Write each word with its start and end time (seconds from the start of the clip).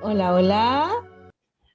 Hola, 0.00 0.32
hola. 0.32 0.90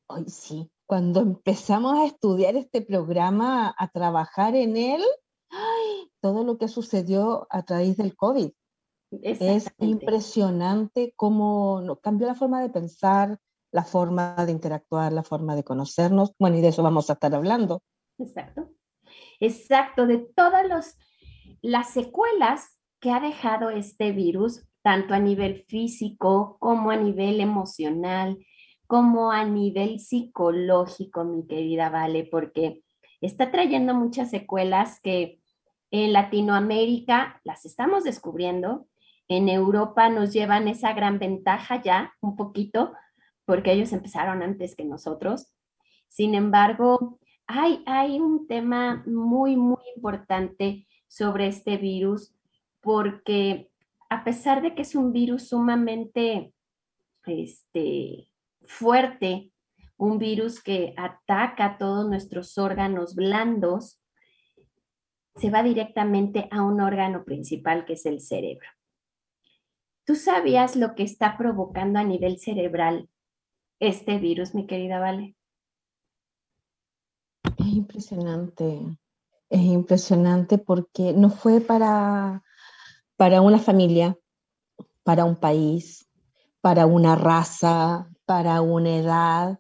Hoy 0.07 0.26
sí. 0.27 0.71
Cuando 0.85 1.20
empezamos 1.20 1.99
a 1.99 2.05
estudiar 2.05 2.55
este 2.55 2.82
programa, 2.82 3.76
a 3.77 3.90
trabajar 3.90 4.55
en 4.55 4.77
él, 4.77 5.04
todo 6.21 6.44
lo 6.44 6.57
que 6.57 6.68
sucedió 6.68 7.46
a 7.49 7.63
través 7.63 7.98
del 7.98 8.16
COVID. 8.16 8.52
Es 9.12 9.72
impresionante 9.80 11.13
cómo 11.16 11.99
cambió 12.02 12.27
la 12.27 12.36
forma 12.36 12.62
de 12.62 12.70
pensar, 12.70 13.40
la 13.72 13.84
forma 13.84 14.35
de 14.45 14.52
interactuar, 14.52 15.12
la 15.13 15.23
forma 15.23 15.55
de 15.55 15.63
conocernos. 15.63 16.34
Bueno, 16.38 16.58
y 16.58 16.62
de 16.62 16.70
eso 16.70 16.84
vamos 16.84 17.10
a 17.10 17.13
estar 17.13 17.34
hablando. 17.34 17.82
Exacto. 18.18 18.70
Exacto, 19.40 20.05
de 20.05 20.18
todas 20.18 20.68
los, 20.68 20.96
las 21.62 21.90
secuelas 21.91 22.77
que 22.99 23.12
ha 23.12 23.20
dejado 23.20 23.70
este 23.70 24.12
virus, 24.12 24.68
tanto 24.82 25.13
a 25.13 25.20
nivel 25.20 25.63
físico 25.68 26.57
como 26.60 26.91
a 26.91 26.98
nivel 26.98 27.40
emocional, 27.40 28.37
como 28.87 29.32
a 29.32 29.46
nivel 29.46 29.99
psicológico, 29.99 31.24
mi 31.24 31.46
querida 31.46 31.90
Vale, 31.90 32.27
porque 32.30 32.84
está 33.21 33.52
trayendo 33.52 33.93
muchas 33.93 34.30
secuelas 34.30 34.99
que 35.02 35.40
en 35.91 36.13
Latinoamérica 36.13 37.40
las 37.43 37.65
estamos 37.65 38.04
descubriendo, 38.04 38.87
en 39.30 39.48
Europa 39.48 40.10
nos 40.10 40.34
llevan 40.34 40.68
esa 40.68 40.94
gran 40.94 41.20
ventaja 41.20 41.82
ya 41.82 42.13
un 42.20 42.35
poquito, 42.35 42.94
porque 43.46 43.71
ellos 43.71 43.94
empezaron 43.94 44.41
antes 44.41 44.76
que 44.76 44.84
nosotros. 44.84 45.54
Sin 46.08 46.34
embargo, 46.34 47.20
hay, 47.46 48.20
un 48.20 48.48
tema 48.48 49.04
muy, 49.05 49.55
muy 49.55 49.84
importante 49.96 50.88
sobre 51.08 51.48
este 51.48 51.77
virus, 51.77 52.36
porque 52.82 53.71
a 54.10 54.24
pesar 54.24 54.62
de 54.62 54.74
que 54.74 54.82
es 54.82 54.96
un 54.96 55.13
virus 55.13 55.49
sumamente 55.49 56.54
este, 57.26 58.30
fuerte, 58.66 59.52
un 59.98 60.18
virus 60.18 60.62
que 60.62 60.93
ataca 60.98 61.77
todos 61.77 62.08
nuestros 62.08 62.58
órganos 62.58 63.14
blandos, 63.16 64.02
se 65.36 65.52
va 65.52 65.62
directamente 65.62 66.47
a 66.52 66.64
un 66.64 66.81
órgano 66.81 67.24
principal 67.24 67.86
que 67.86 67.94
es 67.94 68.06
el 68.06 68.22
cerebro. 68.22 68.68
¿Tú 70.09 70.16
sabías 70.16 70.75
lo 70.75 70.96
que 70.96 71.03
está 71.03 71.38
provocando 71.38 72.00
a 72.00 72.03
nivel 72.03 72.40
cerebral 72.40 73.07
este 73.79 74.18
virus, 74.18 74.56
mi 74.56 74.66
querida 74.66 74.97
Vale? 74.97 75.35
Es 77.59 77.68
impresionante, 77.68 78.97
es 79.52 79.62
impresionante 79.62 80.57
porque 80.57 81.14
no 81.14 81.30
fue 81.30 81.62
para, 81.62 82.44
para 83.18 83.42
una 83.42 83.59
familia, 83.59 84.18
para 85.03 85.25
un 85.25 85.36
país, 85.36 86.09
para 86.59 86.88
una 86.88 87.16
raza, 87.16 88.09
para 88.26 88.62
una 88.62 88.96
edad, 88.97 89.59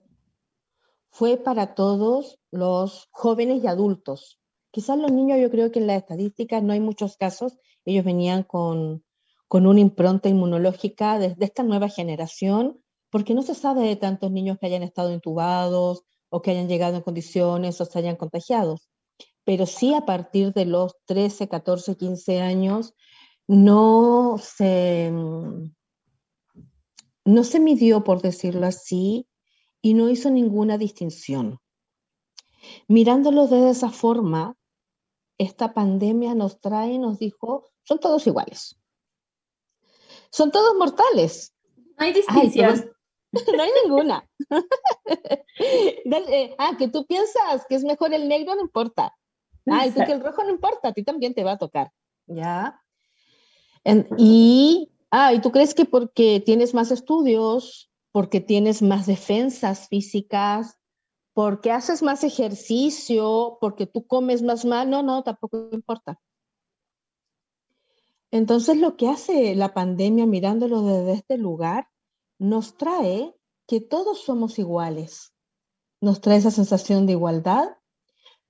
fue 1.11 1.37
para 1.37 1.75
todos 1.75 2.39
los 2.49 3.07
jóvenes 3.11 3.63
y 3.63 3.67
adultos. 3.67 4.41
Quizás 4.71 4.97
los 4.97 5.11
niños, 5.11 5.37
yo 5.39 5.51
creo 5.51 5.71
que 5.71 5.77
en 5.77 5.85
las 5.85 5.97
estadísticas 5.97 6.63
no 6.63 6.73
hay 6.73 6.79
muchos 6.79 7.17
casos, 7.17 7.59
ellos 7.85 8.03
venían 8.03 8.41
con 8.41 9.03
con 9.49 9.65
una 9.65 9.79
impronta 9.79 10.29
inmunológica 10.29 11.17
desde 11.17 11.45
esta 11.45 11.63
nueva 11.63 11.89
generación, 11.89 12.79
porque 13.09 13.33
no 13.33 13.41
se 13.41 13.55
sabe 13.55 13.81
de 13.81 13.95
tantos 13.95 14.31
niños 14.31 14.59
que 14.59 14.67
hayan 14.67 14.83
estado 14.83 15.11
intubados 15.11 16.03
o 16.29 16.41
que 16.43 16.51
hayan 16.51 16.69
llegado 16.69 16.97
en 16.97 17.01
condiciones 17.01 17.81
o 17.81 17.85
se 17.85 17.97
hayan 17.97 18.15
contagiado. 18.15 18.77
Pero 19.45 19.65
sí 19.65 19.95
a 19.95 20.01
partir 20.01 20.53
de 20.53 20.65
los 20.65 20.93
13, 21.05 21.47
14, 21.47 21.97
15 21.97 22.41
años 22.41 22.93
no 23.47 24.37
se, 24.37 25.11
no 27.25 27.43
se 27.43 27.59
midió, 27.59 28.03
por 28.03 28.21
decirlo 28.21 28.67
así, 28.67 29.27
y 29.81 29.95
no 29.95 30.09
hizo 30.09 30.29
ninguna 30.29 30.77
distinción. 30.77 31.57
Mirándolo 32.87 33.47
de 33.47 33.71
esa 33.71 33.89
forma, 33.89 34.55
esta 35.39 35.73
pandemia 35.73 36.35
nos 36.35 36.61
trae, 36.61 36.99
nos 36.99 37.17
dijo, 37.17 37.65
son 37.81 37.99
todos 37.99 38.27
iguales 38.27 38.78
son 40.31 40.51
todos 40.51 40.75
mortales. 40.75 41.53
No 41.97 42.05
hay 42.05 42.13
distinción. 42.13 42.91
no 43.55 43.63
hay 43.63 43.71
ninguna. 43.83 44.27
Eh, 45.61 46.55
ah, 46.57 46.75
que 46.77 46.87
tú 46.87 47.05
piensas 47.05 47.65
que 47.67 47.75
es 47.75 47.83
mejor 47.83 48.13
el 48.13 48.29
negro, 48.29 48.55
no 48.55 48.61
importa. 48.61 49.13
Ah, 49.69 49.85
y 49.85 49.91
tú 49.91 50.01
que 50.05 50.13
el 50.13 50.23
rojo 50.23 50.43
no 50.43 50.49
importa, 50.49 50.89
a 50.89 50.93
ti 50.93 51.03
también 51.03 51.33
te 51.33 51.43
va 51.43 51.53
a 51.53 51.57
tocar. 51.57 51.91
¿Ya? 52.27 52.81
y, 54.17 54.89
ah, 55.11 55.33
y 55.33 55.41
tú 55.41 55.51
crees 55.51 55.73
que 55.73 55.85
porque 55.85 56.41
tienes 56.45 56.73
más 56.73 56.91
estudios, 56.91 57.91
porque 58.11 58.39
tienes 58.39 58.81
más 58.81 59.05
defensas 59.05 59.87
físicas, 59.89 60.77
porque 61.33 61.71
haces 61.71 62.01
más 62.01 62.23
ejercicio, 62.23 63.57
porque 63.59 63.85
tú 63.85 64.07
comes 64.07 64.41
más 64.41 64.65
mal, 64.65 64.89
no, 64.89 65.03
no, 65.03 65.23
tampoco 65.23 65.69
importa. 65.71 66.19
Entonces 68.31 68.77
lo 68.77 68.95
que 68.95 69.09
hace 69.09 69.55
la 69.55 69.73
pandemia 69.73 70.25
mirándolo 70.25 70.81
desde 70.83 71.13
este 71.13 71.37
lugar 71.37 71.89
nos 72.37 72.77
trae 72.77 73.35
que 73.67 73.81
todos 73.81 74.21
somos 74.21 74.59
iguales. 74.59 75.33
Nos 76.01 76.21
trae 76.21 76.37
esa 76.37 76.51
sensación 76.51 77.05
de 77.05 77.13
igualdad, 77.13 77.77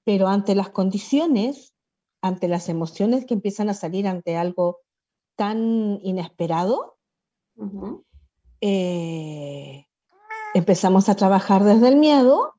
pero 0.04 0.28
ante 0.28 0.56
las 0.56 0.70
condiciones, 0.70 1.74
ante 2.22 2.48
las 2.48 2.70
emociones 2.70 3.26
que 3.26 3.34
empiezan 3.34 3.70
a 3.70 3.74
salir 3.74 4.08
ante 4.08 4.38
algo 4.38 4.80
tan 5.36 6.00
inesperado, 6.04 6.98
eh, 8.62 9.86
empezamos 10.54 11.10
a 11.10 11.16
trabajar 11.16 11.64
desde 11.64 11.88
el 11.88 11.96
miedo 11.96 12.54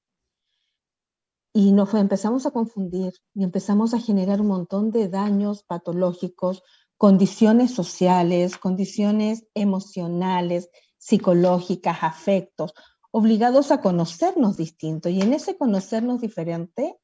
y 1.53 1.73
nos 1.73 1.93
empezamos 1.95 2.47
a 2.47 2.53
confundir 2.53 3.15
y 3.35 3.43
empezamos 3.43 3.95
a 3.95 4.01
generar 4.01 4.41
un 4.41 4.49
montón 4.49 4.91
de 4.91 5.09
daños 5.09 5.65
patológicos, 5.65 6.63
condiciones 7.01 7.73
sociales, 7.73 8.59
condiciones 8.59 9.47
emocionales, 9.55 10.69
psicológicas, 10.99 12.03
afectos, 12.03 12.75
obligados 13.11 13.71
a 13.71 13.81
conocernos 13.81 14.59
distinto. 14.59 15.09
Y 15.09 15.23
en 15.23 15.33
ese 15.33 15.57
conocernos 15.57 16.21
diferente, 16.21 17.01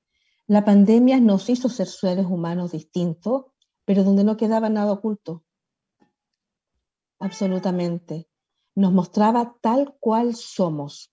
la 0.46 0.66
pandemia 0.66 1.18
nos 1.18 1.48
hizo 1.48 1.70
ser 1.70 1.86
seres 1.86 2.26
humanos 2.26 2.72
distintos, 2.72 3.46
pero 3.86 4.04
donde 4.04 4.22
no 4.22 4.36
quedaba 4.36 4.68
nada 4.68 4.92
oculto. 4.92 5.44
Absolutamente. 7.18 8.28
Nos 8.74 8.92
mostraba 8.92 9.56
tal 9.62 9.96
cual 9.98 10.34
somos. 10.34 11.10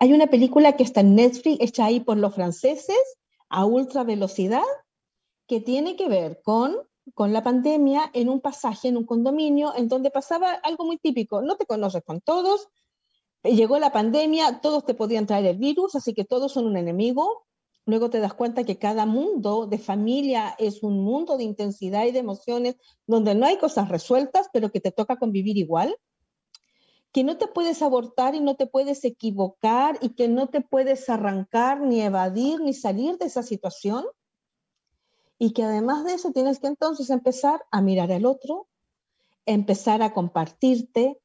Hay 0.00 0.12
una 0.12 0.26
película 0.26 0.72
que 0.72 0.82
está 0.82 1.02
en 1.02 1.14
Netflix, 1.14 1.60
hecha 1.60 1.84
ahí 1.84 2.00
por 2.00 2.16
los 2.16 2.34
franceses, 2.34 2.98
a 3.48 3.64
ultra 3.64 4.02
velocidad, 4.02 4.64
que 5.46 5.60
tiene 5.60 5.94
que 5.94 6.08
ver 6.08 6.40
con 6.42 6.74
con 7.12 7.32
la 7.32 7.42
pandemia 7.42 8.10
en 8.14 8.28
un 8.28 8.40
pasaje, 8.40 8.88
en 8.88 8.96
un 8.96 9.04
condominio, 9.04 9.74
en 9.76 9.88
donde 9.88 10.10
pasaba 10.10 10.52
algo 10.52 10.84
muy 10.84 10.98
típico. 10.98 11.42
No 11.42 11.56
te 11.56 11.66
conoces 11.66 12.02
con 12.02 12.20
todos, 12.20 12.68
llegó 13.42 13.78
la 13.78 13.92
pandemia, 13.92 14.60
todos 14.60 14.84
te 14.86 14.94
podían 14.94 15.26
traer 15.26 15.46
el 15.46 15.58
virus, 15.58 15.94
así 15.94 16.14
que 16.14 16.24
todos 16.24 16.52
son 16.52 16.66
un 16.66 16.76
enemigo. 16.76 17.46
Luego 17.86 18.08
te 18.08 18.20
das 18.20 18.32
cuenta 18.32 18.64
que 18.64 18.78
cada 18.78 19.04
mundo 19.04 19.66
de 19.66 19.78
familia 19.78 20.54
es 20.58 20.82
un 20.82 21.04
mundo 21.04 21.36
de 21.36 21.44
intensidad 21.44 22.06
y 22.06 22.12
de 22.12 22.20
emociones 22.20 22.76
donde 23.06 23.34
no 23.34 23.44
hay 23.44 23.58
cosas 23.58 23.90
resueltas, 23.90 24.48
pero 24.52 24.70
que 24.70 24.80
te 24.80 24.90
toca 24.90 25.18
convivir 25.18 25.58
igual. 25.58 25.94
Que 27.12 27.22
no 27.22 27.36
te 27.36 27.46
puedes 27.46 27.82
abortar 27.82 28.34
y 28.34 28.40
no 28.40 28.56
te 28.56 28.66
puedes 28.66 29.04
equivocar 29.04 29.98
y 30.00 30.14
que 30.14 30.28
no 30.28 30.48
te 30.48 30.62
puedes 30.62 31.10
arrancar, 31.10 31.82
ni 31.82 32.00
evadir, 32.00 32.60
ni 32.60 32.72
salir 32.72 33.18
de 33.18 33.26
esa 33.26 33.42
situación 33.42 34.04
y 35.38 35.52
que 35.52 35.64
además 35.64 36.04
de 36.04 36.14
eso 36.14 36.32
tienes 36.32 36.58
que 36.60 36.68
entonces 36.68 37.10
empezar 37.10 37.64
a 37.70 37.80
mirar 37.80 38.12
al 38.12 38.26
otro, 38.26 38.68
empezar 39.46 40.02
a 40.02 40.12
compartirte, 40.12 41.20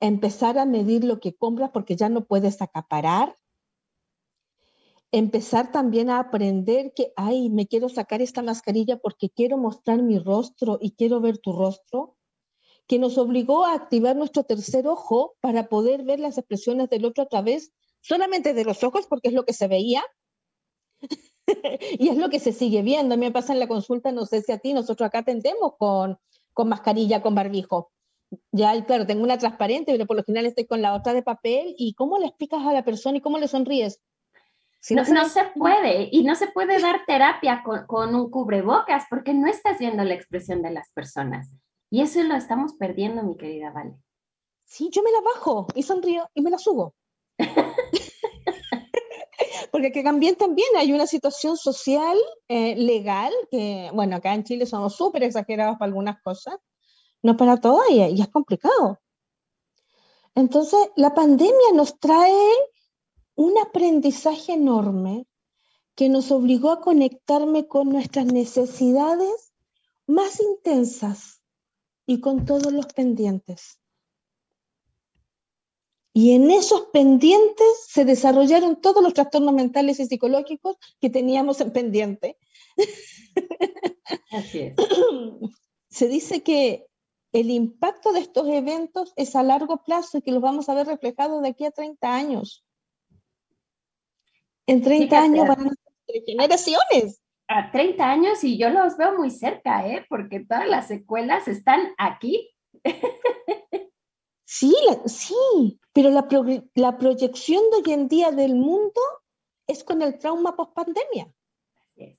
empezar 0.00 0.58
a 0.58 0.66
medir 0.66 1.04
lo 1.04 1.20
que 1.20 1.34
compras 1.34 1.70
porque 1.72 1.96
ya 1.96 2.08
no 2.08 2.24
puedes 2.24 2.60
acaparar, 2.62 3.36
empezar 5.10 5.72
también 5.72 6.10
a 6.10 6.18
aprender 6.18 6.92
que, 6.94 7.12
ay, 7.16 7.48
me 7.48 7.66
quiero 7.66 7.88
sacar 7.88 8.20
esta 8.20 8.42
mascarilla 8.42 8.98
porque 8.98 9.30
quiero 9.30 9.56
mostrar 9.56 10.02
mi 10.02 10.18
rostro 10.18 10.78
y 10.80 10.92
quiero 10.92 11.20
ver 11.20 11.38
tu 11.38 11.52
rostro, 11.52 12.16
que 12.86 12.98
nos 12.98 13.18
obligó 13.18 13.64
a 13.64 13.74
activar 13.74 14.16
nuestro 14.16 14.44
tercer 14.44 14.86
ojo 14.86 15.36
para 15.40 15.68
poder 15.68 16.04
ver 16.04 16.20
las 16.20 16.38
expresiones 16.38 16.88
del 16.88 17.04
otro 17.04 17.24
a 17.24 17.28
través 17.28 17.72
solamente 18.00 18.54
de 18.54 18.64
los 18.64 18.82
ojos, 18.82 19.06
porque 19.06 19.28
es 19.28 19.34
lo 19.34 19.44
que 19.44 19.52
se 19.52 19.68
veía. 19.68 20.02
y 21.98 22.08
es 22.08 22.16
lo 22.16 22.28
que 22.28 22.40
se 22.40 22.52
sigue 22.52 22.82
viendo. 22.82 23.14
A 23.14 23.18
mí 23.18 23.26
me 23.26 23.32
pasa 23.32 23.52
en 23.52 23.60
la 23.60 23.68
consulta, 23.68 24.12
no 24.12 24.26
sé 24.26 24.42
si 24.42 24.52
a 24.52 24.58
ti, 24.58 24.72
nosotros 24.72 25.06
acá 25.06 25.20
atendemos 25.20 25.74
con, 25.78 26.18
con 26.52 26.68
mascarilla, 26.68 27.22
con 27.22 27.34
barbijo. 27.34 27.90
Ya, 28.52 28.84
claro, 28.84 29.06
tengo 29.06 29.22
una 29.22 29.38
transparente, 29.38 29.92
pero 29.92 30.06
por 30.06 30.16
lo 30.16 30.24
general 30.24 30.46
estoy 30.46 30.66
con 30.66 30.82
la 30.82 30.94
otra 30.94 31.14
de 31.14 31.22
papel. 31.22 31.74
¿Y 31.78 31.94
cómo 31.94 32.18
le 32.18 32.26
explicas 32.26 32.64
a 32.66 32.72
la 32.72 32.84
persona 32.84 33.18
y 33.18 33.20
cómo 33.20 33.38
le 33.38 33.48
sonríes? 33.48 34.02
no, 34.90 35.28
se 35.28 35.44
puede, 35.56 36.08
y 36.12 36.22
no 36.22 36.34
se 36.34 36.48
puede 36.48 36.80
dar 36.80 37.04
terapia 37.06 37.64
con, 37.64 38.14
un 38.14 38.30
cubrebocas 38.30 39.04
porque 39.10 39.34
no 39.34 39.48
estás 39.48 39.78
viendo 39.78 40.04
la 40.04 40.14
expresión 40.14 40.62
de 40.62 40.70
las 40.70 40.90
personas. 40.92 41.50
Y 41.90 42.02
eso 42.02 42.22
lo 42.22 42.34
estamos 42.34 42.74
perdiendo, 42.74 43.22
mi 43.22 43.36
querida 43.36 43.70
Vale. 43.70 43.94
Sí, 44.64 44.90
yo 44.92 45.02
me 45.02 45.10
la 45.10 45.20
bajo 45.22 45.66
y 45.74 45.82
sonrío 45.82 46.28
y 46.34 46.42
me 46.42 46.50
la 46.50 46.58
subo. 46.58 46.94
Porque 49.70 49.92
que 49.92 50.02
también, 50.02 50.36
también 50.36 50.68
hay 50.76 50.92
una 50.92 51.06
situación 51.06 51.56
social, 51.56 52.16
eh, 52.48 52.76
legal, 52.76 53.32
que, 53.50 53.90
bueno, 53.92 54.16
acá 54.16 54.34
en 54.34 54.44
Chile 54.44 54.66
somos 54.66 54.96
súper 54.96 55.22
exagerados 55.22 55.76
para 55.78 55.88
algunas 55.88 56.20
cosas, 56.22 56.56
no 57.22 57.36
para 57.36 57.58
todas, 57.58 57.88
y, 57.90 58.00
y 58.00 58.20
es 58.20 58.28
complicado. 58.28 58.98
Entonces, 60.34 60.78
la 60.96 61.14
pandemia 61.14 61.72
nos 61.74 61.98
trae 61.98 62.52
un 63.34 63.58
aprendizaje 63.58 64.52
enorme 64.52 65.26
que 65.94 66.08
nos 66.08 66.30
obligó 66.30 66.70
a 66.70 66.80
conectarme 66.80 67.66
con 67.66 67.88
nuestras 67.88 68.26
necesidades 68.26 69.52
más 70.06 70.40
intensas 70.40 71.42
y 72.06 72.20
con 72.20 72.44
todos 72.44 72.72
los 72.72 72.86
pendientes. 72.86 73.77
Y 76.20 76.32
en 76.32 76.50
esos 76.50 76.86
pendientes 76.92 77.86
se 77.86 78.04
desarrollaron 78.04 78.80
todos 78.80 79.04
los 79.04 79.14
trastornos 79.14 79.54
mentales 79.54 80.00
y 80.00 80.06
psicológicos 80.06 80.76
que 81.00 81.10
teníamos 81.10 81.60
en 81.60 81.72
pendiente. 81.72 82.36
Así 84.32 84.58
es. 84.62 84.76
Se 85.88 86.08
dice 86.08 86.42
que 86.42 86.88
el 87.30 87.50
impacto 87.50 88.12
de 88.12 88.18
estos 88.18 88.48
eventos 88.48 89.12
es 89.14 89.36
a 89.36 89.44
largo 89.44 89.84
plazo 89.84 90.18
y 90.18 90.22
que 90.22 90.32
los 90.32 90.42
vamos 90.42 90.68
a 90.68 90.74
ver 90.74 90.88
reflejados 90.88 91.40
de 91.40 91.50
aquí 91.50 91.64
a 91.64 91.70
30 91.70 92.12
años. 92.12 92.66
En 94.66 94.82
30 94.82 95.22
años 95.22 95.46
van 95.46 95.68
a 95.68 95.70
ser 95.70 96.24
generaciones. 96.26 97.22
A 97.46 97.70
30 97.70 98.10
años 98.10 98.42
y 98.42 98.58
yo 98.58 98.70
los 98.70 98.96
veo 98.96 99.16
muy 99.16 99.30
cerca, 99.30 99.86
¿eh? 99.86 100.04
porque 100.08 100.40
todas 100.40 100.66
las 100.66 100.88
secuelas 100.88 101.46
están 101.46 101.94
aquí. 101.96 102.50
Sí, 104.50 104.74
sí, 105.04 105.78
pero 105.92 106.08
la, 106.08 106.26
la, 106.74 106.96
proyección 106.96 107.62
de 107.70 107.76
hoy 107.76 107.92
en 107.92 108.08
día 108.08 108.30
del 108.30 108.54
mundo 108.54 108.98
es 109.66 109.84
con 109.84 110.00
el 110.00 110.18
trauma 110.18 110.56
post 110.56 110.72
pandemia. 110.72 111.30
Así 111.76 112.02
es. 112.04 112.18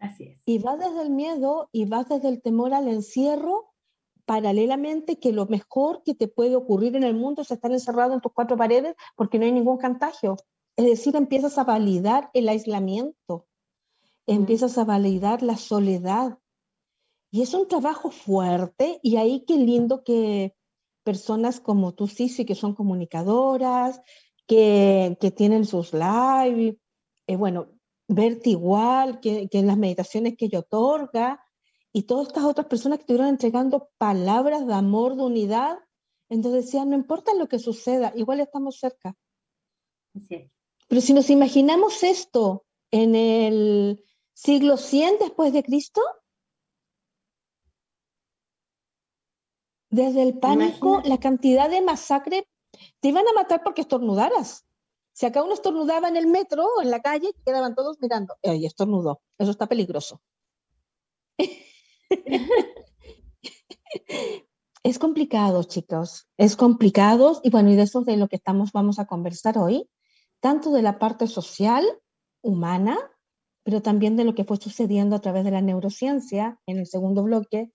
Así 0.00 0.24
es. 0.24 0.42
Y 0.44 0.58
va 0.58 0.76
desde 0.76 1.02
el 1.02 1.10
miedo 1.10 1.68
y 1.70 1.84
va 1.84 2.02
desde 2.02 2.28
el 2.28 2.42
temor 2.42 2.74
al 2.74 2.88
encierro, 2.88 3.72
paralelamente 4.24 5.20
que 5.20 5.30
lo 5.30 5.46
mejor 5.46 6.02
que 6.02 6.16
te 6.16 6.26
puede 6.26 6.56
ocurrir 6.56 6.96
en 6.96 7.04
el 7.04 7.14
mundo 7.14 7.42
es 7.42 7.52
estar 7.52 7.70
encerrado 7.70 8.12
en 8.12 8.20
tus 8.20 8.32
cuatro 8.32 8.56
paredes 8.56 8.96
porque 9.14 9.38
no 9.38 9.44
hay 9.44 9.52
ningún 9.52 9.78
contagio. 9.78 10.36
Es 10.74 10.86
decir, 10.86 11.14
empiezas 11.14 11.56
a 11.56 11.62
validar 11.62 12.30
el 12.34 12.48
aislamiento, 12.48 13.46
empiezas 14.26 14.76
a 14.76 14.84
validar 14.84 15.44
la 15.44 15.56
soledad. 15.56 16.40
Y 17.30 17.42
es 17.42 17.54
un 17.54 17.68
trabajo 17.68 18.10
fuerte 18.10 18.98
y 19.04 19.18
ahí 19.18 19.44
qué 19.46 19.56
lindo 19.56 20.02
que 20.02 20.56
personas 21.06 21.60
como 21.60 21.94
tú, 21.94 22.08
Sisi, 22.08 22.44
que 22.44 22.56
son 22.56 22.74
comunicadoras, 22.74 24.02
que, 24.48 25.16
que 25.20 25.30
tienen 25.30 25.64
sus 25.64 25.92
live, 25.92 26.80
eh, 27.28 27.36
bueno, 27.36 27.68
verte 28.08 28.50
igual, 28.50 29.20
que, 29.20 29.48
que 29.48 29.60
en 29.60 29.68
las 29.68 29.78
meditaciones 29.78 30.36
que 30.36 30.46
ella 30.46 30.58
otorga, 30.58 31.40
y 31.92 32.02
todas 32.02 32.26
estas 32.26 32.42
otras 32.42 32.66
personas 32.66 32.98
que 32.98 33.02
estuvieron 33.02 33.28
entregando 33.28 33.88
palabras 33.98 34.66
de 34.66 34.74
amor, 34.74 35.14
de 35.14 35.22
unidad, 35.22 35.78
entonces 36.28 36.64
decían, 36.64 36.90
no 36.90 36.96
importa 36.96 37.34
lo 37.34 37.46
que 37.46 37.60
suceda, 37.60 38.12
igual 38.16 38.40
estamos 38.40 38.80
cerca. 38.80 39.14
Sí. 40.28 40.50
Pero 40.88 41.00
si 41.00 41.12
nos 41.14 41.30
imaginamos 41.30 42.02
esto 42.02 42.64
en 42.90 43.14
el 43.14 44.04
siglo 44.32 44.76
100 44.76 45.20
después 45.20 45.52
de 45.52 45.62
Cristo, 45.62 46.02
desde 49.96 50.22
el 50.22 50.38
pánico, 50.38 51.02
la 51.04 51.18
cantidad 51.18 51.68
de 51.68 51.82
masacre, 51.82 52.48
te 53.00 53.08
iban 53.08 53.26
a 53.26 53.32
matar 53.32 53.62
porque 53.64 53.80
estornudaras. 53.80 54.64
Si 55.12 55.26
acá 55.26 55.42
uno 55.42 55.54
estornudaba 55.54 56.08
en 56.08 56.16
el 56.16 56.28
metro 56.28 56.66
o 56.76 56.82
en 56.82 56.90
la 56.90 57.00
calle, 57.00 57.32
quedaban 57.44 57.74
todos 57.74 57.96
mirando, 58.00 58.36
¡ay, 58.44 58.66
estornudó! 58.66 59.22
Eso 59.38 59.50
está 59.50 59.66
peligroso. 59.66 60.20
es 64.82 64.98
complicado, 64.98 65.64
chicos, 65.64 66.28
es 66.36 66.54
complicado 66.56 67.40
y 67.42 67.50
bueno, 67.50 67.70
y 67.72 67.76
de 67.76 67.82
eso 67.82 68.02
de 68.02 68.16
lo 68.16 68.28
que 68.28 68.36
estamos 68.36 68.72
vamos 68.72 68.98
a 68.98 69.06
conversar 69.06 69.58
hoy 69.58 69.88
tanto 70.40 70.70
de 70.70 70.82
la 70.82 70.98
parte 70.98 71.26
social, 71.26 71.84
humana, 72.42 72.98
pero 73.64 73.82
también 73.82 74.16
de 74.16 74.24
lo 74.24 74.34
que 74.34 74.44
fue 74.44 74.58
sucediendo 74.58 75.16
a 75.16 75.20
través 75.20 75.44
de 75.44 75.50
la 75.50 75.60
neurociencia 75.60 76.60
en 76.66 76.78
el 76.78 76.86
segundo 76.86 77.24
bloque, 77.24 77.72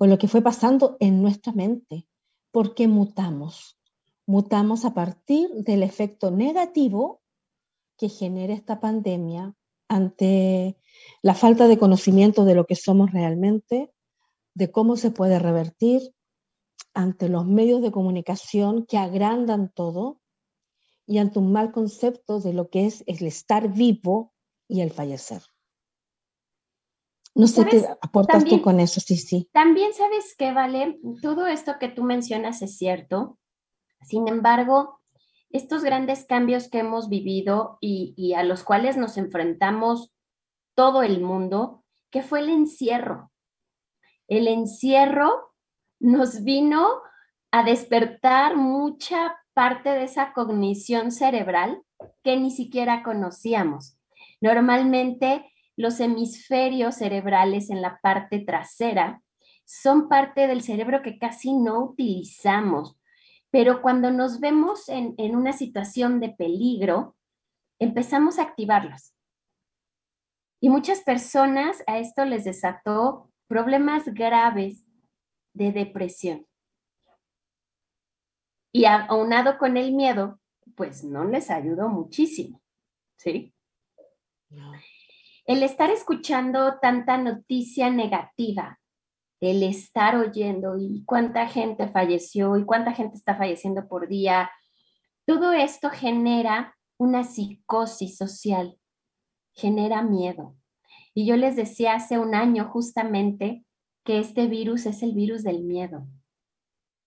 con 0.00 0.08
lo 0.08 0.16
que 0.16 0.28
fue 0.28 0.40
pasando 0.40 0.96
en 0.98 1.20
nuestra 1.20 1.52
mente, 1.52 2.08
porque 2.52 2.88
mutamos. 2.88 3.78
Mutamos 4.24 4.86
a 4.86 4.94
partir 4.94 5.50
del 5.50 5.82
efecto 5.82 6.30
negativo 6.30 7.20
que 7.98 8.08
genera 8.08 8.54
esta 8.54 8.80
pandemia 8.80 9.54
ante 9.88 10.78
la 11.20 11.34
falta 11.34 11.68
de 11.68 11.76
conocimiento 11.76 12.46
de 12.46 12.54
lo 12.54 12.64
que 12.64 12.76
somos 12.76 13.12
realmente, 13.12 13.92
de 14.54 14.70
cómo 14.70 14.96
se 14.96 15.10
puede 15.10 15.38
revertir, 15.38 16.00
ante 16.94 17.28
los 17.28 17.44
medios 17.44 17.82
de 17.82 17.92
comunicación 17.92 18.86
que 18.86 18.96
agrandan 18.96 19.70
todo, 19.70 20.18
y 21.06 21.18
ante 21.18 21.40
un 21.40 21.52
mal 21.52 21.72
concepto 21.72 22.40
de 22.40 22.54
lo 22.54 22.70
que 22.70 22.86
es 22.86 23.04
el 23.06 23.26
estar 23.26 23.70
vivo 23.70 24.32
y 24.66 24.80
el 24.80 24.92
fallecer. 24.92 25.42
No 27.34 27.46
sé 27.46 27.64
qué 27.66 27.84
aportas 28.00 28.44
tú 28.44 28.60
con 28.60 28.80
eso, 28.80 29.00
sí, 29.00 29.16
sí. 29.16 29.48
También 29.52 29.94
sabes 29.94 30.34
que, 30.36 30.52
Vale, 30.52 30.98
todo 31.22 31.46
esto 31.46 31.74
que 31.78 31.88
tú 31.88 32.02
mencionas 32.02 32.60
es 32.62 32.76
cierto. 32.76 33.38
Sin 34.02 34.28
embargo, 34.28 35.00
estos 35.50 35.82
grandes 35.82 36.24
cambios 36.24 36.68
que 36.68 36.78
hemos 36.78 37.08
vivido 37.08 37.78
y, 37.80 38.14
y 38.16 38.34
a 38.34 38.42
los 38.42 38.62
cuales 38.62 38.96
nos 38.96 39.16
enfrentamos 39.16 40.12
todo 40.74 41.02
el 41.02 41.20
mundo, 41.20 41.84
que 42.10 42.22
fue 42.22 42.40
el 42.40 42.50
encierro. 42.50 43.30
El 44.26 44.48
encierro 44.48 45.54
nos 45.98 46.42
vino 46.42 46.88
a 47.50 47.64
despertar 47.64 48.56
mucha 48.56 49.36
parte 49.54 49.90
de 49.90 50.04
esa 50.04 50.32
cognición 50.32 51.10
cerebral 51.10 51.82
que 52.22 52.36
ni 52.36 52.50
siquiera 52.50 53.02
conocíamos. 53.02 53.98
Normalmente 54.40 55.49
los 55.80 55.98
hemisferios 55.98 56.96
cerebrales 56.96 57.70
en 57.70 57.80
la 57.80 57.98
parte 58.00 58.40
trasera 58.40 59.22
son 59.64 60.08
parte 60.08 60.46
del 60.46 60.62
cerebro 60.62 61.00
que 61.00 61.18
casi 61.18 61.54
no 61.54 61.82
utilizamos, 61.82 62.98
pero 63.50 63.80
cuando 63.80 64.10
nos 64.10 64.40
vemos 64.40 64.88
en, 64.88 65.14
en 65.16 65.34
una 65.34 65.52
situación 65.54 66.20
de 66.20 66.30
peligro, 66.30 67.16
empezamos 67.78 68.38
a 68.38 68.42
activarlos. 68.42 69.14
Y 70.60 70.68
muchas 70.68 71.00
personas 71.00 71.82
a 71.86 71.98
esto 71.98 72.26
les 72.26 72.44
desató 72.44 73.30
problemas 73.46 74.04
graves 74.12 74.84
de 75.54 75.72
depresión. 75.72 76.46
Y 78.70 78.84
aunado 78.84 79.56
con 79.56 79.78
el 79.78 79.92
miedo, 79.92 80.38
pues 80.76 81.04
no 81.04 81.24
les 81.24 81.50
ayudó 81.50 81.88
muchísimo, 81.88 82.60
¿sí? 83.16 83.54
El 85.50 85.64
estar 85.64 85.90
escuchando 85.90 86.78
tanta 86.80 87.18
noticia 87.18 87.90
negativa, 87.90 88.78
el 89.40 89.64
estar 89.64 90.14
oyendo 90.14 90.78
y 90.78 91.02
cuánta 91.04 91.48
gente 91.48 91.88
falleció 91.88 92.56
y 92.56 92.64
cuánta 92.64 92.92
gente 92.92 93.16
está 93.16 93.34
falleciendo 93.34 93.88
por 93.88 94.06
día, 94.06 94.48
todo 95.26 95.52
esto 95.52 95.90
genera 95.90 96.76
una 96.98 97.24
psicosis 97.24 98.16
social, 98.16 98.78
genera 99.52 100.02
miedo. 100.02 100.54
Y 101.14 101.26
yo 101.26 101.36
les 101.36 101.56
decía 101.56 101.94
hace 101.94 102.16
un 102.16 102.36
año 102.36 102.68
justamente 102.70 103.64
que 104.04 104.20
este 104.20 104.46
virus 104.46 104.86
es 104.86 105.02
el 105.02 105.14
virus 105.14 105.42
del 105.42 105.64
miedo, 105.64 106.06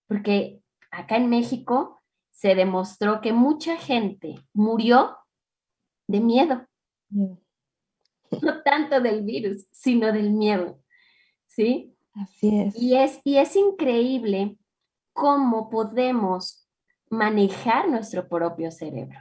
porque 0.06 0.60
acá 0.90 1.16
en 1.16 1.30
México 1.30 2.02
se 2.30 2.54
demostró 2.54 3.22
que 3.22 3.32
mucha 3.32 3.78
gente 3.78 4.34
murió 4.52 5.16
de 6.06 6.20
miedo. 6.20 6.66
No 8.42 8.62
tanto 8.62 9.00
del 9.00 9.22
virus, 9.22 9.66
sino 9.72 10.12
del 10.12 10.30
miedo. 10.30 10.78
¿Sí? 11.46 11.94
Así 12.14 12.60
es. 12.60 12.76
Y 12.76 12.96
es, 12.96 13.20
y 13.24 13.38
es 13.38 13.56
increíble 13.56 14.56
cómo 15.12 15.70
podemos 15.70 16.68
manejar 17.08 17.88
nuestro 17.88 18.28
propio 18.28 18.70
cerebro 18.70 19.20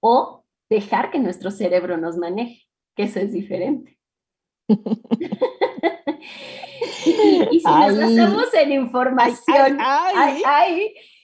o 0.00 0.44
dejar 0.68 1.10
que 1.10 1.18
nuestro 1.18 1.50
cerebro 1.50 1.96
nos 1.96 2.16
maneje, 2.16 2.66
que 2.94 3.04
eso 3.04 3.20
es 3.20 3.32
diferente. 3.32 3.98
y, 4.68 4.76
si 7.60 7.64
nos 7.64 7.98
basamos 7.98 8.54
en 8.54 8.72
información, 8.72 9.78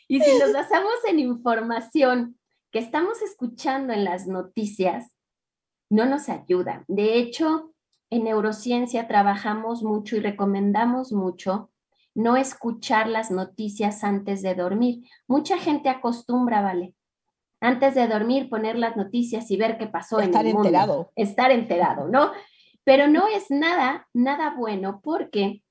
y 0.08 0.20
si 0.20 0.38
nos 0.38 0.52
basamos 0.52 0.94
en 1.08 1.18
información 1.18 2.38
que 2.70 2.78
estamos 2.78 3.20
escuchando 3.22 3.92
en 3.92 4.04
las 4.04 4.26
noticias, 4.26 5.12
no 5.92 6.06
nos 6.06 6.30
ayuda. 6.30 6.84
De 6.88 7.18
hecho, 7.18 7.74
en 8.08 8.24
neurociencia 8.24 9.06
trabajamos 9.08 9.82
mucho 9.82 10.16
y 10.16 10.20
recomendamos 10.20 11.12
mucho 11.12 11.70
no 12.14 12.36
escuchar 12.36 13.08
las 13.08 13.30
noticias 13.30 14.02
antes 14.02 14.40
de 14.40 14.54
dormir. 14.54 15.04
Mucha 15.28 15.58
gente 15.58 15.90
acostumbra, 15.90 16.62
¿vale? 16.62 16.94
Antes 17.60 17.94
de 17.94 18.08
dormir, 18.08 18.48
poner 18.48 18.76
las 18.76 18.96
noticias 18.96 19.50
y 19.50 19.58
ver 19.58 19.76
qué 19.76 19.86
pasó 19.86 20.18
Estar 20.18 20.40
en 20.42 20.48
el 20.48 20.54
mundo. 20.54 20.68
enterado. 20.68 21.12
Estar 21.14 21.50
enterado, 21.50 22.08
¿no? 22.08 22.32
Pero 22.84 23.06
no 23.06 23.26
es 23.28 23.50
nada, 23.50 24.08
nada 24.14 24.54
bueno 24.56 25.00
porque 25.02 25.62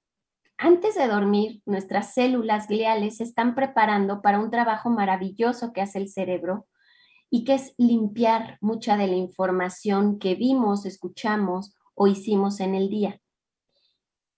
antes 0.55 0.93
de 0.93 1.07
dormir, 1.07 1.63
nuestras 1.65 2.13
células 2.13 2.67
gliales 2.67 3.17
se 3.17 3.23
están 3.23 3.55
preparando 3.55 4.21
para 4.21 4.39
un 4.39 4.51
trabajo 4.51 4.91
maravilloso 4.91 5.73
que 5.73 5.81
hace 5.81 5.97
el 5.97 6.09
cerebro 6.09 6.67
y 7.33 7.45
que 7.45 7.55
es 7.55 7.73
limpiar 7.77 8.57
mucha 8.61 8.97
de 8.97 9.07
la 9.07 9.15
información 9.15 10.19
que 10.19 10.35
vimos, 10.35 10.85
escuchamos 10.85 11.73
o 11.95 12.07
hicimos 12.07 12.59
en 12.59 12.75
el 12.75 12.89
día. 12.89 13.21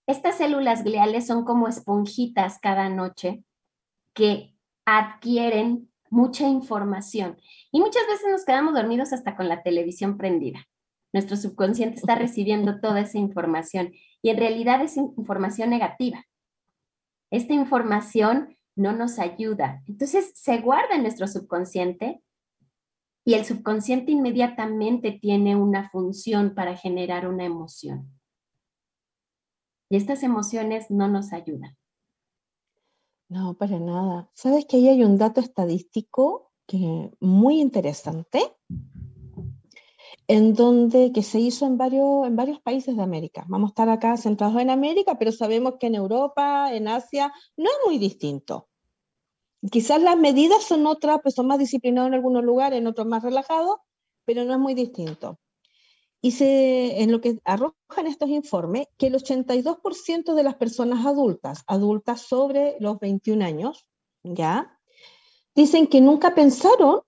Estas 0.06 0.38
células 0.38 0.84
gliales 0.84 1.26
son 1.26 1.44
como 1.44 1.66
esponjitas 1.66 2.58
cada 2.60 2.88
noche 2.88 3.42
que 4.14 4.54
adquieren 4.86 5.90
mucha 6.08 6.46
información 6.46 7.36
y 7.72 7.80
muchas 7.80 8.06
veces 8.06 8.26
nos 8.30 8.44
quedamos 8.44 8.74
dormidos 8.74 9.12
hasta 9.12 9.34
con 9.34 9.48
la 9.48 9.62
televisión 9.62 10.16
prendida. 10.16 10.64
Nuestro 11.12 11.36
subconsciente 11.36 11.96
está 11.96 12.14
recibiendo 12.14 12.80
toda 12.80 13.00
esa 13.00 13.18
información 13.18 13.92
y 14.22 14.30
en 14.30 14.36
realidad 14.36 14.82
es 14.82 14.96
información 14.96 15.70
negativa. 15.70 16.24
Esta 17.30 17.54
información 17.54 18.56
no 18.76 18.92
nos 18.92 19.18
ayuda. 19.18 19.82
Entonces 19.88 20.32
se 20.34 20.58
guarda 20.58 20.94
en 20.94 21.02
nuestro 21.02 21.26
subconsciente 21.26 22.23
y 23.24 23.34
el 23.34 23.44
subconsciente 23.44 24.12
inmediatamente 24.12 25.12
tiene 25.12 25.56
una 25.56 25.88
función 25.88 26.54
para 26.54 26.76
generar 26.76 27.26
una 27.26 27.44
emoción. 27.44 28.10
Y 29.88 29.96
estas 29.96 30.22
emociones 30.22 30.90
no 30.90 31.08
nos 31.08 31.32
ayudan. 31.32 31.76
No, 33.28 33.54
para 33.54 33.78
nada. 33.78 34.30
¿Sabes 34.34 34.66
que 34.66 34.76
ahí 34.76 34.88
hay 34.88 35.02
un 35.02 35.16
dato 35.16 35.40
estadístico 35.40 36.52
que 36.66 37.10
muy 37.20 37.60
interesante? 37.60 38.54
En 40.26 40.54
donde 40.54 41.12
que 41.12 41.22
se 41.22 41.40
hizo 41.40 41.66
en 41.66 41.78
varios, 41.78 42.26
en 42.26 42.36
varios 42.36 42.60
países 42.60 42.96
de 42.96 43.02
América. 43.02 43.44
Vamos 43.48 43.68
a 43.68 43.72
estar 43.72 43.88
acá 43.88 44.16
centrados 44.16 44.60
en 44.60 44.70
América, 44.70 45.18
pero 45.18 45.32
sabemos 45.32 45.74
que 45.80 45.86
en 45.86 45.94
Europa, 45.94 46.74
en 46.74 46.88
Asia, 46.88 47.32
no 47.56 47.64
es 47.64 47.76
muy 47.86 47.98
distinto. 47.98 48.68
Quizás 49.70 50.02
las 50.02 50.16
medidas 50.16 50.62
son 50.64 50.86
otras, 50.86 51.20
pues 51.22 51.34
son 51.34 51.46
más 51.46 51.58
disciplinados 51.58 52.08
en 52.08 52.14
algunos 52.14 52.44
lugares, 52.44 52.78
en 52.78 52.86
otros 52.86 53.06
más 53.06 53.22
relajados, 53.22 53.76
pero 54.24 54.44
no 54.44 54.52
es 54.52 54.58
muy 54.58 54.74
distinto. 54.74 55.38
Y 56.20 56.32
se, 56.32 57.02
en 57.02 57.12
lo 57.12 57.20
que 57.20 57.38
arrojan 57.44 58.06
estos 58.06 58.30
informes, 58.30 58.86
que 58.96 59.08
el 59.08 59.14
82% 59.14 60.34
de 60.34 60.42
las 60.42 60.54
personas 60.56 61.04
adultas, 61.04 61.64
adultas 61.66 62.22
sobre 62.22 62.76
los 62.80 62.98
21 62.98 63.44
años, 63.44 63.86
¿ya? 64.22 64.78
Dicen 65.54 65.86
que 65.86 66.00
nunca 66.00 66.34
pensaron 66.34 67.02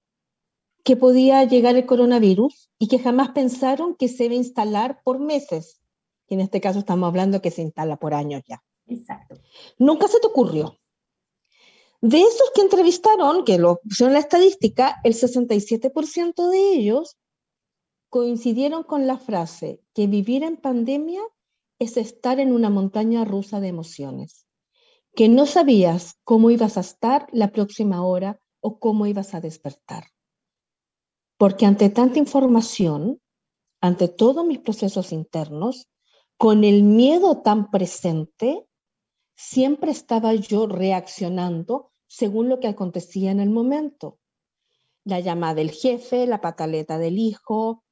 que 0.85 0.97
podía 0.97 1.43
llegar 1.45 1.77
el 1.77 1.87
coronavirus 1.87 2.71
y 2.79 2.89
que 2.89 2.99
jamás 2.99 3.31
pensaron 3.31 3.97
que 3.97 4.09
se 4.09 4.27
iba 4.27 4.35
a 4.35 4.37
instalar 4.37 5.01
por 5.03 5.19
meses. 5.19 5.81
Y 6.29 6.35
en 6.35 6.41
este 6.41 6.61
caso 6.61 6.79
estamos 6.79 7.09
hablando 7.09 7.43
que 7.43 7.51
se 7.51 7.63
instala 7.63 7.97
por 7.97 8.15
años 8.15 8.43
ya. 8.47 8.63
Exacto. 8.87 9.37
Nunca 9.79 10.09
se 10.09 10.21
te 10.21 10.27
ocurrió. 10.27 10.77
De 12.01 12.21
esos 12.21 12.51
que 12.55 12.61
entrevistaron, 12.61 13.45
que 13.45 13.59
lo 13.59 13.81
pusieron 13.81 14.11
en 14.11 14.15
la 14.15 14.21
estadística, 14.21 15.01
el 15.03 15.15
67% 15.15 16.51
de 16.51 16.75
ellos 16.75 17.17
coincidieron 18.11 18.83
con 18.83 19.07
la 19.07 19.19
frase 19.19 19.81
que 19.95 20.07
vivir 20.07 20.43
en 20.43 20.57
pandemia 20.57 21.23
es 21.79 21.97
estar 21.97 22.41
en 22.41 22.53
una 22.53 22.71
montaña 22.71 23.25
rusa 23.25 23.61
de 23.61 23.69
emociones, 23.69 24.47
que 25.15 25.29
no 25.29 25.47
sabías 25.47 26.17
cómo 26.25 26.51
ibas 26.51 26.77
a 26.77 26.81
estar 26.81 27.27
la 27.33 27.53
próxima 27.53 28.05
hora 28.05 28.41
o 28.61 28.79
cómo 28.79 29.07
ibas 29.07 29.35
a 29.35 29.41
despertar. 29.41 30.05
Porque 31.39 31.67
ante 31.67 31.91
tanta 31.91 32.19
información, 32.19 33.21
ante 33.81 34.09
todos 34.09 34.47
mis 34.47 34.59
procesos 34.59 35.13
internos, 35.13 35.89
con 36.39 36.65
el 36.65 36.83
miedo 36.83 37.43
tan 37.43 37.71
presente, 37.71 38.67
siempre 39.37 39.93
estaba 39.93 40.35
yo 40.35 40.67
reaccionando 40.67 41.93
según 42.09 42.49
lo 42.49 42.59
que 42.59 42.69
acontecía 42.69 43.31
en 43.31 43.41
el 43.41 43.51
momento. 43.51 44.19
La 45.05 45.21
llamada 45.21 45.55
del 45.55 45.71
jefe, 45.71 46.27
la 46.27 46.41
pataleta 46.41 46.99
del 46.99 47.19
hijo, 47.19 47.85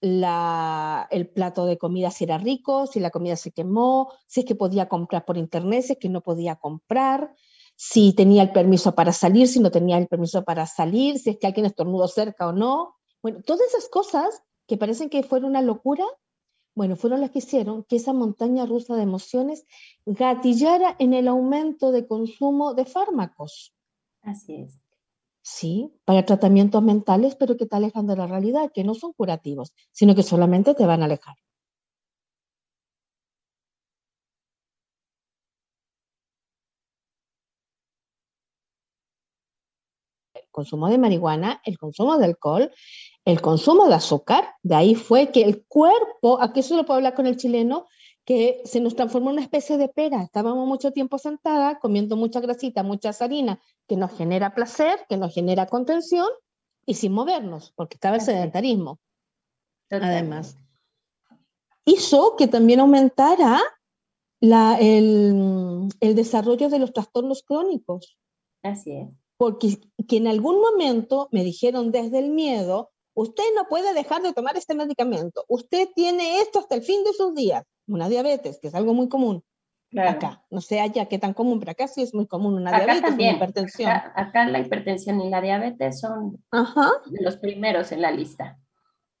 el 0.00 1.30
plato 1.34 1.66
de 1.66 1.78
comida 1.78 2.10
si 2.10 2.24
era 2.24 2.38
rico, 2.38 2.86
si 2.86 3.00
la 3.00 3.10
comida 3.10 3.36
se 3.36 3.50
quemó, 3.50 4.12
si 4.26 4.40
es 4.40 4.46
que 4.46 4.54
podía 4.54 4.88
comprar 4.88 5.24
por 5.24 5.36
internet, 5.36 5.82
si 5.82 5.92
es 5.94 5.98
que 5.98 6.08
no 6.08 6.20
podía 6.20 6.56
comprar, 6.56 7.34
si 7.76 8.14
tenía 8.14 8.42
el 8.42 8.52
permiso 8.52 8.94
para 8.94 9.12
salir, 9.12 9.48
si 9.48 9.60
no 9.60 9.70
tenía 9.70 9.98
el 9.98 10.06
permiso 10.06 10.44
para 10.44 10.66
salir, 10.66 11.18
si 11.18 11.30
es 11.30 11.38
que 11.38 11.46
alguien 11.46 11.66
estornudó 11.66 12.06
cerca 12.06 12.46
o 12.46 12.52
no. 12.52 12.94
Bueno, 13.22 13.40
todas 13.44 13.62
esas 13.68 13.88
cosas 13.88 14.42
que 14.66 14.76
parecen 14.76 15.10
que 15.10 15.22
fueron 15.22 15.50
una 15.50 15.62
locura, 15.62 16.04
bueno, 16.74 16.96
fueron 16.96 17.20
las 17.20 17.30
que 17.30 17.38
hicieron 17.38 17.84
que 17.84 17.96
esa 17.96 18.12
montaña 18.12 18.66
rusa 18.66 18.96
de 18.96 19.02
emociones 19.02 19.66
gatillara 20.04 20.96
en 20.98 21.14
el 21.14 21.28
aumento 21.28 21.92
de 21.92 22.06
consumo 22.06 22.74
de 22.74 22.84
fármacos. 22.84 23.74
Así 24.22 24.56
es. 24.56 24.80
Sí, 25.42 25.92
para 26.04 26.24
tratamientos 26.24 26.82
mentales, 26.82 27.36
pero 27.36 27.56
que 27.56 27.66
te 27.66 27.76
alejan 27.76 28.06
de 28.06 28.16
la 28.16 28.26
realidad, 28.26 28.72
que 28.72 28.82
no 28.82 28.94
son 28.94 29.12
curativos, 29.12 29.74
sino 29.92 30.14
que 30.14 30.22
solamente 30.22 30.74
te 30.74 30.86
van 30.86 31.02
a 31.02 31.04
alejar. 31.04 31.36
Consumo 40.54 40.88
de 40.88 40.96
marihuana, 40.96 41.60
el 41.64 41.76
consumo 41.76 42.16
de 42.16 42.26
alcohol, 42.26 42.70
el 43.26 43.40
consumo 43.40 43.88
de 43.88 43.94
azúcar, 43.94 44.54
de 44.62 44.74
ahí 44.74 44.94
fue 44.94 45.32
que 45.32 45.42
el 45.42 45.64
cuerpo, 45.66 46.40
aquí 46.40 46.60
eso 46.60 46.76
lo 46.76 46.86
puedo 46.86 46.98
hablar 46.98 47.14
con 47.14 47.26
el 47.26 47.36
chileno, 47.36 47.86
que 48.24 48.62
se 48.64 48.80
nos 48.80 48.96
transformó 48.96 49.30
en 49.30 49.34
una 49.34 49.42
especie 49.42 49.76
de 49.76 49.88
pera. 49.88 50.22
Estábamos 50.22 50.66
mucho 50.66 50.92
tiempo 50.92 51.18
sentada, 51.18 51.78
comiendo 51.78 52.16
mucha 52.16 52.40
grasita, 52.40 52.82
mucha 52.82 53.10
harina, 53.20 53.60
que 53.86 53.96
nos 53.96 54.16
genera 54.16 54.54
placer, 54.54 55.00
que 55.08 55.16
nos 55.16 55.34
genera 55.34 55.66
contención, 55.66 56.28
y 56.86 56.94
sin 56.94 57.12
movernos, 57.12 57.72
porque 57.76 57.96
estaba 57.96 58.16
el 58.16 58.22
sedentarismo. 58.22 58.98
Además, 59.90 60.56
hizo 61.84 62.36
que 62.36 62.48
también 62.48 62.80
aumentara 62.80 63.60
la, 64.40 64.78
el, 64.78 65.88
el, 66.00 66.14
desarrollo 66.14 66.68
de 66.68 66.78
los 66.78 66.92
trastornos 66.92 67.42
crónicos. 67.42 68.18
Así 68.62 68.92
es. 68.92 69.08
Porque 69.36 69.78
que 70.08 70.16
en 70.16 70.28
algún 70.28 70.60
momento 70.60 71.28
me 71.32 71.44
dijeron 71.44 71.90
desde 71.90 72.18
el 72.18 72.30
miedo, 72.30 72.92
usted 73.14 73.44
no 73.56 73.66
puede 73.68 73.94
dejar 73.94 74.22
de 74.22 74.32
tomar 74.32 74.56
este 74.56 74.74
medicamento, 74.74 75.44
usted 75.48 75.88
tiene 75.94 76.40
esto 76.40 76.60
hasta 76.60 76.74
el 76.74 76.82
fin 76.82 77.04
de 77.04 77.12
sus 77.12 77.34
días, 77.34 77.64
una 77.86 78.08
diabetes, 78.08 78.58
que 78.60 78.68
es 78.68 78.74
algo 78.74 78.94
muy 78.94 79.08
común. 79.08 79.42
Acá, 79.96 80.42
no 80.50 80.60
sé 80.60 80.80
allá 80.80 81.06
qué 81.06 81.18
tan 81.18 81.34
común, 81.34 81.60
pero 81.60 81.70
acá 81.70 81.86
sí 81.86 82.02
es 82.02 82.14
muy 82.14 82.26
común 82.26 82.54
una 82.54 82.72
diabetes, 82.72 83.14
una 83.14 83.30
hipertensión. 83.30 83.90
Acá, 83.90 84.46
la 84.46 84.58
hipertensión 84.58 85.20
y 85.20 85.30
la 85.30 85.40
diabetes 85.40 86.00
son 86.00 86.42
los 87.20 87.36
primeros 87.36 87.92
en 87.92 88.02
la 88.02 88.10
lista. 88.10 88.58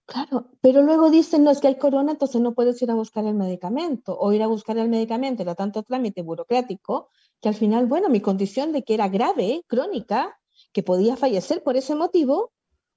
Claro, 0.06 0.50
pero 0.60 0.82
luego 0.82 1.10
dicen, 1.10 1.44
no, 1.44 1.50
es 1.50 1.60
que 1.60 1.68
hay 1.68 1.78
corona, 1.78 2.12
entonces 2.12 2.40
no 2.40 2.54
puedes 2.54 2.80
ir 2.82 2.90
a 2.90 2.94
buscar 2.94 3.24
el 3.24 3.34
medicamento, 3.34 4.16
o 4.18 4.32
ir 4.32 4.42
a 4.42 4.46
buscar 4.46 4.76
el 4.76 4.88
medicamento, 4.88 5.42
era 5.42 5.54
tanto 5.54 5.82
trámite 5.82 6.22
burocrático, 6.22 7.08
que 7.40 7.48
al 7.48 7.54
final, 7.54 7.86
bueno, 7.86 8.10
mi 8.10 8.20
condición 8.20 8.72
de 8.72 8.82
que 8.82 8.94
era 8.94 9.08
grave, 9.08 9.64
crónica, 9.66 10.38
que 10.72 10.82
podía 10.82 11.16
fallecer 11.16 11.62
por 11.62 11.76
ese 11.76 11.94
motivo, 11.94 12.52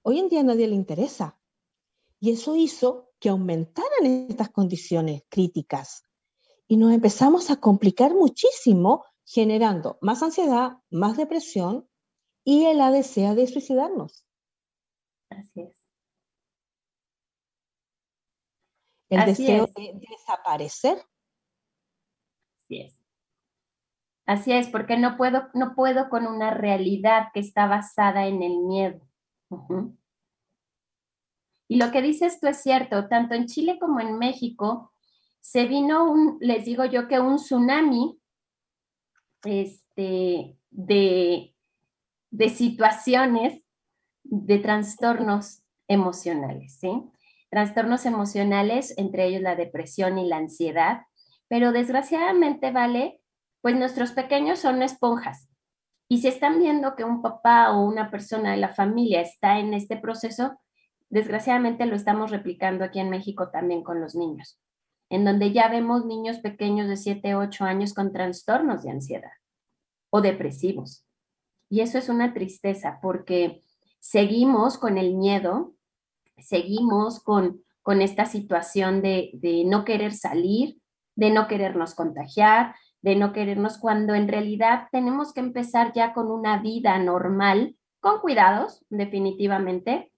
Hoy 0.09 0.19
en 0.19 0.29
día 0.29 0.39
a 0.39 0.43
nadie 0.43 0.69
le 0.69 0.75
interesa. 0.75 1.37
Y 2.21 2.31
eso 2.31 2.55
hizo 2.55 3.11
que 3.19 3.27
aumentaran 3.27 4.05
estas 4.29 4.49
condiciones 4.49 5.23
críticas. 5.27 6.03
Y 6.65 6.77
nos 6.77 6.93
empezamos 6.93 7.49
a 7.49 7.57
complicar 7.57 8.13
muchísimo 8.13 9.03
generando 9.25 9.97
más 9.99 10.23
ansiedad, 10.23 10.77
más 10.89 11.17
depresión 11.17 11.89
y 12.45 12.67
el 12.67 12.77
desea 12.93 13.35
de 13.35 13.47
suicidarnos. 13.47 14.25
Así 15.29 15.59
es. 15.59 15.86
El 19.09 19.25
deseo 19.25 19.67
de 19.67 19.93
desaparecer. 20.09 20.97
Así 22.57 22.81
es. 22.81 23.01
Así 24.25 24.51
es, 24.51 24.67
porque 24.67 24.97
no 24.97 25.15
puedo, 25.15 25.47
no 25.53 25.73
puedo 25.73 26.09
con 26.09 26.27
una 26.27 26.51
realidad 26.51 27.29
que 27.33 27.39
está 27.39 27.65
basada 27.67 28.27
en 28.27 28.43
el 28.43 28.57
miedo. 28.57 28.99
Y 31.69 31.77
lo 31.77 31.91
que 31.91 32.01
dices 32.01 32.39
tú 32.41 32.47
es 32.47 32.61
cierto, 32.61 33.07
tanto 33.07 33.35
en 33.35 33.45
Chile 33.45 33.77
como 33.79 34.01
en 34.01 34.17
México 34.17 34.91
se 35.39 35.65
vino 35.65 36.11
un, 36.11 36.37
les 36.41 36.65
digo 36.65 36.83
yo 36.83 37.07
que 37.07 37.21
un 37.21 37.37
tsunami 37.37 38.19
este, 39.45 40.57
de, 40.71 41.55
de 42.31 42.49
situaciones 42.49 43.65
de 44.23 44.59
trastornos 44.59 45.63
emocionales, 45.87 46.77
¿sí? 46.79 46.89
Trastornos 47.49 48.05
emocionales, 48.05 48.93
entre 48.97 49.25
ellos 49.25 49.41
la 49.41 49.55
depresión 49.55 50.17
y 50.17 50.27
la 50.27 50.37
ansiedad, 50.37 51.01
pero 51.47 51.71
desgraciadamente, 51.71 52.71
¿vale? 52.71 53.21
Pues 53.61 53.75
nuestros 53.75 54.11
pequeños 54.11 54.59
son 54.59 54.81
esponjas. 54.81 55.49
Y 56.09 56.19
si 56.19 56.27
están 56.27 56.59
viendo 56.59 56.95
que 56.95 57.03
un 57.03 57.21
papá 57.21 57.71
o 57.71 57.85
una 57.85 58.09
persona 58.09 58.51
de 58.51 58.57
la 58.57 58.69
familia 58.69 59.21
está 59.21 59.59
en 59.59 59.73
este 59.73 59.97
proceso, 59.97 60.59
desgraciadamente 61.09 61.85
lo 61.85 61.95
estamos 61.95 62.31
replicando 62.31 62.83
aquí 62.83 62.99
en 62.99 63.09
México 63.09 63.49
también 63.49 63.83
con 63.83 63.99
los 64.01 64.15
niños, 64.15 64.59
en 65.09 65.25
donde 65.25 65.51
ya 65.51 65.67
vemos 65.67 66.05
niños 66.05 66.39
pequeños 66.39 66.87
de 66.87 66.97
7, 66.97 67.35
8 67.35 67.65
años 67.65 67.93
con 67.93 68.13
trastornos 68.13 68.83
de 68.83 68.91
ansiedad 68.91 69.31
o 70.09 70.21
depresivos. 70.21 71.05
Y 71.69 71.81
eso 71.81 71.97
es 71.97 72.07
una 72.09 72.33
tristeza 72.33 72.99
porque 73.01 73.61
seguimos 73.99 74.77
con 74.77 74.97
el 74.97 75.15
miedo, 75.15 75.75
seguimos 76.37 77.21
con, 77.23 77.63
con 77.81 78.01
esta 78.01 78.25
situación 78.25 79.01
de, 79.01 79.31
de 79.33 79.63
no 79.65 79.85
querer 79.85 80.13
salir, 80.13 80.77
de 81.15 81.31
no 81.31 81.47
querernos 81.47 81.95
contagiar, 81.95 82.75
de 83.01 83.15
no 83.15 83.33
querernos 83.33 83.77
cuando 83.77 84.13
en 84.13 84.27
realidad 84.27 84.87
tenemos 84.91 85.33
que 85.33 85.39
empezar 85.39 85.93
ya 85.93 86.13
con 86.13 86.31
una 86.31 86.61
vida 86.61 86.97
normal, 86.99 87.75
con 87.99 88.19
cuidados, 88.19 88.85
definitivamente, 88.89 90.11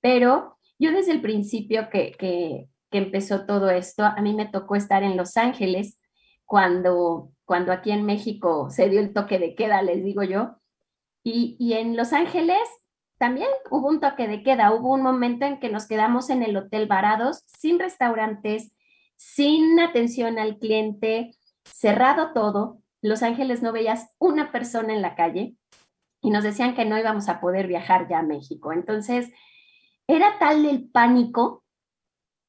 pero 0.00 0.58
yo 0.78 0.92
desde 0.92 1.12
el 1.12 1.20
principio 1.20 1.88
que, 1.90 2.12
que, 2.12 2.68
que 2.90 2.98
empezó 2.98 3.46
todo 3.46 3.70
esto, 3.70 4.04
a 4.04 4.20
mí 4.20 4.34
me 4.34 4.46
tocó 4.46 4.76
estar 4.76 5.02
en 5.02 5.16
Los 5.16 5.36
Ángeles 5.36 5.98
cuando, 6.44 7.30
cuando 7.44 7.72
aquí 7.72 7.90
en 7.90 8.04
México 8.04 8.68
se 8.70 8.88
dio 8.88 9.00
el 9.00 9.12
toque 9.12 9.38
de 9.38 9.54
queda, 9.54 9.82
les 9.82 10.04
digo 10.04 10.22
yo, 10.22 10.56
y, 11.22 11.56
y 11.58 11.74
en 11.74 11.96
Los 11.96 12.12
Ángeles 12.12 12.58
también 13.18 13.48
hubo 13.70 13.88
un 13.88 14.00
toque 14.00 14.26
de 14.28 14.42
queda, 14.42 14.72
hubo 14.72 14.92
un 14.92 15.02
momento 15.02 15.44
en 15.44 15.60
que 15.60 15.70
nos 15.70 15.86
quedamos 15.86 16.30
en 16.30 16.42
el 16.42 16.56
hotel 16.56 16.86
varados, 16.86 17.44
sin 17.46 17.78
restaurantes, 17.78 18.72
sin 19.16 19.78
atención 19.80 20.38
al 20.38 20.58
cliente, 20.58 21.30
cerrado 21.64 22.32
todo. 22.32 22.80
Los 23.00 23.22
Ángeles 23.22 23.62
no 23.62 23.72
veías 23.72 24.08
una 24.18 24.50
persona 24.50 24.92
en 24.92 25.02
la 25.02 25.14
calle 25.14 25.56
y 26.20 26.30
nos 26.30 26.42
decían 26.42 26.74
que 26.74 26.84
no 26.84 26.98
íbamos 26.98 27.28
a 27.28 27.40
poder 27.40 27.66
viajar 27.66 28.08
ya 28.08 28.20
a 28.20 28.22
México. 28.22 28.72
Entonces, 28.72 29.30
era 30.06 30.38
tal 30.38 30.64
el 30.64 30.88
pánico 30.90 31.64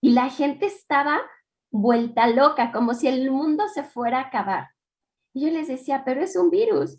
y 0.02 0.12
la 0.12 0.30
gente 0.30 0.66
estaba 0.66 1.22
vuelta 1.72 2.28
loca, 2.28 2.72
como 2.72 2.94
si 2.94 3.08
el 3.08 3.30
mundo 3.32 3.68
se 3.68 3.84
fuera 3.84 4.20
a 4.20 4.28
acabar. 4.28 4.70
Y 5.34 5.46
yo 5.46 5.52
les 5.52 5.68
decía, 5.68 6.04
pero 6.06 6.22
es 6.22 6.36
un 6.36 6.50
virus. 6.50 6.98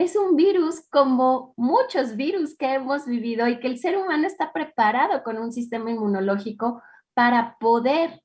Es 0.00 0.16
un 0.16 0.34
virus 0.34 0.88
como 0.90 1.52
muchos 1.56 2.16
virus 2.16 2.56
que 2.56 2.72
hemos 2.72 3.04
vivido 3.04 3.46
y 3.48 3.60
que 3.60 3.66
el 3.66 3.78
ser 3.78 3.98
humano 3.98 4.26
está 4.26 4.52
preparado 4.52 5.22
con 5.22 5.36
un 5.38 5.52
sistema 5.52 5.90
inmunológico 5.90 6.82
para 7.12 7.58
poder 7.58 8.22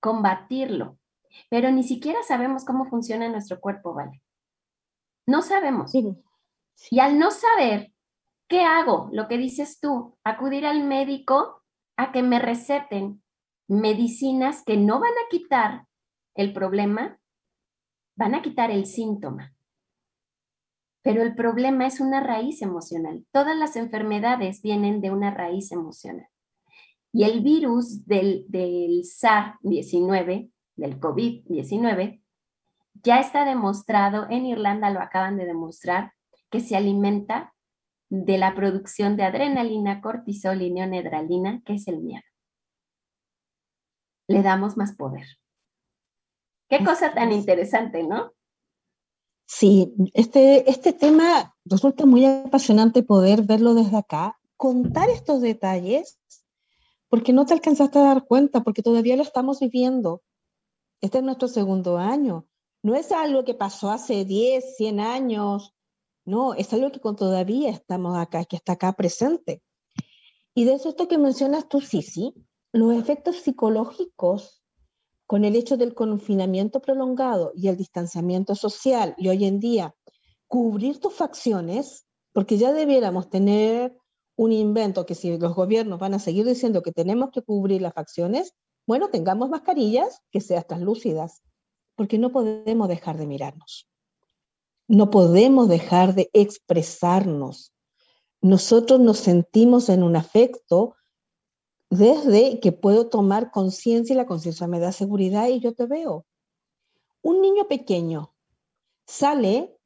combatirlo. 0.00 0.98
Pero 1.50 1.72
ni 1.72 1.82
siquiera 1.82 2.22
sabemos 2.22 2.64
cómo 2.64 2.86
funciona 2.86 3.28
nuestro 3.28 3.60
cuerpo, 3.60 3.92
¿vale? 3.92 4.22
No 5.26 5.42
sabemos. 5.42 5.92
Y 6.90 7.00
al 7.00 7.18
no 7.18 7.32
saber, 7.32 7.92
¿Qué 8.48 8.60
hago? 8.62 9.08
Lo 9.12 9.26
que 9.26 9.38
dices 9.38 9.80
tú, 9.80 10.16
acudir 10.22 10.66
al 10.66 10.84
médico 10.84 11.64
a 11.96 12.12
que 12.12 12.22
me 12.22 12.38
receten 12.38 13.22
medicinas 13.68 14.62
que 14.64 14.76
no 14.76 15.00
van 15.00 15.10
a 15.10 15.28
quitar 15.28 15.86
el 16.36 16.52
problema, 16.52 17.18
van 18.16 18.36
a 18.36 18.42
quitar 18.42 18.70
el 18.70 18.86
síntoma. 18.86 19.55
Pero 21.06 21.22
el 21.22 21.36
problema 21.36 21.86
es 21.86 22.00
una 22.00 22.20
raíz 22.20 22.62
emocional. 22.62 23.24
Todas 23.30 23.56
las 23.56 23.76
enfermedades 23.76 24.60
vienen 24.60 25.00
de 25.00 25.12
una 25.12 25.30
raíz 25.32 25.70
emocional. 25.70 26.26
Y 27.12 27.22
el 27.22 27.42
virus 27.44 28.04
del, 28.06 28.44
del 28.48 29.04
SARS-19, 29.04 30.50
del 30.74 30.98
COVID-19, 30.98 32.24
ya 33.04 33.20
está 33.20 33.44
demostrado, 33.44 34.26
en 34.30 34.46
Irlanda 34.46 34.90
lo 34.90 34.98
acaban 34.98 35.36
de 35.36 35.46
demostrar, 35.46 36.12
que 36.50 36.58
se 36.58 36.76
alimenta 36.76 37.54
de 38.08 38.38
la 38.38 38.56
producción 38.56 39.16
de 39.16 39.22
adrenalina, 39.22 40.00
cortisol 40.00 40.60
y 40.60 40.72
neonedralina, 40.72 41.62
que 41.64 41.74
es 41.74 41.86
el 41.86 42.02
miedo. 42.02 42.24
Le 44.26 44.42
damos 44.42 44.76
más 44.76 44.96
poder. 44.96 45.24
Qué 46.68 46.84
cosa 46.84 47.14
tan 47.14 47.30
interesante, 47.30 48.02
¿no? 48.02 48.32
Sí, 49.46 49.94
este, 50.12 50.68
este 50.68 50.92
tema 50.92 51.56
resulta 51.64 52.04
muy 52.04 52.24
apasionante 52.26 53.02
poder 53.02 53.42
verlo 53.42 53.74
desde 53.74 53.96
acá, 53.96 54.38
contar 54.56 55.08
estos 55.08 55.40
detalles, 55.40 56.18
porque 57.08 57.32
no 57.32 57.46
te 57.46 57.54
alcanzaste 57.54 57.98
a 57.98 58.02
dar 58.02 58.26
cuenta, 58.26 58.62
porque 58.62 58.82
todavía 58.82 59.16
lo 59.16 59.22
estamos 59.22 59.60
viviendo. 59.60 60.22
Este 61.00 61.18
es 61.18 61.24
nuestro 61.24 61.46
segundo 61.46 61.98
año. 61.98 62.48
No 62.82 62.96
es 62.96 63.12
algo 63.12 63.44
que 63.44 63.54
pasó 63.54 63.90
hace 63.90 64.24
10, 64.24 64.76
100 64.76 65.00
años, 65.00 65.76
no, 66.26 66.54
es 66.54 66.72
algo 66.72 66.90
que 66.90 66.98
todavía 66.98 67.70
estamos 67.70 68.18
acá, 68.18 68.44
que 68.44 68.56
está 68.56 68.72
acá 68.72 68.92
presente. 68.94 69.62
Y 70.54 70.64
de 70.64 70.74
eso 70.74 70.88
esto 70.88 71.06
que 71.06 71.18
mencionas 71.18 71.68
tú, 71.68 71.80
sí, 71.80 72.34
los 72.72 72.94
efectos 72.96 73.36
psicológicos 73.36 74.64
con 75.26 75.44
el 75.44 75.56
hecho 75.56 75.76
del 75.76 75.94
confinamiento 75.94 76.80
prolongado 76.80 77.52
y 77.54 77.68
el 77.68 77.76
distanciamiento 77.76 78.54
social 78.54 79.14
y 79.18 79.28
hoy 79.28 79.44
en 79.44 79.60
día 79.60 79.94
cubrir 80.46 81.00
tus 81.00 81.14
facciones, 81.14 82.06
porque 82.32 82.58
ya 82.58 82.72
debiéramos 82.72 83.28
tener 83.28 83.96
un 84.36 84.52
invento 84.52 85.06
que 85.06 85.14
si 85.14 85.36
los 85.36 85.54
gobiernos 85.54 85.98
van 85.98 86.14
a 86.14 86.18
seguir 86.18 86.46
diciendo 86.46 86.82
que 86.82 86.92
tenemos 86.92 87.30
que 87.30 87.42
cubrir 87.42 87.82
las 87.82 87.94
facciones, 87.94 88.54
bueno, 88.86 89.08
tengamos 89.08 89.48
mascarillas 89.48 90.20
que 90.30 90.40
sean 90.40 90.64
translúcidas, 90.68 91.42
porque 91.96 92.18
no 92.18 92.30
podemos 92.30 92.88
dejar 92.88 93.16
de 93.16 93.26
mirarnos. 93.26 93.88
No 94.86 95.10
podemos 95.10 95.68
dejar 95.68 96.14
de 96.14 96.30
expresarnos. 96.32 97.72
Nosotros 98.40 99.00
nos 99.00 99.18
sentimos 99.18 99.88
en 99.88 100.04
un 100.04 100.14
afecto 100.14 100.94
desde 101.90 102.60
que 102.60 102.72
puedo 102.72 103.08
tomar 103.08 103.50
conciencia 103.50 104.14
y 104.14 104.16
la 104.16 104.26
conciencia 104.26 104.66
me 104.66 104.80
da 104.80 104.92
seguridad 104.92 105.48
y 105.48 105.60
yo 105.60 105.74
te 105.74 105.86
veo. 105.86 106.26
Un 107.22 107.40
niño 107.40 107.68
pequeño 107.68 108.34
sale 109.06 109.76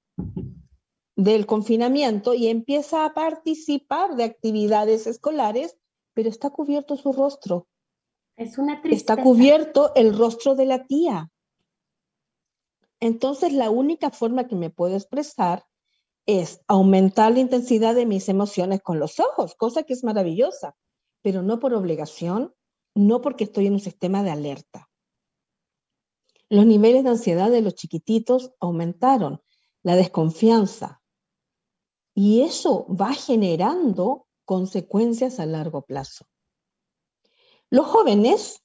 del 1.17 1.47
confinamiento 1.47 2.35
y 2.35 2.49
empieza 2.49 3.05
a 3.05 3.13
participar 3.15 4.17
de 4.17 4.25
actividades 4.25 5.07
escolares, 5.07 5.77
pero 6.15 6.29
está 6.29 6.51
cubierto 6.51 6.97
su 6.97 7.13
rostro. 7.13 7.67
Es 8.37 8.57
una 8.57 8.81
tristeza. 8.81 9.15
Está 9.15 9.23
cubierto 9.23 9.93
el 9.95 10.17
rostro 10.17 10.55
de 10.55 10.65
la 10.65 10.87
tía. 10.87 11.31
Entonces, 13.01 13.53
la 13.53 13.71
única 13.71 14.11
forma 14.11 14.47
que 14.47 14.57
me 14.57 14.71
puedo 14.71 14.95
expresar 14.95 15.65
es 16.27 16.61
aumentar 16.69 17.33
la 17.33 17.41
intensidad 17.41 17.95
de 17.95 18.07
mis 18.07 18.29
emociones 18.29 18.83
con 18.83 18.99
los 18.99 19.21
ojos, 19.21 19.55
cosa 19.55 19.83
que 19.83 19.95
es 19.95 20.05
maravillosa, 20.05 20.77
pero 21.23 21.43
no 21.43 21.59
por 21.61 21.75
obligación, 21.75 22.55
no 22.95 23.21
porque 23.21 23.45
estoy 23.45 23.67
en 23.67 23.75
un 23.75 23.81
sistema 23.81 24.23
de 24.23 24.31
alerta. 24.31 24.89
Los 26.49 26.67
niveles 26.67 27.05
de 27.05 27.11
ansiedad 27.11 27.51
de 27.51 27.63
los 27.63 27.75
chiquititos 27.75 28.53
aumentaron, 28.61 29.43
la 29.83 29.97
desconfianza, 29.97 31.01
y 32.15 32.43
eso 32.43 32.87
va 32.89 33.15
generando 33.15 34.27
consecuencias 34.45 35.39
a 35.39 35.47
largo 35.47 35.83
plazo. 35.83 36.27
Los 37.71 37.87
jóvenes 37.87 38.63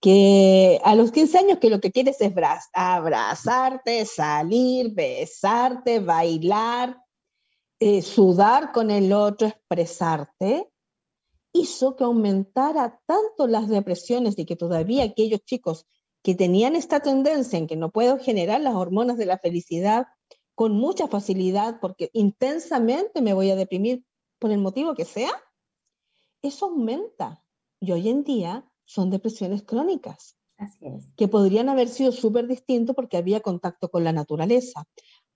que 0.00 0.80
a 0.84 0.94
los 0.94 1.10
15 1.10 1.38
años 1.38 1.58
que 1.58 1.70
lo 1.70 1.80
que 1.80 1.90
quieres 1.90 2.20
es 2.20 2.32
abrazarte, 2.72 4.06
salir, 4.06 4.94
besarte, 4.94 5.98
bailar, 5.98 7.02
eh, 7.80 8.02
sudar 8.02 8.70
con 8.72 8.90
el 8.90 9.12
otro, 9.12 9.48
expresarte, 9.48 10.70
hizo 11.60 11.96
que 11.96 12.04
aumentara 12.04 13.00
tanto 13.06 13.46
las 13.46 13.68
depresiones 13.68 14.38
y 14.38 14.44
que 14.44 14.56
todavía 14.56 15.04
aquellos 15.04 15.40
chicos 15.44 15.86
que 16.22 16.34
tenían 16.34 16.76
esta 16.76 17.00
tendencia 17.00 17.58
en 17.58 17.66
que 17.66 17.76
no 17.76 17.90
puedo 17.90 18.18
generar 18.18 18.60
las 18.60 18.74
hormonas 18.74 19.16
de 19.18 19.26
la 19.26 19.38
felicidad 19.38 20.06
con 20.54 20.72
mucha 20.72 21.06
facilidad 21.06 21.78
porque 21.80 22.10
intensamente 22.12 23.22
me 23.22 23.34
voy 23.34 23.50
a 23.50 23.56
deprimir 23.56 24.04
por 24.38 24.50
el 24.50 24.58
motivo 24.58 24.94
que 24.94 25.04
sea, 25.04 25.30
eso 26.42 26.66
aumenta. 26.66 27.44
Y 27.80 27.92
hoy 27.92 28.08
en 28.08 28.24
día 28.24 28.68
son 28.84 29.10
depresiones 29.10 29.62
crónicas. 29.62 30.36
Así 30.56 30.86
es. 30.86 31.12
Que 31.16 31.28
podrían 31.28 31.68
haber 31.68 31.88
sido 31.88 32.10
súper 32.10 32.48
distintos 32.48 32.96
porque 32.96 33.16
había 33.16 33.40
contacto 33.40 33.88
con 33.88 34.02
la 34.02 34.12
naturaleza. 34.12 34.84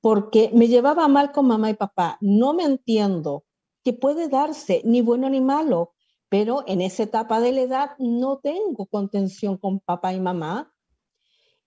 Porque 0.00 0.50
me 0.52 0.66
llevaba 0.66 1.06
mal 1.06 1.30
con 1.30 1.46
mamá 1.46 1.70
y 1.70 1.74
papá. 1.74 2.18
No 2.20 2.54
me 2.54 2.64
entiendo 2.64 3.44
que 3.84 3.92
puede 3.92 4.28
darse 4.28 4.82
ni 4.84 5.00
bueno 5.02 5.28
ni 5.30 5.40
malo, 5.40 5.94
pero 6.32 6.64
en 6.66 6.80
esa 6.80 7.02
etapa 7.02 7.40
de 7.40 7.52
la 7.52 7.60
edad 7.60 7.90
no 7.98 8.38
tengo 8.38 8.86
contención 8.86 9.58
con 9.58 9.80
papá 9.80 10.14
y 10.14 10.18
mamá. 10.18 10.72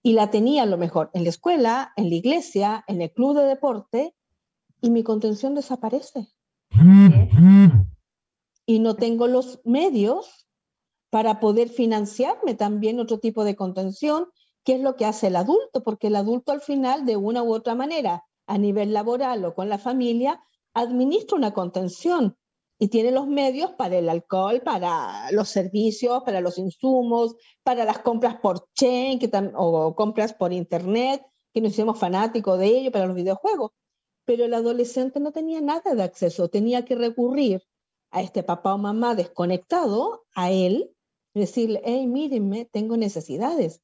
Y 0.01 0.13
la 0.13 0.32
tenía 0.32 0.63
a 0.63 0.65
lo 0.65 0.80
mejor 0.80 1.12
en 1.13 1.23
la 1.23 1.30
escuela, 1.30 1.93
en 1.95 2.10
la 2.10 2.15
iglesia, 2.15 2.84
en 2.88 2.99
el 3.04 3.12
club 3.12 3.38
de 3.38 3.43
deporte, 3.43 4.15
y 4.82 4.89
mi 4.89 5.04
contención 5.04 5.54
desaparece. 5.54 6.30
Y 8.65 8.80
no 8.80 8.95
tengo 8.95 9.28
los 9.28 9.62
medios 9.65 10.47
para 11.12 11.39
poder 11.39 11.69
financiarme 11.69 12.56
también 12.56 12.99
otro 12.99 13.19
tipo 13.19 13.43
de 13.43 13.56
contención, 13.56 14.30
que 14.63 14.73
es 14.73 14.82
lo 14.82 14.95
que 14.95 15.06
hace 15.06 15.28
el 15.28 15.36
adulto, 15.36 15.84
porque 15.84 16.08
el 16.08 16.15
adulto 16.15 16.51
al 16.51 16.62
final, 16.62 17.06
de 17.06 17.17
una 17.17 17.43
u 17.43 17.54
otra 17.54 17.75
manera, 17.75 18.23
a 18.47 18.58
nivel 18.58 18.93
laboral 18.93 19.45
o 19.45 19.54
con 19.54 19.69
la 19.69 19.78
familia, 19.78 20.41
administra 20.73 21.38
una 21.38 21.54
contención 21.54 22.36
y 22.78 22.90
tiene 22.90 23.12
los 23.12 23.28
medios 23.28 23.72
para 23.72 23.98
el 23.98 24.10
alcohol, 24.10 24.62
para 24.62 25.32
los 25.32 25.50
servicios, 25.50 26.24
para 26.24 26.42
los 26.42 26.58
insumos, 26.58 27.36
para 27.64 27.86
las 27.86 28.00
compras 28.00 28.38
por 28.42 28.68
chain 28.74 29.18
que 29.20 29.30
o 29.56 29.96
compras 29.96 30.34
por 30.34 30.52
internet, 30.52 31.26
que 31.54 31.62
nos 31.62 31.72
hicimos 31.72 31.98
fanáticos 31.98 32.60
de 32.60 32.68
ello, 32.68 32.92
para 32.92 33.08
los 33.08 33.16
videojuegos. 33.16 33.72
Pero 34.26 34.46
el 34.46 34.54
adolescente 34.54 35.20
no 35.20 35.32
tenía 35.32 35.62
nada 35.62 35.96
de 35.96 36.04
acceso, 36.04 36.50
tenía 36.50 36.84
que 36.84 36.96
recurrir 36.96 37.64
a 38.12 38.22
este 38.22 38.44
papá 38.44 38.74
o 38.74 38.78
mamá 38.78 39.16
desconectado, 39.16 40.26
a 40.36 40.52
él, 40.52 40.94
decirle, 41.34 41.82
hey, 41.86 42.08
mírenme, 42.08 42.66
tengo 42.66 42.98
necesidades. 42.98 43.82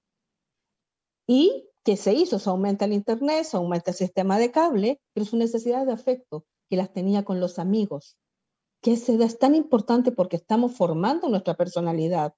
Y 1.28 1.70
¿qué 1.84 1.96
se 1.96 2.14
hizo? 2.14 2.40
Se 2.40 2.50
aumenta 2.50 2.86
el 2.86 2.94
internet, 2.94 3.46
se 3.46 3.56
aumenta 3.56 3.92
el 3.92 3.98
sistema 3.98 4.38
de 4.38 4.52
cable, 4.52 5.00
pero 5.14 5.26
su 5.26 5.38
necesidad 5.38 5.86
de 5.86 5.94
afecto, 5.94 6.46
que 6.70 6.76
las 6.76 6.92
tenía 6.92 7.24
con 7.24 7.40
los 7.40 7.60
amigos 7.60 8.18
que 8.82 8.94
es 8.94 9.40
tan 9.40 9.56
importante 9.56 10.12
porque 10.12 10.38
estamos 10.38 10.76
formando 10.76 11.30
nuestra 11.30 11.54
personalidad, 11.56 12.34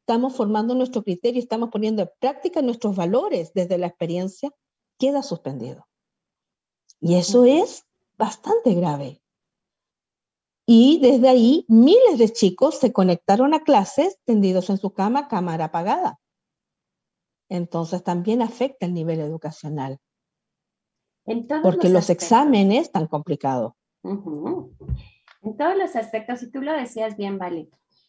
estamos 0.00 0.36
formando 0.36 0.74
nuestro 0.74 1.02
criterio, 1.02 1.40
estamos 1.40 1.70
poniendo 1.70 2.02
en 2.02 2.10
práctica 2.20 2.62
nuestros 2.62 2.94
valores 2.94 3.52
desde 3.54 3.78
la 3.78 3.86
experiencia, 3.86 4.50
queda 4.98 5.22
suspendido. 5.22 5.86
Y 7.00 7.14
eso 7.14 7.44
es 7.44 7.86
bastante 8.16 8.74
grave. 8.74 9.22
Y 10.66 10.98
desde 11.00 11.28
ahí 11.28 11.64
miles 11.68 12.18
de 12.18 12.32
chicos 12.32 12.78
se 12.78 12.92
conectaron 12.92 13.54
a 13.54 13.62
clases 13.62 14.18
tendidos 14.24 14.68
en 14.68 14.78
su 14.78 14.92
cama, 14.92 15.28
cámara 15.28 15.66
apagada. 15.66 16.20
Entonces 17.48 18.02
también 18.02 18.42
afecta 18.42 18.86
el 18.86 18.92
nivel 18.92 19.20
educacional. 19.20 19.98
porque 21.62 21.88
los, 21.88 22.10
exámenes 22.10 22.82
están 22.82 23.06
complicados 23.06 23.72
en 25.42 25.56
todos 25.56 25.76
los 25.76 25.96
aspectos, 25.96 26.42
y 26.42 26.50
tú 26.50 26.62
lo 26.62 26.72
decías 26.72 27.16
bien, 27.16 27.38
Vale, 27.38 27.68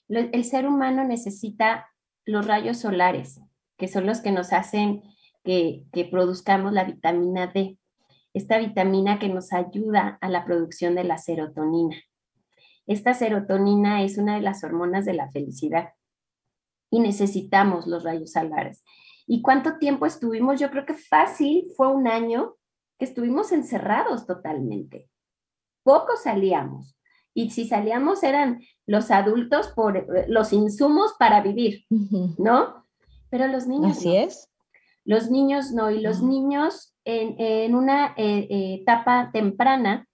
el 0.09 0.43
ser 0.43 0.67
humano 0.67 1.03
necesita 1.03 1.87
los 2.25 2.47
rayos 2.47 2.77
solares, 2.77 3.41
que 3.77 3.87
son 3.87 4.05
los 4.05 4.21
que 4.21 4.31
nos 4.31 4.53
hacen 4.53 5.03
que, 5.43 5.85
que 5.91 6.05
produzcamos 6.05 6.73
la 6.73 6.83
vitamina 6.83 7.47
D, 7.47 7.77
esta 8.33 8.57
vitamina 8.57 9.19
que 9.19 9.29
nos 9.29 9.53
ayuda 9.53 10.17
a 10.21 10.29
la 10.29 10.45
producción 10.45 10.95
de 10.95 11.03
la 11.03 11.17
serotonina. 11.17 11.95
Esta 12.85 13.13
serotonina 13.13 14.03
es 14.03 14.17
una 14.17 14.35
de 14.35 14.41
las 14.41 14.63
hormonas 14.63 15.05
de 15.05 15.13
la 15.13 15.29
felicidad 15.31 15.89
y 16.89 16.99
necesitamos 16.99 17.87
los 17.87 18.03
rayos 18.03 18.31
solares. 18.31 18.83
¿Y 19.25 19.41
cuánto 19.41 19.77
tiempo 19.77 20.05
estuvimos? 20.05 20.59
Yo 20.59 20.71
creo 20.71 20.85
que 20.85 20.93
fácil 20.93 21.67
fue 21.75 21.87
un 21.87 22.07
año 22.07 22.55
que 22.97 23.05
estuvimos 23.05 23.51
encerrados 23.51 24.25
totalmente. 24.25 25.09
Poco 25.83 26.15
salíamos 26.15 26.96
y 27.37 27.51
si 27.51 27.67
salíamos 27.67 28.23
eran 28.23 28.63
los 28.87 29.11
adultos 29.11 29.67
por 29.67 29.95
eh, 29.95 30.25
los 30.27 30.53
insumos 30.53 31.13
para 31.19 31.39
vivir, 31.41 31.85
¿no? 32.39 32.83
Pero 33.29 33.47
los 33.47 33.67
niños. 33.67 33.95
Así 33.95 34.17
es. 34.17 34.49
Los 35.05 35.29
niños 35.29 35.71
no, 35.71 35.91
y 35.91 36.01
los 36.01 36.23
niños 36.23 36.95
en, 37.05 37.75
una 37.75 38.15
eh, 38.17 38.47
eh, 38.49 38.79
etapa 38.81 39.29
temprana 39.31 40.07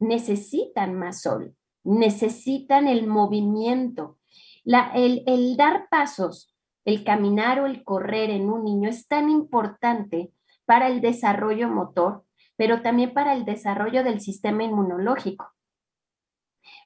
necesitan 0.00 0.96
más 0.96 1.22
sol, 1.22 1.54
necesitan 1.84 2.88
el 2.88 3.06
movimiento. 3.06 4.18
La, 4.64 4.90
el, 4.96 5.22
el 5.26 5.56
dar 5.56 5.88
pasos, 5.88 6.56
el 6.84 7.04
caminar 7.04 7.60
o 7.60 7.66
el 7.66 7.84
correr 7.84 8.30
en 8.30 8.50
un 8.50 8.64
niño 8.64 8.90
es 8.90 9.06
tan 9.06 9.30
importante 9.30 10.32
para 10.64 10.88
el 10.88 11.00
desarrollo 11.00 11.68
motor, 11.68 12.24
pero 12.56 12.82
también 12.82 13.14
para 13.14 13.32
el 13.32 13.44
desarrollo 13.44 14.02
del 14.02 14.20
sistema 14.20 14.64
inmunológico 14.64 15.52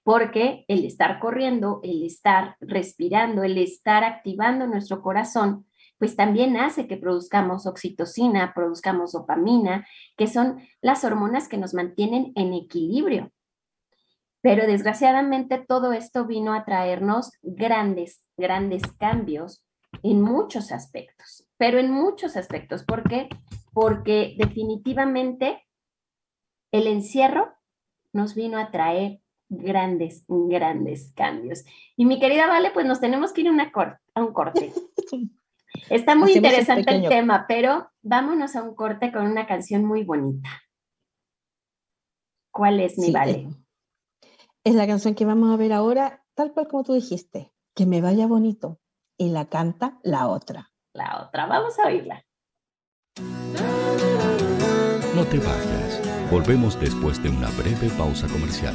porque 0.05 0.64
el 0.68 0.85
estar 0.85 1.21
corriendo, 1.21 1.81
el 1.83 2.03
estar 2.03 2.57
respirando, 2.61 3.42
el 3.45 3.59
estar 3.59 4.05
activando 4.05 4.66
nuestro 4.66 5.03
corazón, 5.03 5.66
pues 5.99 6.16
también 6.16 6.57
hace 6.57 6.88
que 6.88 6.97
produzcamos 6.97 7.66
oxitocina, 7.66 8.53
produzcamos 8.55 9.12
dopamina, 9.12 9.87
que 10.16 10.27
son 10.27 10.61
las 10.81 11.05
hormonas 11.05 11.49
que 11.49 11.59
nos 11.59 11.75
mantienen 11.75 12.33
en 12.35 12.55
equilibrio. 12.55 13.31
Pero 14.40 14.66
desgraciadamente 14.66 15.59
todo 15.59 15.92
esto 15.92 16.27
vino 16.27 16.55
a 16.55 16.64
traernos 16.64 17.31
grandes, 17.42 18.25
grandes 18.37 18.83
cambios 18.99 19.64
en 20.03 20.21
muchos 20.21 20.73
aspectos, 20.73 21.49
pero 21.57 21.79
en 21.79 21.92
muchos 21.92 22.37
aspectos. 22.37 22.83
¿Por 22.83 23.09
qué? 23.09 23.29
Porque 23.73 24.35
definitivamente 24.37 25.64
el 26.73 26.88
encierro 26.88 27.55
nos 28.12 28.35
vino 28.35 28.59
a 28.59 28.73
traer 28.73 29.21
grandes, 29.53 30.25
grandes 30.29 31.12
cambios. 31.15 31.65
Y 31.97 32.07
mi 32.07 32.19
querida 32.19 32.47
Vale, 32.47 32.71
pues 32.71 32.87
nos 32.87 33.01
tenemos 33.01 33.33
que 33.33 33.43
ir 33.43 33.49
a 33.49 34.23
un 34.23 34.33
corte. 34.33 34.73
Está 35.91 36.15
muy 36.15 36.33
interesante 36.33 36.91
el 36.95 37.09
tema, 37.09 37.47
pero 37.49 37.91
vámonos 38.03 38.57
a 38.57 38.62
un 38.62 38.75
corte 38.75 39.12
con 39.12 39.27
una 39.27 39.47
canción 39.47 39.85
muy 39.85 40.05
bonita. 40.05 40.49
¿Cuál 42.51 42.81
es 42.81 42.99
mi 42.99 43.11
Vale? 43.11 43.49
Es 44.65 44.75
la 44.75 44.87
canción 44.87 45.15
que 45.15 45.25
vamos 45.25 45.53
a 45.53 45.57
ver 45.57 45.73
ahora, 45.73 46.25
tal 46.35 46.53
cual 46.53 46.69
como 46.69 46.85
tú 46.85 46.93
dijiste, 46.93 47.53
que 47.75 47.87
me 47.87 48.01
vaya 48.01 48.27
bonito. 48.27 48.81
Y 49.19 49.31
la 49.31 49.47
canta 49.47 49.99
la 50.03 50.29
otra. 50.29 50.73
La 50.95 51.25
otra, 51.27 51.47
vamos 51.47 51.79
a 51.79 51.87
oírla. 51.87 52.25
No 55.15 55.25
te 55.25 55.38
vayas. 55.38 56.31
Volvemos 56.31 56.79
después 56.81 57.23
de 57.23 57.29
una 57.29 57.49
breve 57.51 57.88
pausa 57.97 58.27
comercial. 58.29 58.75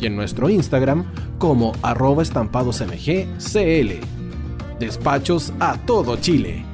y 0.00 0.06
en 0.06 0.16
nuestro 0.16 0.48
Instagram 0.48 1.04
como 1.38 1.72
arroba 1.82 2.22
estampadosmgcl. 2.22 3.90
Despachos 4.78 5.52
a 5.60 5.76
todo 5.78 6.16
Chile. 6.16 6.64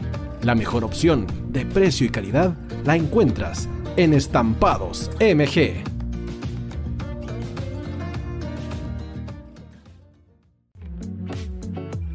La 0.42 0.54
mejor 0.54 0.84
opción 0.84 1.26
de 1.48 1.66
precio 1.66 2.06
y 2.06 2.10
calidad 2.10 2.56
la 2.84 2.96
encuentras 2.96 3.68
en 3.96 4.14
Estampados 4.14 5.10
MG. 5.20 5.84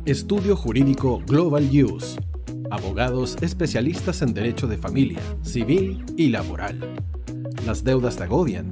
Estudio 0.05 0.55
Jurídico 0.55 1.21
Global 1.27 1.69
Use. 1.71 2.19
Abogados 2.71 3.37
especialistas 3.41 4.21
en 4.21 4.33
derecho 4.33 4.67
de 4.67 4.77
familia, 4.77 5.19
civil 5.43 6.03
y 6.17 6.29
laboral. 6.29 6.79
Las 7.65 7.83
deudas 7.83 8.15
te 8.15 8.23
agobian 8.23 8.71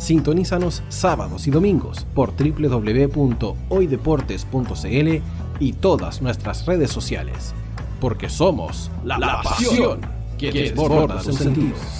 Sintonízanos 0.00 0.82
sábados 0.88 1.46
y 1.46 1.50
domingos 1.50 2.06
por 2.14 2.32
www.hoydeportes.cl 2.34 5.18
y 5.60 5.72
todas 5.74 6.22
nuestras 6.22 6.64
redes 6.64 6.90
sociales. 6.90 7.52
Porque 8.00 8.30
somos 8.30 8.90
la, 9.04 9.42
pasión 9.42 10.00
que, 10.38 10.52
que 10.52 10.62
desborda 10.62 11.22
sus 11.22 11.36
sentidos. 11.36 11.99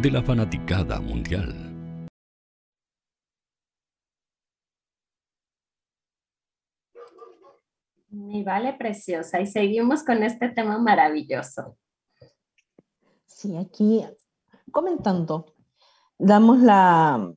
de 0.00 0.12
la 0.12 0.22
fanaticada 0.22 1.00
mundial. 1.00 1.52
Mi 8.10 8.44
vale 8.44 8.74
preciosa, 8.74 9.40
y 9.40 9.46
seguimos 9.46 10.04
con 10.04 10.22
este 10.22 10.50
tema 10.50 10.78
maravilloso. 10.78 11.76
Sí, 13.26 13.56
aquí 13.56 14.04
comentando, 14.70 15.46
damos 16.16 16.60
la, 16.60 17.32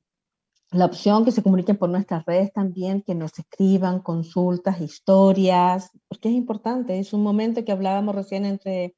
la 0.69 0.85
opción 0.85 1.25
que 1.25 1.31
se 1.31 1.41
comuniquen 1.41 1.77
por 1.77 1.89
nuestras 1.89 2.23
redes 2.25 2.53
también, 2.53 3.01
que 3.01 3.15
nos 3.15 3.37
escriban 3.39 4.01
consultas, 4.01 4.81
historias, 4.81 5.89
porque 6.07 6.29
es 6.29 6.35
importante, 6.35 6.99
es 6.99 7.11
un 7.11 7.23
momento 7.23 7.65
que 7.65 7.71
hablábamos 7.71 8.13
recién 8.13 8.45
entre 8.45 8.95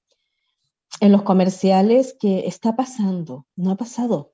en 1.03 1.11
los 1.11 1.23
comerciales 1.23 2.15
que 2.17 2.47
está 2.47 2.77
pasando, 2.77 3.45
no 3.57 3.71
ha 3.71 3.75
pasado. 3.75 4.33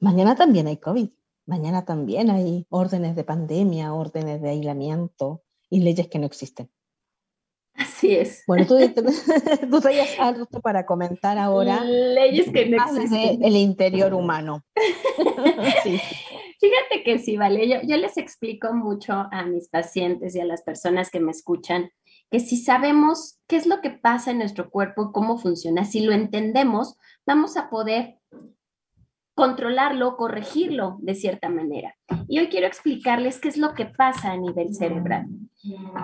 Mañana 0.00 0.34
también 0.34 0.66
hay 0.66 0.78
COVID, 0.78 1.10
mañana 1.46 1.84
también 1.84 2.30
hay 2.30 2.66
órdenes 2.68 3.14
de 3.14 3.22
pandemia, 3.22 3.94
órdenes 3.94 4.42
de 4.42 4.50
aislamiento 4.50 5.44
y 5.70 5.80
leyes 5.80 6.08
que 6.08 6.18
no 6.18 6.26
existen. 6.26 6.68
Así 7.74 8.16
es. 8.16 8.42
Bueno, 8.48 8.66
tú, 8.66 8.76
tú 9.70 9.80
traías 9.80 10.18
algo 10.18 10.46
para 10.60 10.84
comentar 10.84 11.38
ahora. 11.38 11.84
Leyes 11.84 12.50
que 12.50 12.66
no 12.66 12.84
existen. 12.84 13.44
El 13.44 13.54
interior 13.54 14.14
humano. 14.14 14.64
sí. 15.84 16.00
Fíjate 16.58 17.04
que 17.04 17.20
sí, 17.20 17.36
vale. 17.36 17.68
Yo, 17.68 17.76
yo 17.84 17.96
les 17.98 18.16
explico 18.16 18.74
mucho 18.74 19.12
a 19.12 19.44
mis 19.44 19.68
pacientes 19.68 20.34
y 20.34 20.40
a 20.40 20.44
las 20.44 20.62
personas 20.62 21.08
que 21.08 21.20
me 21.20 21.30
escuchan 21.30 21.92
que 22.30 22.40
si 22.40 22.56
sabemos 22.56 23.38
qué 23.46 23.56
es 23.56 23.66
lo 23.66 23.80
que 23.80 23.90
pasa 23.90 24.30
en 24.30 24.38
nuestro 24.38 24.70
cuerpo, 24.70 25.12
cómo 25.12 25.38
funciona, 25.38 25.84
si 25.84 26.00
lo 26.00 26.12
entendemos, 26.12 26.96
vamos 27.26 27.56
a 27.56 27.70
poder 27.70 28.18
controlarlo, 29.34 30.16
corregirlo 30.16 30.96
de 31.00 31.14
cierta 31.14 31.48
manera. 31.48 31.94
Y 32.26 32.40
hoy 32.40 32.48
quiero 32.48 32.66
explicarles 32.66 33.38
qué 33.38 33.48
es 33.48 33.56
lo 33.56 33.72
que 33.72 33.86
pasa 33.86 34.32
a 34.32 34.36
nivel 34.36 34.74
cerebral. 34.74 35.26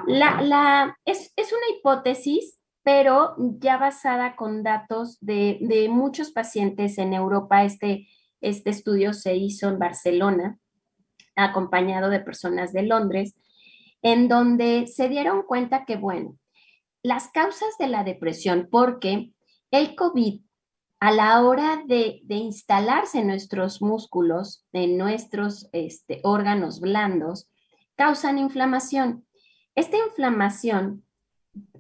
La, 0.07 0.41
la, 0.41 0.97
es, 1.05 1.33
es 1.35 1.53
una 1.53 1.77
hipótesis, 1.77 2.61
pero 2.85 3.35
ya 3.59 3.77
basada 3.77 4.37
con 4.37 4.63
datos 4.63 5.19
de, 5.21 5.59
de 5.63 5.89
muchos 5.89 6.31
pacientes 6.31 6.97
en 6.99 7.13
Europa. 7.13 7.65
Este, 7.65 8.07
este 8.41 8.71
estudio 8.71 9.13
se 9.13 9.35
hizo 9.35 9.69
en 9.69 9.81
Barcelona, 9.81 10.59
acompañado 11.35 12.11
de 12.11 12.21
personas 12.21 12.73
de 12.73 12.83
Londres, 12.85 13.35
en 14.05 14.29
donde 14.29 14.87
se 14.87 15.09
dieron 15.09 15.43
cuenta 15.45 15.87
que, 15.87 15.97
bueno, 15.97 16.37
las 17.03 17.29
causas 17.29 17.79
de 17.79 17.88
la 17.88 18.05
depresión, 18.05 18.69
porque 18.71 19.33
el 19.71 19.97
COVID, 19.97 20.43
a 21.01 21.11
la 21.11 21.43
hora 21.43 21.83
de, 21.87 22.23
instalarse 22.29 23.21
en 23.21 23.29
nuestros 23.29 23.81
músculos, 23.81 24.67
en 24.75 24.99
nuestros 24.99 25.71
este, 25.73 26.21
órganos 26.23 26.81
blandos, 26.81 27.51
causan 27.97 28.37
inflamación. 28.38 29.27
Esta 29.75 29.97
inflamación 29.97 31.03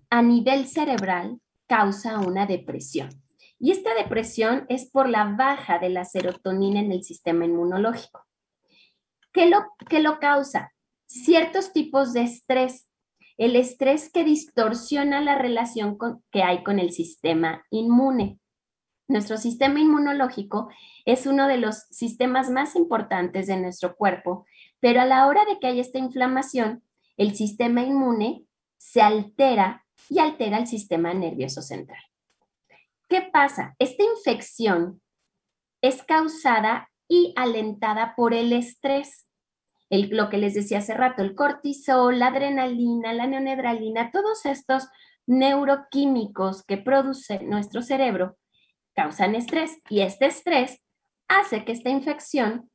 a 0.08 0.22
nivel 0.22 0.66
cerebral 0.66 1.40
causa 1.66 2.20
una 2.20 2.46
depresión. 2.46 3.10
Y 3.58 3.70
esta 3.70 3.94
depresión 3.94 4.64
es 4.70 4.90
por 4.90 5.10
la 5.10 5.24
baja 5.24 5.78
de 5.78 5.90
la 5.90 6.06
serotonina 6.06 6.80
en 6.80 6.90
el 6.90 7.04
sistema 7.04 7.44
inmunológico. 7.44 8.26
¿Qué 9.30 9.50
lo, 9.50 9.58
qué 9.90 10.00
lo 10.00 10.18
causa? 10.20 10.73
Ciertos 11.14 11.72
tipos 11.72 12.12
de 12.12 12.22
estrés. 12.22 12.88
El 13.36 13.56
estrés 13.56 14.10
que 14.10 14.24
distorsiona 14.24 15.20
la 15.20 15.36
relación 15.36 15.96
que 16.30 16.42
hay 16.42 16.62
con 16.64 16.78
el 16.78 16.90
sistema 16.90 17.64
inmune. 17.70 18.38
Nuestro 19.06 19.36
sistema 19.36 19.80
inmunológico 19.80 20.68
es 21.04 21.26
uno 21.26 21.46
de 21.46 21.58
los 21.58 21.86
sistemas 21.90 22.50
más 22.50 22.74
importantes 22.74 23.46
de 23.46 23.56
nuestro 23.56 23.96
cuerpo, 23.96 24.46
pero 24.80 25.00
a 25.00 25.06
la 25.06 25.26
hora 25.26 25.44
de 25.44 25.58
que 25.58 25.66
hay 25.68 25.80
esta 25.80 25.98
inflamación, 25.98 26.82
el 27.16 27.34
sistema 27.36 27.82
inmune 27.82 28.44
se 28.76 29.00
altera 29.00 29.84
y 30.08 30.18
altera 30.18 30.58
el 30.58 30.66
sistema 30.66 31.12
nervioso 31.14 31.62
central. 31.62 32.02
¿Qué 33.08 33.22
pasa? 33.22 33.76
Esta 33.78 34.02
infección 34.02 35.00
es 35.80 36.02
causada 36.02 36.90
y 37.08 37.34
alentada 37.36 38.14
por 38.16 38.32
el 38.32 38.52
estrés 38.52 39.26
lo 40.02 40.28
que 40.28 40.38
les 40.38 40.54
decía 40.54 40.78
hace 40.78 40.94
rato, 40.94 41.22
el 41.22 41.34
cortisol, 41.34 42.18
la 42.18 42.28
adrenalina, 42.28 43.12
la 43.12 43.26
neonedralina, 43.26 44.10
todos 44.10 44.46
estos 44.46 44.88
neuroquímicos 45.26 46.64
que 46.64 46.76
produce 46.76 47.40
nuestro 47.44 47.82
cerebro 47.82 48.36
causan 48.94 49.34
estrés 49.34 49.78
y 49.88 50.00
este 50.00 50.26
estrés 50.26 50.82
hace 51.28 51.64
que 51.64 51.72
esta 51.72 51.90
infección 51.90 52.70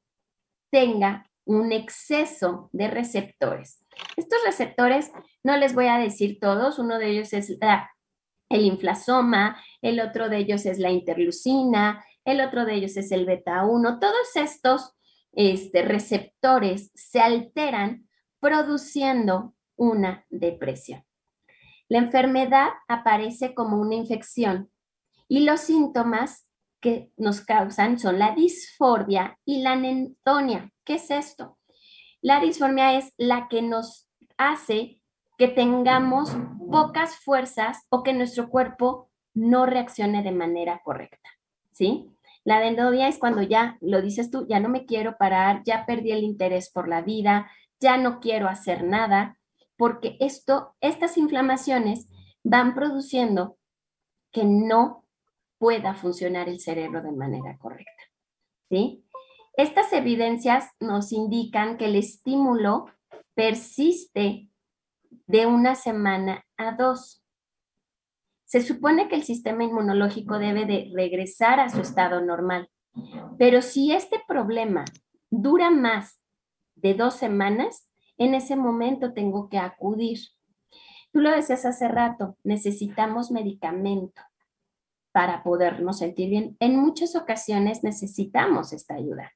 tenga 0.71 1.29
un 1.45 1.71
exceso 1.71 2.69
de 2.73 2.87
receptores. 2.87 3.83
Estos 4.15 4.39
receptores, 4.45 5.11
no 5.43 5.57
les 5.57 5.73
voy 5.73 5.87
a 5.87 5.97
decir 5.97 6.39
todos, 6.39 6.77
uno 6.77 6.99
de 6.99 7.09
ellos 7.09 7.33
es 7.33 7.49
el 8.49 8.61
inflasoma, 8.61 9.61
el 9.81 9.99
otro 9.99 10.29
de 10.29 10.37
ellos 10.37 10.65
es 10.65 10.79
la 10.79 10.91
interlucina, 10.91 12.05
el 12.25 12.41
otro 12.41 12.65
de 12.65 12.75
ellos 12.75 12.97
es 12.97 13.11
el 13.11 13.25
beta 13.25 13.65
1, 13.65 13.99
todos 13.99 14.35
estos 14.35 14.93
este, 15.33 15.83
receptores 15.83 16.91
se 16.95 17.19
alteran 17.19 18.07
produciendo 18.39 19.53
una 19.75 20.25
depresión. 20.29 21.03
La 21.87 21.99
enfermedad 21.99 22.69
aparece 22.87 23.53
como 23.53 23.77
una 23.77 23.95
infección 23.95 24.71
y 25.27 25.41
los 25.41 25.61
síntomas 25.61 26.47
que 26.79 27.11
nos 27.17 27.41
causan 27.41 27.99
son 27.99 28.19
la 28.19 28.35
disformia 28.35 29.37
y 29.45 29.61
la 29.61 29.73
anentonia. 29.73 30.71
¿Qué 30.83 30.95
es 30.95 31.11
esto? 31.11 31.57
La 32.21 32.39
disformia 32.39 32.97
es 32.97 33.13
la 33.17 33.47
que 33.47 33.61
nos 33.61 34.09
hace 34.37 35.01
que 35.37 35.47
tengamos 35.47 36.35
pocas 36.69 37.15
fuerzas 37.17 37.85
o 37.89 38.03
que 38.03 38.13
nuestro 38.13 38.49
cuerpo 38.49 39.09
no 39.33 39.65
reaccione 39.65 40.21
de 40.21 40.31
manera 40.31 40.81
correcta, 40.83 41.29
¿sí? 41.71 42.11
La 42.49 42.59
dendrodia 42.59 43.07
es 43.07 43.19
cuando 43.19 43.43
ya, 43.43 43.77
lo 43.79 44.01
dices 44.01 44.31
tú, 44.31 44.47
ya 44.49 44.59
no 44.59 44.69
me 44.69 44.87
quiero 44.87 45.17
parar, 45.17 45.61
ya 45.65 45.85
perdí 45.85 46.13
el 46.13 46.23
interés 46.23 46.71
por 46.71 46.87
la 46.87 47.03
vida, 47.03 47.47
ya 47.79 47.95
no 47.95 48.19
quiero 48.19 48.47
hacer 48.47 48.83
nada, 48.83 49.37
porque 49.77 50.17
esto, 50.19 50.75
estas 50.81 51.15
inflamaciones 51.19 52.09
van 52.43 52.73
produciendo 52.73 53.59
que 54.31 54.45
no 54.45 55.05
pueda 55.59 55.93
funcionar 55.93 56.49
el 56.49 56.59
cerebro 56.59 57.03
de 57.03 57.11
manera 57.11 57.55
correcta. 57.59 58.01
¿sí? 58.67 59.05
Estas 59.55 59.93
evidencias 59.93 60.71
nos 60.79 61.11
indican 61.11 61.77
que 61.77 61.85
el 61.85 61.97
estímulo 61.97 62.87
persiste 63.35 64.49
de 65.27 65.45
una 65.45 65.75
semana 65.75 66.47
a 66.57 66.71
dos. 66.71 67.18
Se 68.49 68.63
supone 68.63 69.07
que 69.07 69.15
el 69.15 69.21
sistema 69.21 69.63
inmunológico 69.63 70.39
debe 70.39 70.65
de 70.65 70.91
regresar 70.95 71.59
a 71.59 71.69
su 71.69 71.81
estado 71.81 72.19
normal, 72.19 72.67
pero 73.37 73.61
si 73.61 73.91
este 73.91 74.19
problema 74.27 74.85
dura 75.29 75.69
más 75.69 76.19
de 76.73 76.95
dos 76.95 77.13
semanas, 77.13 77.87
en 78.17 78.33
ese 78.33 78.55
momento 78.55 79.13
tengo 79.13 79.49
que 79.49 79.59
acudir. 79.59 80.17
Tú 81.11 81.19
lo 81.19 81.29
decías 81.29 81.63
hace 81.63 81.87
rato, 81.89 82.37
necesitamos 82.43 83.29
medicamento 83.29 84.19
para 85.11 85.43
podernos 85.43 85.99
sentir 85.99 86.31
bien. 86.31 86.57
En 86.59 86.75
muchas 86.75 87.15
ocasiones 87.15 87.83
necesitamos 87.83 88.73
esta 88.73 88.95
ayuda, 88.95 89.31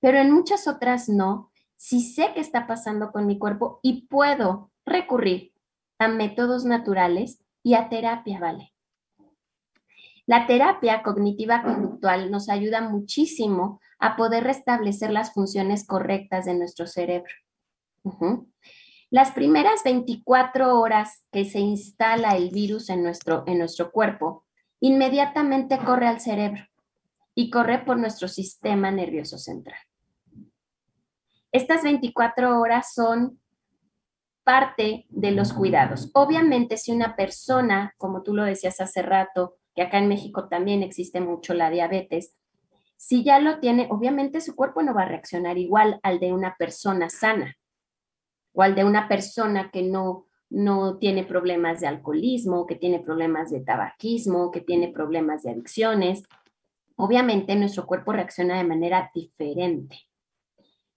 pero 0.00 0.16
en 0.16 0.32
muchas 0.32 0.66
otras 0.66 1.10
no. 1.10 1.50
Si 1.76 2.00
sé 2.00 2.30
qué 2.32 2.40
está 2.40 2.66
pasando 2.66 3.12
con 3.12 3.26
mi 3.26 3.38
cuerpo 3.38 3.80
y 3.82 4.06
puedo 4.06 4.70
recurrir 4.86 5.52
a 5.98 6.08
métodos 6.08 6.64
naturales, 6.64 7.43
y 7.64 7.74
a 7.74 7.88
terapia, 7.88 8.38
¿vale? 8.38 8.72
La 10.26 10.46
terapia 10.46 11.02
cognitiva 11.02 11.62
conductual 11.62 12.30
nos 12.30 12.48
ayuda 12.48 12.80
muchísimo 12.80 13.80
a 13.98 14.16
poder 14.16 14.44
restablecer 14.44 15.10
las 15.10 15.32
funciones 15.32 15.86
correctas 15.86 16.44
de 16.44 16.54
nuestro 16.54 16.86
cerebro. 16.86 17.34
Las 19.10 19.32
primeras 19.32 19.82
24 19.82 20.78
horas 20.78 21.24
que 21.32 21.44
se 21.44 21.60
instala 21.60 22.36
el 22.36 22.50
virus 22.50 22.90
en 22.90 23.02
nuestro, 23.02 23.44
en 23.46 23.58
nuestro 23.58 23.90
cuerpo, 23.90 24.44
inmediatamente 24.80 25.78
corre 25.78 26.06
al 26.06 26.20
cerebro 26.20 26.62
y 27.34 27.50
corre 27.50 27.84
por 27.84 27.98
nuestro 27.98 28.28
sistema 28.28 28.90
nervioso 28.90 29.38
central. 29.38 29.78
Estas 31.52 31.82
24 31.82 32.60
horas 32.60 32.92
son 32.94 33.40
parte 34.44 35.06
de 35.08 35.32
los 35.32 35.52
cuidados. 35.52 36.10
Obviamente, 36.14 36.76
si 36.76 36.92
una 36.92 37.16
persona, 37.16 37.94
como 37.98 38.22
tú 38.22 38.34
lo 38.34 38.44
decías 38.44 38.80
hace 38.80 39.02
rato, 39.02 39.56
que 39.74 39.82
acá 39.82 39.98
en 39.98 40.08
México 40.08 40.48
también 40.48 40.82
existe 40.82 41.20
mucho 41.20 41.54
la 41.54 41.70
diabetes, 41.70 42.36
si 42.96 43.24
ya 43.24 43.38
lo 43.40 43.58
tiene, 43.58 43.88
obviamente 43.90 44.40
su 44.40 44.54
cuerpo 44.54 44.82
no 44.82 44.94
va 44.94 45.02
a 45.02 45.08
reaccionar 45.08 45.58
igual 45.58 45.98
al 46.02 46.20
de 46.20 46.32
una 46.32 46.54
persona 46.58 47.10
sana 47.10 47.56
o 48.52 48.62
al 48.62 48.74
de 48.74 48.84
una 48.84 49.08
persona 49.08 49.70
que 49.70 49.82
no, 49.82 50.26
no 50.48 50.98
tiene 50.98 51.24
problemas 51.24 51.80
de 51.80 51.88
alcoholismo, 51.88 52.66
que 52.66 52.76
tiene 52.76 53.00
problemas 53.00 53.50
de 53.50 53.60
tabaquismo, 53.60 54.50
que 54.50 54.60
tiene 54.60 54.88
problemas 54.88 55.42
de 55.42 55.50
adicciones. 55.50 56.22
obviamente 56.96 57.56
nuestro 57.56 57.86
cuerpo 57.86 58.12
reacciona 58.12 58.56
de 58.56 58.64
manera 58.64 59.10
diferente. 59.12 59.98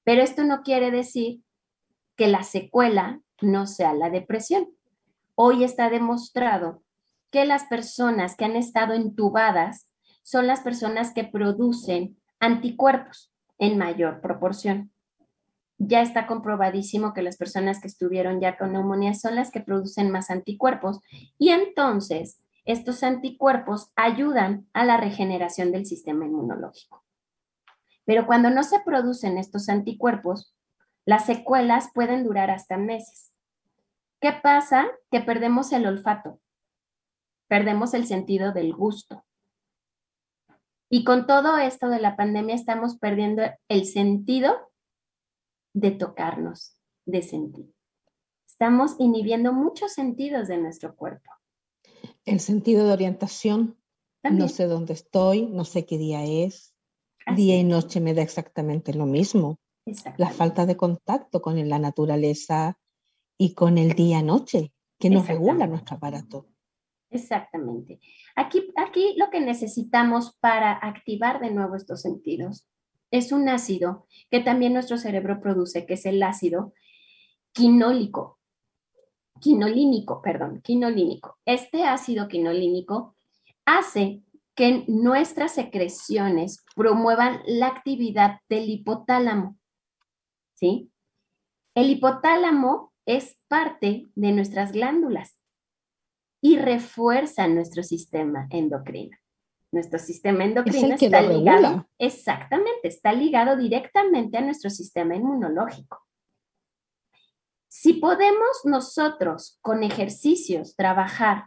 Pero 0.03 0.21
esto 0.21 0.43
no 0.43 0.61
quiere 0.61 0.91
decir 0.91 1.41
que 2.15 2.27
la 2.27 2.43
secuela 2.43 3.21
no 3.41 3.67
sea 3.67 3.93
la 3.93 4.09
depresión. 4.09 4.67
Hoy 5.35 5.63
está 5.63 5.89
demostrado 5.89 6.83
que 7.31 7.45
las 7.45 7.65
personas 7.65 8.35
que 8.35 8.45
han 8.45 8.55
estado 8.55 8.93
entubadas 8.93 9.89
son 10.23 10.47
las 10.47 10.61
personas 10.61 11.13
que 11.13 11.23
producen 11.23 12.17
anticuerpos 12.39 13.31
en 13.57 13.77
mayor 13.77 14.21
proporción. 14.21 14.91
Ya 15.77 16.01
está 16.01 16.25
comprobadísimo 16.25 17.13
que 17.13 17.21
las 17.21 17.37
personas 17.37 17.79
que 17.79 17.87
estuvieron 17.87 18.41
ya 18.41 18.57
con 18.57 18.73
neumonía 18.73 19.13
son 19.13 19.35
las 19.35 19.51
que 19.51 19.61
producen 19.61 20.11
más 20.11 20.29
anticuerpos 20.31 20.99
y 21.37 21.49
entonces 21.49 22.41
estos 22.65 23.03
anticuerpos 23.03 23.91
ayudan 23.95 24.67
a 24.73 24.83
la 24.83 24.97
regeneración 24.97 25.71
del 25.71 25.85
sistema 25.85 26.25
inmunológico. 26.25 27.03
Pero 28.05 28.25
cuando 28.25 28.49
no 28.49 28.63
se 28.63 28.79
producen 28.79 29.37
estos 29.37 29.69
anticuerpos, 29.69 30.55
las 31.05 31.25
secuelas 31.25 31.89
pueden 31.93 32.23
durar 32.23 32.51
hasta 32.51 32.77
meses. 32.77 33.26
¿Qué 34.19 34.33
pasa? 34.41 34.87
Que 35.11 35.21
perdemos 35.21 35.71
el 35.71 35.85
olfato, 35.85 36.39
perdemos 37.47 37.93
el 37.93 38.07
sentido 38.07 38.51
del 38.51 38.73
gusto. 38.73 39.23
Y 40.89 41.03
con 41.03 41.27
todo 41.27 41.57
esto 41.57 41.89
de 41.89 41.99
la 41.99 42.15
pandemia 42.15 42.55
estamos 42.55 42.97
perdiendo 42.97 43.43
el 43.67 43.85
sentido 43.85 44.71
de 45.73 45.91
tocarnos, 45.91 46.77
de 47.05 47.21
sentir. 47.21 47.73
Estamos 48.47 48.95
inhibiendo 48.97 49.53
muchos 49.53 49.93
sentidos 49.93 50.47
de 50.47 50.57
nuestro 50.57 50.95
cuerpo. 50.95 51.29
El 52.25 52.39
sentido 52.39 52.87
de 52.87 52.93
orientación. 52.93 53.77
No 54.23 54.49
sé 54.49 54.65
dónde 54.65 54.93
estoy, 54.93 55.45
no 55.45 55.63
sé 55.63 55.85
qué 55.85 55.97
día 55.97 56.23
es. 56.23 56.73
día 57.35 57.57
y 57.57 57.63
noche 57.63 58.01
me 58.01 58.13
da 58.13 58.23
exactamente 58.23 58.93
lo 58.93 59.05
mismo. 59.05 59.59
La 60.17 60.31
falta 60.31 60.65
de 60.65 60.75
contacto 60.75 61.41
con 61.41 61.69
la 61.69 61.79
naturaleza 61.79 62.77
y 63.37 63.53
con 63.53 63.77
el 63.77 63.93
día-noche 63.93 64.73
que 64.99 65.09
nos 65.09 65.27
regula 65.27 65.67
nuestro 65.67 65.97
aparato. 65.97 66.47
Exactamente. 67.09 67.99
Aquí, 68.35 68.71
aquí 68.75 69.15
lo 69.17 69.29
que 69.29 69.39
necesitamos 69.39 70.35
para 70.39 70.73
activar 70.73 71.39
de 71.39 71.51
nuevo 71.51 71.75
estos 71.75 72.01
sentidos 72.01 72.67
es 73.11 73.31
un 73.31 73.47
ácido 73.47 74.05
que 74.29 74.41
también 74.41 74.73
nuestro 74.73 74.97
cerebro 74.97 75.39
produce, 75.39 75.85
que 75.85 75.93
es 75.93 76.05
el 76.05 76.21
ácido 76.21 76.73
quinólico, 77.53 78.39
quinolínico, 79.39 80.21
perdón, 80.21 80.61
quinolínico. 80.61 81.37
Este 81.45 81.83
ácido 81.85 82.27
quinolínico 82.27 83.15
hace 83.65 84.23
que 84.55 84.83
nuestras 84.87 85.53
secreciones 85.53 86.65
promuevan 86.75 87.41
la 87.45 87.67
actividad 87.67 88.39
del 88.49 88.69
hipotálamo. 88.69 89.57
¿Sí? 90.55 90.91
El 91.75 91.91
hipotálamo 91.91 92.91
es 93.07 93.39
parte 93.47 94.05
de 94.15 94.31
nuestras 94.33 94.73
glándulas 94.73 95.39
y 96.41 96.57
refuerza 96.57 97.47
nuestro 97.47 97.81
sistema 97.81 98.47
endocrino. 98.51 99.17
Nuestro 99.71 99.97
sistema 99.97 100.43
endocrino 100.43 100.95
está 100.95 101.21
ligado, 101.21 101.87
exactamente, 101.97 102.87
está 102.87 103.13
ligado 103.13 103.55
directamente 103.55 104.37
a 104.37 104.41
nuestro 104.41 104.69
sistema 104.69 105.15
inmunológico. 105.15 106.05
Si 107.69 107.93
podemos 107.93 108.61
nosotros 108.65 109.57
con 109.61 109.83
ejercicios 109.83 110.75
trabajar 110.75 111.45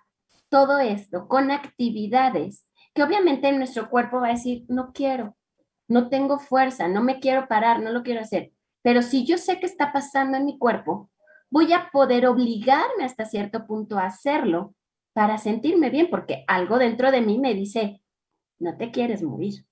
todo 0.48 0.78
esto, 0.78 1.28
con 1.28 1.50
actividades, 1.50 2.66
que 2.94 3.02
obviamente 3.02 3.52
nuestro 3.52 3.90
cuerpo 3.90 4.20
va 4.20 4.28
a 4.28 4.32
decir, 4.32 4.64
no 4.68 4.92
quiero, 4.92 5.36
no 5.88 6.08
tengo 6.08 6.38
fuerza, 6.38 6.88
no 6.88 7.02
me 7.02 7.20
quiero 7.20 7.48
parar, 7.48 7.80
no 7.80 7.90
lo 7.90 8.02
quiero 8.02 8.20
hacer. 8.20 8.52
Pero 8.82 9.02
si 9.02 9.26
yo 9.26 9.36
sé 9.36 9.60
qué 9.60 9.66
está 9.66 9.92
pasando 9.92 10.38
en 10.38 10.46
mi 10.46 10.58
cuerpo, 10.58 11.10
voy 11.50 11.72
a 11.72 11.90
poder 11.92 12.26
obligarme 12.26 13.04
hasta 13.04 13.24
cierto 13.24 13.66
punto 13.66 13.98
a 13.98 14.06
hacerlo 14.06 14.74
para 15.12 15.38
sentirme 15.38 15.90
bien, 15.90 16.08
porque 16.08 16.44
algo 16.46 16.78
dentro 16.78 17.10
de 17.10 17.20
mí 17.20 17.38
me 17.38 17.54
dice, 17.54 18.00
no 18.58 18.76
te 18.76 18.90
quieres 18.90 19.22
morir, 19.22 19.66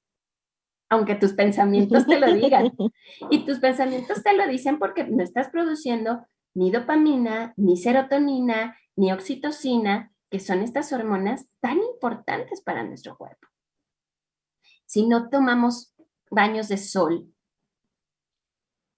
aunque 0.88 1.14
tus 1.14 1.32
pensamientos 1.32 2.06
te 2.06 2.18
lo 2.18 2.32
digan. 2.32 2.72
Y 3.30 3.44
tus 3.44 3.58
pensamientos 3.58 4.22
te 4.22 4.32
lo 4.34 4.46
dicen 4.46 4.78
porque 4.78 5.04
no 5.04 5.22
estás 5.22 5.48
produciendo 5.48 6.26
ni 6.54 6.70
dopamina, 6.70 7.54
ni 7.56 7.76
serotonina, 7.76 8.76
ni 8.96 9.12
oxitocina, 9.12 10.12
que 10.30 10.40
son 10.40 10.60
estas 10.60 10.92
hormonas 10.92 11.46
tan 11.60 11.78
importantes 11.78 12.60
para 12.62 12.84
nuestro 12.84 13.16
cuerpo. 13.16 13.48
Si 14.86 15.06
no 15.06 15.28
tomamos 15.28 15.94
baños 16.30 16.68
de 16.68 16.78
sol, 16.78 17.32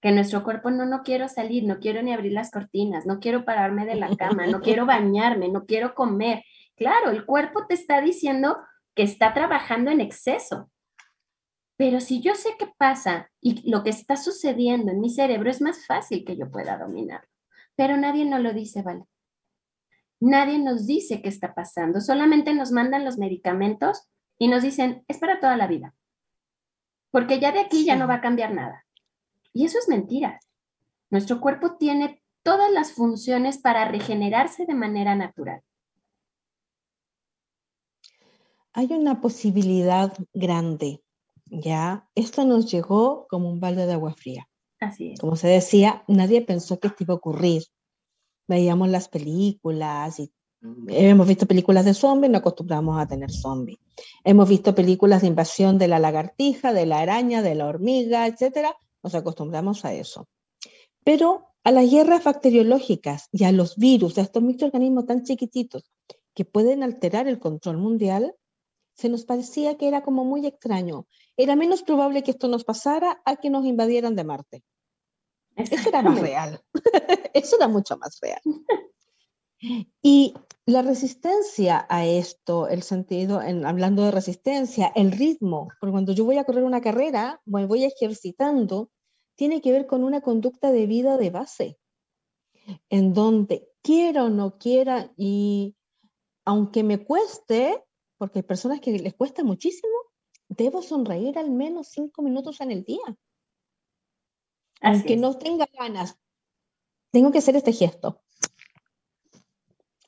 que 0.01 0.12
nuestro 0.12 0.42
cuerpo 0.42 0.70
no, 0.70 0.86
no 0.86 1.03
quiero 1.03 1.28
salir, 1.28 1.64
no 1.64 1.78
quiero 1.78 2.03
ni 2.03 2.12
abrir 2.12 2.32
las 2.32 2.51
cortinas, 2.51 3.07
no 3.07 3.20
quiero 3.20 3.44
pararme 3.44 3.84
de 3.84 3.96
la 3.96 4.16
cama, 4.16 4.46
no 4.46 4.61
quiero 4.61 4.86
bañarme, 4.86 5.48
no 5.48 5.66
quiero 5.66 5.94
comer. 5.94 6.42
Claro, 6.76 7.11
el 7.11 7.26
cuerpo 7.26 7.66
te 7.66 7.74
está 7.74 8.01
diciendo 8.01 8.59
que 8.94 9.03
está 9.03 9.34
trabajando 9.34 9.90
en 9.90 10.01
exceso. 10.01 10.70
Pero 11.76 12.01
si 12.01 12.20
yo 12.20 12.34
sé 12.34 12.51
qué 12.59 12.70
pasa 12.76 13.30
y 13.40 13.70
lo 13.70 13.82
que 13.82 13.90
está 13.90 14.16
sucediendo 14.16 14.92
en 14.92 15.01
mi 15.01 15.11
cerebro 15.11 15.51
es 15.51 15.61
más 15.61 15.86
fácil 15.86 16.24
que 16.24 16.36
yo 16.36 16.51
pueda 16.51 16.78
dominarlo. 16.78 17.28
Pero 17.74 17.96
nadie 17.96 18.24
nos 18.24 18.40
lo 18.40 18.53
dice, 18.53 18.82
¿vale? 18.82 19.05
Nadie 20.20 20.59
nos 20.59 20.86
dice 20.86 21.22
qué 21.22 21.30
está 21.30 21.55
pasando, 21.55 22.03
solamente 22.03 22.53
nos 22.53 22.72
mandan 22.72 23.07
los 23.07 23.16
medicamentos 23.16 24.11
y 24.38 24.48
nos 24.48 24.62
dicen, 24.62 25.05
es 25.09 25.18
para 25.18 25.40
toda 25.40 25.57
la 25.57 25.66
vida. 25.66 25.94
Porque 27.11 27.40
ya 27.40 27.53
de 27.53 27.61
aquí 27.61 27.86
ya 27.86 27.96
no 27.96 28.07
va 28.07 28.16
a 28.16 28.20
cambiar 28.20 28.53
nada. 28.53 28.84
Y 29.53 29.64
eso 29.64 29.78
es 29.78 29.88
mentira. 29.88 30.40
Nuestro 31.11 31.40
cuerpo 31.40 31.76
tiene 31.76 32.22
todas 32.42 32.70
las 32.70 32.92
funciones 32.92 33.59
para 33.59 33.86
regenerarse 33.86 34.66
de 34.66 34.74
manera 34.74 35.14
natural. 35.14 35.62
Hay 38.72 38.92
una 38.92 39.20
posibilidad 39.20 40.16
grande, 40.32 41.03
¿ya? 41.46 42.09
Esto 42.14 42.44
nos 42.44 42.70
llegó 42.70 43.26
como 43.28 43.51
un 43.51 43.59
balde 43.59 43.86
de 43.86 43.94
agua 43.94 44.14
fría. 44.14 44.48
Así 44.78 45.12
es. 45.12 45.20
Como 45.20 45.34
se 45.34 45.48
decía, 45.48 46.05
nadie 46.07 46.42
pensó 46.42 46.78
que 46.78 46.88
esto 46.88 47.03
iba 47.03 47.14
a 47.14 47.16
ocurrir. 47.16 47.64
Veíamos 48.46 48.88
las 48.88 49.09
películas 49.09 50.20
y 50.20 50.32
hemos 50.88 51.26
visto 51.26 51.46
películas 51.46 51.84
de 51.84 51.94
zombies, 51.94 52.30
no 52.30 52.38
acostumbramos 52.38 53.01
a 53.01 53.07
tener 53.07 53.30
zombies. 53.30 53.78
Hemos 54.24 54.48
visto 54.48 54.74
películas 54.74 55.22
de 55.22 55.28
invasión 55.28 55.78
de 55.78 55.88
la 55.88 55.98
lagartija, 55.98 56.72
de 56.72 56.86
la 56.86 57.01
araña, 57.01 57.42
de 57.42 57.55
la 57.55 57.66
hormiga, 57.66 58.26
etcétera, 58.26 58.76
nos 59.03 59.14
acostumbramos 59.14 59.84
a 59.84 59.94
eso. 59.94 60.28
Pero 61.05 61.48
a 61.64 61.72
las 61.72 61.90
guerras 61.90 62.24
bacteriológicas 62.24 63.28
y 63.32 63.44
a 63.44 63.53
los 63.53 63.76
virus, 63.76 64.18
a 64.18 64.22
estos 64.22 64.42
microorganismos 64.42 65.07
tan 65.07 65.24
chiquititos 65.24 65.90
que 66.34 66.44
pueden 66.44 66.82
alterar 66.82 67.28
el 67.28 67.38
control 67.38 67.78
mundial, 67.78 68.34
se 68.94 69.09
nos 69.09 69.24
parecía 69.24 69.76
que 69.76 69.88
era 69.88 70.03
como 70.03 70.24
muy 70.24 70.46
extraño. 70.46 71.07
Era 71.36 71.57
menos 71.57 71.82
probable 71.82 72.22
que 72.22 72.32
esto 72.32 72.48
nos 72.48 72.64
pasara 72.64 73.22
a 73.24 73.36
que 73.36 73.51
nos 73.51 73.64
invadieran 73.64 74.14
de 74.14 74.24
Marte. 74.24 74.62
Eso 75.57 75.88
era 75.88 76.03
más 76.03 76.20
real. 76.20 76.62
Eso 77.34 77.57
era 77.57 77.68
mucho 77.68 77.96
más 77.98 78.18
real. 78.20 78.40
Y 80.02 80.34
la 80.64 80.82
resistencia 80.82 81.86
a 81.88 82.06
esto, 82.06 82.68
el 82.68 82.82
sentido, 82.82 83.42
en, 83.42 83.66
hablando 83.66 84.04
de 84.04 84.11
resistencia, 84.11 84.90
el 84.94 85.12
ritmo, 85.12 85.68
porque 85.80 85.92
cuando 85.92 86.12
yo 86.12 86.24
voy 86.24 86.38
a 86.38 86.44
correr 86.44 86.64
una 86.64 86.80
carrera, 86.80 87.40
me 87.44 87.66
voy 87.66 87.84
ejercitando, 87.84 88.90
tiene 89.36 89.61
que 89.61 89.72
ver 89.72 89.86
con 89.86 90.04
una 90.04 90.20
conducta 90.20 90.72
de 90.72 90.86
vida 90.86 91.18
de 91.18 91.30
base, 91.30 91.78
en 92.88 93.12
donde 93.12 93.68
quiero 93.82 94.26
o 94.26 94.30
no 94.30 94.58
quiera, 94.58 95.12
y 95.16 95.76
aunque 96.44 96.82
me 96.82 97.04
cueste, 97.04 97.84
porque 98.16 98.40
hay 98.40 98.42
personas 98.44 98.80
que 98.80 98.98
les 98.98 99.14
cuesta 99.14 99.44
muchísimo, 99.44 99.92
debo 100.48 100.82
sonreír 100.82 101.38
al 101.38 101.50
menos 101.50 101.88
cinco 101.88 102.22
minutos 102.22 102.61
en 102.61 102.70
el 102.70 102.84
día. 102.84 103.16
aunque 104.82 105.16
no 105.16 105.36
tenga 105.36 105.66
ganas, 105.78 106.18
tengo 107.12 107.30
que 107.30 107.38
hacer 107.38 107.56
este 107.56 107.72
gesto 107.72 108.22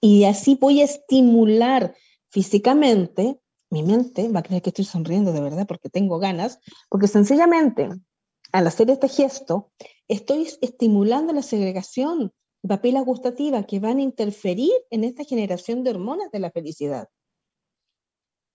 y 0.05 0.25
así 0.25 0.59
voy 0.61 0.81
a 0.81 0.85
estimular 0.85 1.95
físicamente, 2.29 3.41
mi 3.71 3.85
mente 3.85 4.29
va 4.29 4.41
a 4.41 4.43
creer 4.43 4.61
que 4.61 4.71
estoy 4.71 4.85
sonriendo 4.85 5.33
de 5.33 5.41
verdad 5.41 5.65
porque 5.67 5.89
tengo 5.89 6.19
ganas, 6.19 6.59
porque 6.91 7.07
sencillamente 7.07 7.89
al 8.51 8.67
hacer 8.67 8.91
este 8.91 9.09
gesto 9.09 9.71
estoy 10.09 10.49
estimulando 10.61 11.33
la 11.33 11.43
segregación 11.43 12.33
de 12.63 12.69
papilas 12.69 13.05
gustativas 13.05 13.65
que 13.65 13.79
van 13.79 13.99
a 13.99 14.03
interferir 14.03 14.73
en 14.91 15.05
esta 15.05 15.23
generación 15.25 15.85
de 15.85 15.91
hormonas 15.91 16.33
de 16.33 16.41
la 16.41 16.51
felicidad. 16.51 17.09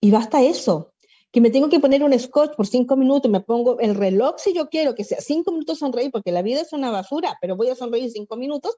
Y 0.02 0.10
basta 0.10 0.42
eso, 0.42 0.92
que 1.32 1.40
me 1.40 1.50
tengo 1.50 1.70
que 1.70 1.80
poner 1.80 2.04
un 2.04 2.16
scotch 2.18 2.56
por 2.56 2.66
cinco 2.66 2.94
minutos, 2.94 3.30
me 3.30 3.40
pongo 3.40 3.80
el 3.80 3.94
reloj 3.94 4.34
si 4.36 4.52
yo 4.52 4.68
quiero 4.68 4.94
que 4.94 5.02
sea 5.02 5.22
cinco 5.22 5.50
minutos 5.50 5.78
sonreír, 5.78 6.10
porque 6.10 6.30
la 6.30 6.42
vida 6.42 6.60
es 6.60 6.74
una 6.74 6.90
basura, 6.90 7.38
pero 7.40 7.56
voy 7.56 7.70
a 7.70 7.74
sonreír 7.74 8.10
cinco 8.10 8.36
minutos, 8.36 8.76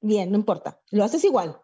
bien, 0.00 0.32
no 0.32 0.36
importa, 0.36 0.80
lo 0.90 1.04
haces 1.04 1.22
igual, 1.24 1.60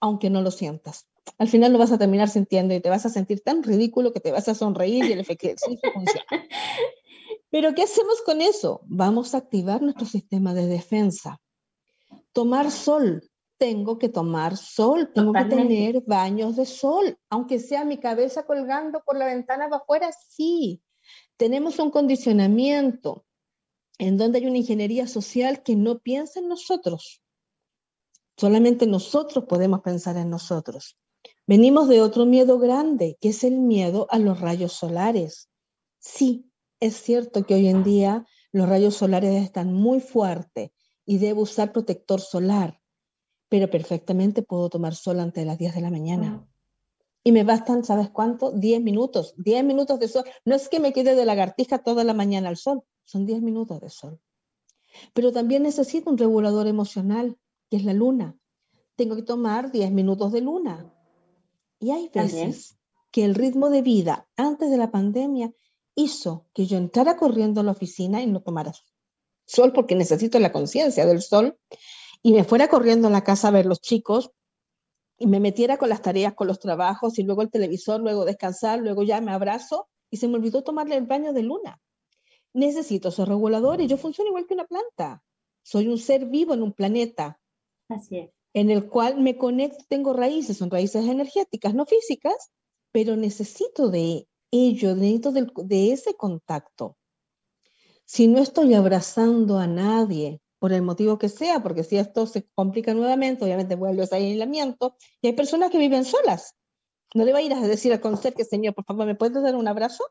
aunque 0.00 0.30
no 0.30 0.42
lo 0.42 0.50
sientas. 0.50 1.08
al 1.38 1.48
final 1.48 1.72
lo 1.72 1.78
vas 1.78 1.92
a 1.92 1.98
terminar 1.98 2.28
sintiendo 2.28 2.74
y 2.74 2.80
te 2.80 2.88
vas 2.88 3.04
a 3.04 3.10
sentir 3.10 3.40
tan 3.40 3.62
ridículo 3.62 4.12
que 4.12 4.20
te 4.20 4.32
vas 4.32 4.48
a 4.48 4.54
sonreír 4.54 5.04
y 5.04 5.12
el 5.12 5.20
ejercicio 5.20 5.58
funciona. 5.94 6.46
Pero 7.50 7.74
¿qué 7.74 7.82
hacemos 7.82 8.20
con 8.22 8.40
eso? 8.40 8.82
Vamos 8.86 9.34
a 9.34 9.38
activar 9.38 9.82
nuestro 9.82 10.06
sistema 10.06 10.54
de 10.54 10.66
defensa. 10.66 11.40
Tomar 12.32 12.70
sol. 12.70 13.28
Tengo 13.58 13.98
que 13.98 14.08
tomar 14.08 14.56
sol, 14.56 15.10
tengo 15.12 15.32
que 15.32 15.44
tener 15.46 16.02
baños 16.06 16.54
de 16.54 16.64
sol, 16.64 17.18
aunque 17.28 17.58
sea 17.58 17.84
mi 17.84 17.98
cabeza 17.98 18.44
colgando 18.44 19.02
por 19.04 19.18
la 19.18 19.26
ventana 19.26 19.68
para 19.68 19.82
afuera, 19.82 20.10
sí. 20.12 20.80
Tenemos 21.36 21.80
un 21.80 21.90
condicionamiento 21.90 23.24
en 23.98 24.16
donde 24.16 24.38
hay 24.38 24.46
una 24.46 24.58
ingeniería 24.58 25.08
social 25.08 25.64
que 25.64 25.74
no 25.74 25.98
piensa 25.98 26.38
en 26.38 26.46
nosotros. 26.46 27.20
Solamente 28.38 28.86
nosotros 28.86 29.46
podemos 29.46 29.80
pensar 29.80 30.16
en 30.16 30.30
nosotros. 30.30 30.96
Venimos 31.44 31.88
de 31.88 32.00
otro 32.00 32.24
miedo 32.24 32.60
grande, 32.60 33.18
que 33.20 33.30
es 33.30 33.42
el 33.42 33.58
miedo 33.58 34.06
a 34.10 34.18
los 34.20 34.40
rayos 34.40 34.74
solares. 34.74 35.50
Sí, 35.98 36.48
es 36.78 37.02
cierto 37.02 37.44
que 37.44 37.54
hoy 37.54 37.66
en 37.66 37.82
día 37.82 38.24
los 38.52 38.68
rayos 38.68 38.94
solares 38.94 39.42
están 39.42 39.72
muy 39.72 39.98
fuertes 39.98 40.70
y 41.04 41.18
debo 41.18 41.42
usar 41.42 41.72
protector 41.72 42.20
solar, 42.20 42.80
pero 43.48 43.68
perfectamente 43.68 44.42
puedo 44.42 44.68
tomar 44.68 44.94
sol 44.94 45.18
antes 45.18 45.42
de 45.42 45.46
las 45.46 45.58
10 45.58 45.74
de 45.74 45.80
la 45.80 45.90
mañana. 45.90 46.46
Y 47.24 47.32
me 47.32 47.42
bastan, 47.42 47.82
¿sabes 47.82 48.08
cuánto? 48.10 48.52
10 48.52 48.80
minutos, 48.82 49.34
10 49.38 49.64
minutos 49.64 49.98
de 49.98 50.06
sol. 50.06 50.24
No 50.44 50.54
es 50.54 50.68
que 50.68 50.78
me 50.78 50.92
quede 50.92 51.16
de 51.16 51.24
lagartija 51.24 51.78
toda 51.78 52.04
la 52.04 52.14
mañana 52.14 52.50
al 52.50 52.56
sol, 52.56 52.84
son 53.04 53.26
10 53.26 53.42
minutos 53.42 53.80
de 53.80 53.90
sol. 53.90 54.20
Pero 55.12 55.32
también 55.32 55.64
necesito 55.64 56.08
un 56.08 56.18
regulador 56.18 56.68
emocional, 56.68 57.36
que 57.70 57.76
es 57.76 57.84
la 57.84 57.92
luna. 57.92 58.36
Tengo 58.96 59.16
que 59.16 59.22
tomar 59.22 59.70
10 59.70 59.92
minutos 59.92 60.32
de 60.32 60.40
luna. 60.40 60.92
Y 61.78 61.90
hay 61.90 62.08
veces 62.08 62.78
que 63.10 63.24
el 63.24 63.34
ritmo 63.34 63.70
de 63.70 63.82
vida 63.82 64.28
antes 64.36 64.70
de 64.70 64.76
la 64.76 64.90
pandemia 64.90 65.52
hizo 65.94 66.46
que 66.54 66.66
yo 66.66 66.76
entrara 66.76 67.16
corriendo 67.16 67.60
a 67.60 67.64
la 67.64 67.72
oficina 67.72 68.22
y 68.22 68.26
no 68.26 68.40
tomara 68.40 68.72
sol 69.48 69.72
porque 69.72 69.94
necesito 69.94 70.38
la 70.38 70.52
conciencia 70.52 71.06
del 71.06 71.22
sol 71.22 71.58
y 72.22 72.32
me 72.32 72.44
fuera 72.44 72.68
corriendo 72.68 73.08
a 73.08 73.10
la 73.10 73.24
casa 73.24 73.48
a 73.48 73.52
ver 73.52 73.66
los 73.66 73.80
chicos 73.80 74.30
y 75.18 75.26
me 75.26 75.40
metiera 75.40 75.78
con 75.78 75.88
las 75.88 76.02
tareas, 76.02 76.34
con 76.34 76.46
los 76.46 76.60
trabajos 76.60 77.18
y 77.18 77.22
luego 77.22 77.42
el 77.42 77.50
televisor, 77.50 78.00
luego 78.00 78.24
descansar, 78.24 78.78
luego 78.78 79.02
ya 79.02 79.20
me 79.20 79.32
abrazo 79.32 79.88
y 80.10 80.18
se 80.18 80.28
me 80.28 80.36
olvidó 80.36 80.62
tomarle 80.62 80.96
el 80.96 81.06
baño 81.06 81.32
de 81.32 81.42
luna. 81.42 81.80
Necesito 82.52 83.10
ser 83.10 83.28
regulador 83.28 83.80
y 83.80 83.88
yo 83.88 83.96
funciono 83.96 84.28
igual 84.28 84.46
que 84.46 84.54
una 84.54 84.66
planta. 84.66 85.22
Soy 85.62 85.88
un 85.88 85.98
ser 85.98 86.26
vivo 86.26 86.54
en 86.54 86.62
un 86.62 86.72
planeta. 86.72 87.40
Así 87.88 88.18
es 88.18 88.30
en 88.54 88.70
el 88.70 88.88
cual 88.88 89.20
me 89.20 89.36
conecto, 89.36 89.84
tengo 89.88 90.12
raíces, 90.12 90.58
son 90.58 90.70
raíces 90.70 91.04
energéticas, 91.06 91.74
no 91.74 91.86
físicas, 91.86 92.50
pero 92.92 93.16
necesito 93.16 93.90
de 93.90 94.26
ello, 94.50 94.94
necesito 94.94 95.32
de, 95.32 95.46
de 95.64 95.92
ese 95.92 96.14
contacto. 96.14 96.96
Si 98.04 98.26
no 98.26 98.40
estoy 98.40 98.74
abrazando 98.74 99.58
a 99.58 99.66
nadie, 99.66 100.40
por 100.58 100.72
el 100.72 100.82
motivo 100.82 101.18
que 101.18 101.28
sea, 101.28 101.62
porque 101.62 101.84
si 101.84 101.98
esto 101.98 102.26
se 102.26 102.48
complica 102.54 102.94
nuevamente, 102.94 103.44
obviamente 103.44 103.76
vuelve 103.76 104.02
a 104.02 104.16
aislamiento, 104.16 104.96
y 105.20 105.28
hay 105.28 105.34
personas 105.34 105.70
que 105.70 105.78
viven 105.78 106.04
solas. 106.04 106.56
No 107.14 107.24
le 107.24 107.32
va 107.32 107.38
a 107.38 107.42
ir 107.42 107.54
a 107.54 107.60
decir 107.60 107.92
al 107.92 108.00
que 108.34 108.44
señor, 108.44 108.74
por 108.74 108.84
favor, 108.84 109.06
¿me 109.06 109.14
puedes 109.14 109.40
dar 109.40 109.54
un 109.54 109.68
abrazo? 109.68 110.04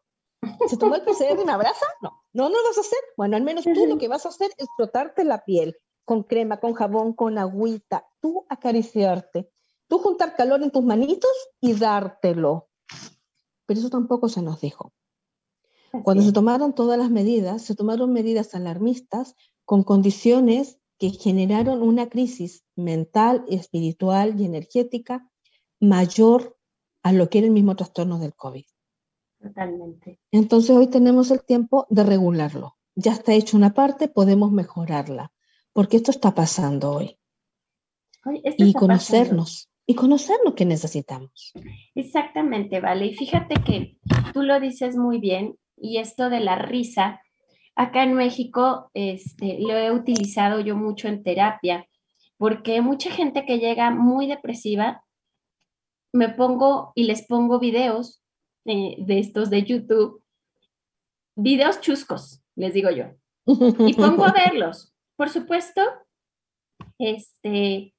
¿Se 0.69 0.77
tomó 0.77 0.95
el 0.95 1.01
PCR 1.01 1.41
y 1.41 1.45
me 1.45 1.51
abraza? 1.51 1.85
No, 2.01 2.11
no, 2.31 2.49
no 2.49 2.61
lo 2.61 2.67
vas 2.67 2.77
a 2.77 2.81
hacer. 2.81 2.99
Bueno, 3.17 3.35
al 3.35 3.43
menos 3.43 3.65
tú 3.65 3.85
lo 3.87 3.97
que 3.97 4.07
vas 4.07 4.25
a 4.25 4.29
hacer 4.29 4.51
es 4.57 4.67
frotarte 4.77 5.25
la 5.25 5.43
piel, 5.43 5.75
con 6.07 6.23
crema, 6.23 6.61
con 6.61 6.73
jabón, 6.73 7.11
con 7.11 7.37
agüita, 7.37 8.07
tú 8.21 8.45
acariciarte, 8.47 9.51
tú 9.89 9.99
juntar 9.99 10.37
calor 10.37 10.63
en 10.63 10.71
tus 10.71 10.81
manitos 10.81 11.29
y 11.59 11.73
dártelo. 11.73 12.69
Pero 13.65 13.81
eso 13.81 13.89
tampoco 13.89 14.29
se 14.29 14.41
nos 14.41 14.61
dijo. 14.61 14.93
Cuando 16.03 16.23
se 16.23 16.31
tomaron 16.31 16.73
todas 16.73 16.97
las 16.97 17.11
medidas, 17.11 17.61
se 17.61 17.75
tomaron 17.75 18.13
medidas 18.13 18.55
alarmistas 18.55 19.35
con 19.65 19.83
condiciones 19.83 20.79
que 20.97 21.09
generaron 21.09 21.81
una 21.81 22.07
crisis 22.07 22.63
mental, 22.77 23.43
espiritual 23.49 24.39
y 24.39 24.45
energética 24.45 25.29
mayor 25.81 26.57
a 27.03 27.11
lo 27.11 27.29
que 27.29 27.39
era 27.39 27.47
el 27.47 27.53
mismo 27.53 27.75
trastorno 27.75 28.17
del 28.17 28.33
COVID. 28.33 28.65
Totalmente. 29.41 30.21
Entonces 30.31 30.73
hoy 30.73 30.87
tenemos 30.87 31.31
el 31.31 31.43
tiempo 31.43 31.85
de 31.89 32.05
regularlo. 32.05 32.77
Ya 32.95 33.11
está 33.11 33.33
hecho 33.33 33.57
una 33.57 33.73
parte, 33.73 34.07
podemos 34.07 34.53
mejorarla 34.53 35.33
porque 35.77 35.97
esto 35.97 36.09
está 36.09 36.33
pasando 36.33 36.89
hoy. 36.89 37.19
y 38.57 38.73
conocernos, 38.73 39.69
y 39.85 39.93
conocer 39.93 40.37
lo 40.43 40.55
que 40.55 40.65
necesitamos. 40.65 41.53
Exactamente, 41.93 42.79
vale. 42.79 43.05
Y 43.05 43.13
fíjate 43.13 43.61
que 43.63 43.99
tú 44.33 44.41
lo 44.41 44.59
dices 44.59 44.97
muy 44.97 45.19
bien, 45.19 45.55
y 45.75 45.99
esto 45.99 46.31
de 46.31 46.39
la 46.39 46.55
risa, 46.55 47.21
acá 47.75 48.01
en 48.01 48.15
México 48.15 48.89
este, 48.95 49.59
lo 49.59 49.77
he 49.77 49.91
utilizado 49.91 50.61
yo 50.61 50.75
mucho 50.75 51.09
en 51.09 51.21
terapia, 51.21 51.87
porque 52.37 52.81
mucha 52.81 53.11
gente 53.11 53.45
que 53.45 53.59
llega 53.59 53.91
muy 53.91 54.25
depresiva, 54.25 55.03
me 56.11 56.29
pongo 56.29 56.91
y 56.95 57.03
les 57.03 57.27
pongo 57.27 57.59
videos 57.59 58.23
eh, 58.65 58.95
de 58.97 59.19
estos 59.19 59.51
de 59.51 59.61
YouTube, 59.61 60.23
videos 61.35 61.81
chuscos, 61.81 62.41
les 62.55 62.73
digo 62.73 62.89
yo, 62.89 63.09
y 63.45 63.93
pongo 63.93 64.25
a 64.25 64.31
verlos 64.45 64.95
por 65.17 65.29
supuesto, 65.29 65.81
este, 66.99 67.93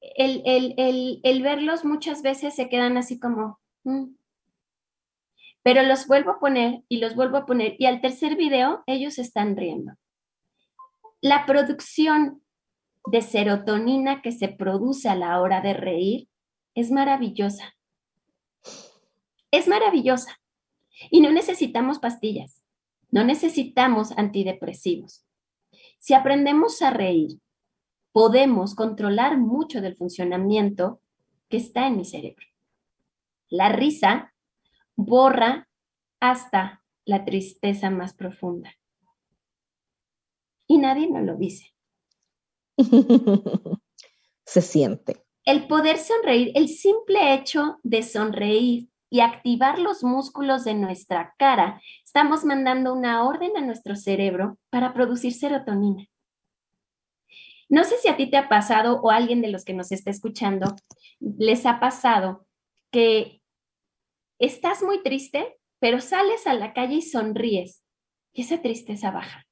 el, 0.00 1.42
verlos 1.42 1.84
muchas 1.84 2.22
veces 2.22 2.54
se 2.54 2.68
quedan 2.68 2.96
así 2.96 3.20
como, 3.20 3.60
mm". 3.84 4.14
pero 5.62 5.82
los 5.84 6.06
vuelvo 6.06 6.32
a 6.32 6.40
poner 6.40 6.82
y 6.88 6.98
los 6.98 7.14
vuelvo 7.14 7.36
a 7.36 7.46
poner 7.46 7.76
y 7.78 7.86
al 7.86 8.00
tercer 8.00 8.36
video 8.36 8.82
ellos 8.86 9.18
están 9.18 9.56
riendo. 9.56 9.92
La 11.20 11.46
producción 11.46 12.42
de 13.06 13.22
serotonina 13.22 14.20
que 14.20 14.32
se 14.32 14.48
produce 14.48 15.08
a 15.08 15.14
la 15.14 15.40
hora 15.40 15.60
de 15.60 15.74
reír 15.74 16.28
es 16.74 16.90
maravillosa. 16.90 17.74
Es 19.50 19.68
maravillosa. 19.68 20.38
Y 21.10 21.20
no 21.20 21.30
necesitamos 21.30 21.98
pastillas. 21.98 22.60
No 23.10 23.24
necesitamos 23.24 24.12
antidepresivos. 24.16 25.24
Si 25.98 26.14
aprendemos 26.14 26.80
a 26.82 26.90
reír, 26.90 27.40
podemos 28.12 28.74
controlar 28.74 29.38
mucho 29.38 29.80
del 29.80 29.96
funcionamiento 29.96 31.00
que 31.48 31.56
está 31.56 31.86
en 31.86 31.96
mi 31.96 32.04
cerebro. 32.04 32.46
La 33.48 33.70
risa 33.70 34.32
borra 34.94 35.68
hasta 36.20 36.82
la 37.04 37.24
tristeza 37.24 37.90
más 37.90 38.14
profunda. 38.14 38.72
Y 40.66 40.78
nadie 40.78 41.10
nos 41.10 41.24
lo 41.24 41.36
dice. 41.36 41.74
Se 44.44 44.62
siente. 44.62 45.24
El 45.44 45.66
poder 45.66 45.98
sonreír, 45.98 46.52
el 46.54 46.68
simple 46.68 47.34
hecho 47.34 47.78
de 47.82 48.02
sonreír 48.02 48.88
y 49.10 49.20
activar 49.20 49.80
los 49.80 50.04
músculos 50.04 50.64
de 50.64 50.74
nuestra 50.74 51.34
cara, 51.36 51.82
estamos 52.04 52.44
mandando 52.44 52.94
una 52.94 53.24
orden 53.24 53.56
a 53.56 53.60
nuestro 53.60 53.96
cerebro 53.96 54.56
para 54.70 54.94
producir 54.94 55.34
serotonina. 55.34 56.06
No 57.68 57.84
sé 57.84 57.96
si 57.98 58.08
a 58.08 58.16
ti 58.16 58.30
te 58.30 58.36
ha 58.36 58.48
pasado 58.48 59.00
o 59.00 59.10
a 59.10 59.16
alguien 59.16 59.42
de 59.42 59.48
los 59.48 59.64
que 59.64 59.74
nos 59.74 59.92
está 59.92 60.10
escuchando 60.10 60.74
les 61.18 61.66
ha 61.66 61.80
pasado 61.80 62.46
que 62.90 63.42
estás 64.38 64.82
muy 64.82 65.02
triste, 65.02 65.58
pero 65.80 66.00
sales 66.00 66.46
a 66.46 66.54
la 66.54 66.72
calle 66.72 66.96
y 66.96 67.02
sonríes 67.02 67.84
y 68.32 68.42
esa 68.42 68.62
tristeza 68.62 69.10
baja. 69.10 69.46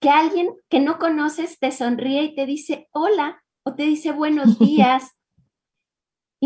Que 0.00 0.10
alguien 0.10 0.50
que 0.68 0.80
no 0.80 0.98
conoces 0.98 1.58
te 1.58 1.70
sonríe 1.70 2.24
y 2.24 2.34
te 2.34 2.44
dice 2.44 2.88
hola 2.92 3.42
o 3.64 3.74
te 3.74 3.84
dice 3.84 4.12
buenos 4.12 4.58
días 4.58 5.12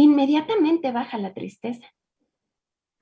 inmediatamente 0.03 0.93
baja 0.93 1.17
la 1.17 1.33
tristeza, 1.33 1.87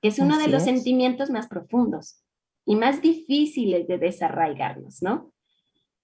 que 0.01 0.07
es 0.07 0.19
uno 0.19 0.37
de 0.37 0.47
los 0.47 0.63
sentimientos 0.63 1.29
más 1.29 1.47
profundos 1.47 2.23
y 2.65 2.77
más 2.77 3.01
difíciles 3.01 3.85
de 3.87 3.97
desarraigarnos, 3.97 5.01
¿no? 5.01 5.33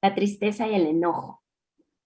La 0.01 0.13
tristeza 0.13 0.67
y 0.67 0.75
el 0.75 0.85
enojo, 0.87 1.43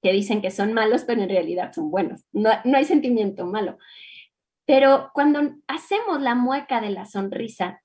que 0.03 0.11
dicen 0.11 0.39
que 0.39 0.51
son 0.51 0.73
malos, 0.73 1.03
pero 1.03 1.23
en 1.23 1.29
realidad 1.29 1.73
son 1.73 1.89
buenos. 1.89 2.25
No, 2.31 2.51
no 2.63 2.77
hay 2.77 2.86
sentimiento 2.86 3.47
malo. 3.47 3.79
Pero 4.65 5.09
cuando 5.15 5.55
hacemos 5.67 6.21
la 6.21 6.36
mueca 6.36 6.79
de 6.79 6.91
la 6.91 7.05
sonrisa, 7.05 7.81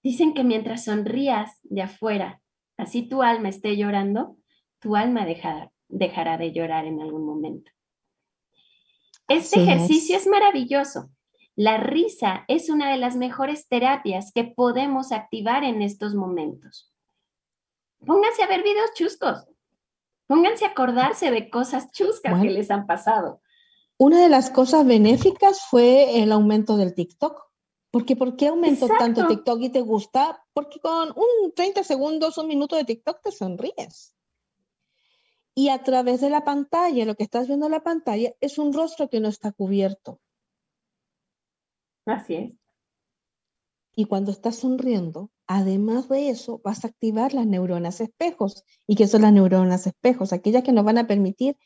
dicen 0.00 0.32
que 0.32 0.44
mientras 0.44 0.84
sonrías 0.84 1.58
de 1.64 1.82
afuera, 1.82 2.40
así 2.76 3.02
tu 3.02 3.22
alma 3.22 3.48
esté 3.48 3.76
llorando, 3.76 4.36
tu 4.78 4.94
alma 4.94 5.26
dejará 5.88 6.38
de 6.38 6.52
llorar 6.52 6.84
en 6.86 7.00
algún 7.00 7.26
momento. 7.26 7.72
Este 9.30 9.62
ejercicio 9.62 10.16
es. 10.16 10.26
maravilloso. 10.26 11.08
La 11.54 11.76
risa 11.76 12.44
es 12.48 12.68
una 12.68 12.90
de 12.90 12.96
las 12.96 13.16
mejores 13.16 13.68
terapias 13.68 14.32
que 14.32 14.44
podemos 14.44 15.12
activar 15.12 15.62
en 15.62 15.82
estos 15.82 16.14
momentos. 16.14 16.92
Pónganse 18.04 18.42
a 18.42 18.48
ver 18.48 18.62
videos 18.62 18.90
chuscos. 18.94 19.46
Pónganse 20.26 20.64
a 20.64 20.68
acordarse 20.68 21.30
de 21.30 21.48
cosas 21.48 21.92
chuscas 21.92 22.40
que 22.42 22.50
les 22.50 22.70
han 22.70 22.86
pasado. 22.86 23.40
Una 23.98 24.20
de 24.20 24.28
las 24.28 24.50
cosas 24.50 24.84
benéficas 24.84 25.60
fue 25.68 26.22
el 26.22 26.32
aumento 26.32 26.76
del 26.76 26.94
TikTok. 26.94 27.50
Porque 27.92 28.16
¿por 28.16 28.36
qué 28.36 28.48
aumentó 28.48 28.88
tanto 28.98 29.26
TikTok 29.26 29.60
y 29.62 29.68
te 29.68 29.80
gusta? 29.80 30.44
Porque 30.52 30.80
con 30.80 31.10
un 31.10 31.52
30 31.54 31.84
segundos, 31.84 32.38
un 32.38 32.48
minuto 32.48 32.76
de 32.76 32.84
TikTok 32.84 33.20
te 33.22 33.32
sonríes. 33.32 34.14
Y 35.54 35.68
a 35.68 35.82
través 35.82 36.20
de 36.20 36.30
la 36.30 36.44
pantalla, 36.44 37.04
lo 37.04 37.14
que 37.14 37.24
estás 37.24 37.46
viendo 37.46 37.66
en 37.66 37.72
la 37.72 37.82
pantalla 37.82 38.32
es 38.40 38.58
un 38.58 38.72
rostro 38.72 39.08
que 39.08 39.20
no 39.20 39.28
está 39.28 39.52
cubierto. 39.52 40.20
Así 42.06 42.34
es. 42.34 42.52
Y 43.94 44.04
cuando 44.04 44.30
estás 44.30 44.56
sonriendo, 44.56 45.30
además 45.46 46.08
de 46.08 46.30
eso, 46.30 46.60
vas 46.64 46.84
a 46.84 46.88
activar 46.88 47.34
las 47.34 47.46
neuronas 47.46 48.00
espejos. 48.00 48.64
¿Y 48.86 48.94
qué 48.94 49.06
son 49.06 49.22
las 49.22 49.32
neuronas 49.32 49.86
espejos? 49.86 50.32
Aquellas 50.32 50.62
que 50.62 50.72
nos 50.72 50.84
van 50.84 50.98
a 50.98 51.06
permitir 51.06 51.58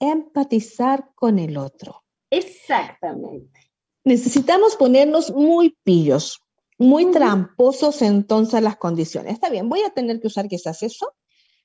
empatizar 0.00 1.10
con 1.14 1.38
el 1.38 1.56
otro. 1.56 2.02
Exactamente. 2.30 3.70
Necesitamos 4.04 4.76
ponernos 4.76 5.30
muy 5.30 5.76
pillos, 5.82 6.40
muy 6.78 7.10
tramposos 7.10 8.02
entonces 8.02 8.62
las 8.62 8.76
condiciones. 8.76 9.34
Está 9.34 9.50
bien, 9.50 9.68
voy 9.68 9.82
a 9.82 9.90
tener 9.90 10.20
que 10.20 10.28
usar 10.28 10.48
quizás 10.48 10.82
eso, 10.82 11.14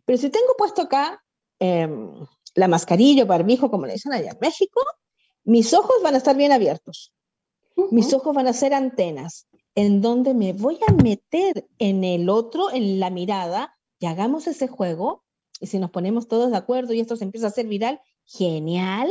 pero 0.05 0.17
si 0.17 0.29
tengo 0.29 0.53
puesto 0.57 0.83
acá 0.83 1.22
em, 1.63 2.25
la 2.55 2.67
mascarilla 2.67 3.23
o 3.23 3.25
barbijo, 3.25 3.71
como 3.71 3.85
le 3.85 3.93
dicen 3.93 4.13
allá 4.13 4.31
en 4.31 4.39
México, 4.41 4.81
mis 5.45 5.73
ojos 5.73 5.95
van 6.03 6.15
a 6.15 6.17
estar 6.17 6.35
bien 6.35 6.51
abiertos. 6.51 7.13
Mis 7.89 8.13
ojos 8.13 8.35
van 8.35 8.47
a 8.47 8.53
ser 8.53 8.73
antenas 8.73 9.47
en 9.75 10.01
donde 10.01 10.33
me 10.33 10.53
voy 10.53 10.77
a 10.87 10.93
meter 10.93 11.67
en 11.79 12.03
el 12.03 12.29
otro, 12.29 12.71
en 12.71 12.99
la 12.99 13.09
mirada, 13.09 13.75
y 13.97 14.05
hagamos 14.05 14.47
ese 14.47 14.67
juego, 14.67 15.23
y 15.59 15.67
si 15.67 15.79
nos 15.79 15.89
ponemos 15.89 16.27
todos 16.27 16.51
de 16.51 16.57
acuerdo 16.57 16.93
y 16.93 16.99
esto 16.99 17.15
se 17.15 17.23
empieza 17.23 17.47
a 17.47 17.49
hacer 17.49 17.67
viral, 17.67 18.01
genial, 18.25 19.09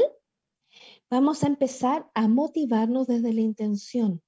vamos 1.11 1.43
a 1.43 1.47
empezar 1.47 2.11
a 2.15 2.29
motivarnos 2.29 3.07
desde 3.07 3.33
la 3.33 3.41
intención. 3.41 4.23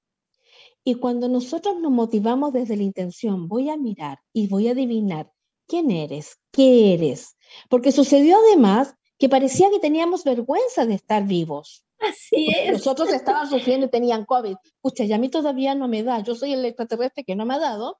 Y 0.83 0.95
cuando 0.95 1.29
nosotros 1.29 1.79
nos 1.79 1.91
motivamos 1.91 2.53
desde 2.53 2.75
la 2.75 2.83
intención, 2.83 3.47
voy 3.47 3.69
a 3.69 3.77
mirar 3.77 4.19
y 4.33 4.47
voy 4.47 4.67
a 4.67 4.71
adivinar 4.71 5.31
quién 5.67 5.91
eres, 5.91 6.39
qué 6.51 6.93
eres, 6.93 7.37
porque 7.69 7.91
sucedió 7.91 8.37
además 8.37 8.95
que 9.17 9.29
parecía 9.29 9.69
que 9.69 9.79
teníamos 9.79 10.23
vergüenza 10.23 10.85
de 10.85 10.95
estar 10.95 11.25
vivos. 11.25 11.85
Así 11.99 12.47
es. 12.55 12.73
Nosotros 12.73 13.11
estaban 13.13 13.49
sufriendo 13.49 13.85
y 13.85 13.89
tenían 13.89 14.25
COVID. 14.25 14.55
Pucha, 14.81 15.05
y 15.05 15.13
a 15.13 15.17
mí 15.17 15.29
todavía 15.29 15.75
no 15.75 15.87
me 15.87 16.03
da. 16.03 16.19
Yo 16.19 16.35
soy 16.35 16.53
el 16.53 16.65
extraterrestre 16.65 17.23
que 17.23 17.35
no 17.35 17.45
me 17.45 17.55
ha 17.55 17.59
dado. 17.59 17.99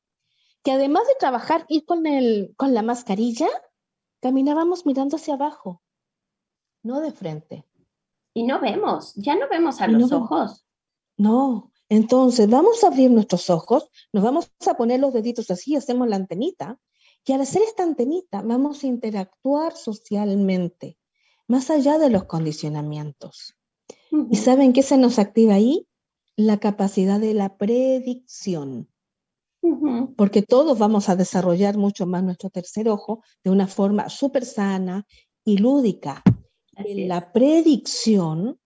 Que 0.63 0.71
además 0.71 1.07
de 1.07 1.15
trabajar, 1.19 1.65
ir 1.69 1.85
con, 1.85 2.05
el, 2.05 2.53
con 2.57 2.73
la 2.73 2.81
mascarilla, 2.81 3.47
caminábamos 4.19 4.87
mirando 4.87 5.17
hacia 5.17 5.35
abajo, 5.35 5.83
no 6.81 6.99
de 6.99 7.11
frente. 7.11 7.63
Y 8.33 8.41
no 8.41 8.59
vemos, 8.59 9.13
ya 9.13 9.35
no 9.35 9.47
vemos 9.47 9.79
a 9.81 9.87
los 9.87 10.11
ojos. 10.11 10.65
No, 11.15 11.71
entonces 11.89 12.49
vamos 12.49 12.83
a 12.83 12.87
abrir 12.87 13.11
nuestros 13.11 13.51
ojos, 13.51 13.89
nos 14.11 14.23
vamos 14.23 14.51
a 14.65 14.73
poner 14.75 14.99
los 14.99 15.13
deditos 15.13 15.51
así, 15.51 15.75
hacemos 15.75 16.07
la 16.07 16.15
antenita, 16.15 16.79
y 17.25 17.33
al 17.33 17.41
hacer 17.41 17.63
esta 17.63 17.83
antenita 17.83 18.41
vamos 18.43 18.83
a 18.83 18.87
interactuar 18.87 19.75
socialmente, 19.75 20.97
más 21.47 21.71
allá 21.71 21.97
de 21.97 22.11
los 22.11 22.25
condicionamientos. 22.25 23.55
¿Y 24.31 24.37
saben 24.37 24.73
qué 24.73 24.83
se 24.83 24.97
nos 24.97 25.19
activa 25.19 25.55
ahí? 25.55 25.87
La 26.35 26.59
capacidad 26.59 27.19
de 27.19 27.33
la 27.33 27.57
predicción. 27.57 28.89
Porque 30.15 30.43
todos 30.43 30.77
vamos 30.77 31.09
a 31.09 31.15
desarrollar 31.15 31.75
mucho 31.75 32.05
más 32.05 32.23
nuestro 32.23 32.51
tercer 32.51 32.87
ojo 32.87 33.23
de 33.43 33.49
una 33.49 33.65
forma 33.65 34.09
súper 34.09 34.45
sana 34.45 35.07
y 35.43 35.57
lúdica. 35.57 36.21
en 36.75 37.07
la 37.07 37.31
predicción 37.31 38.59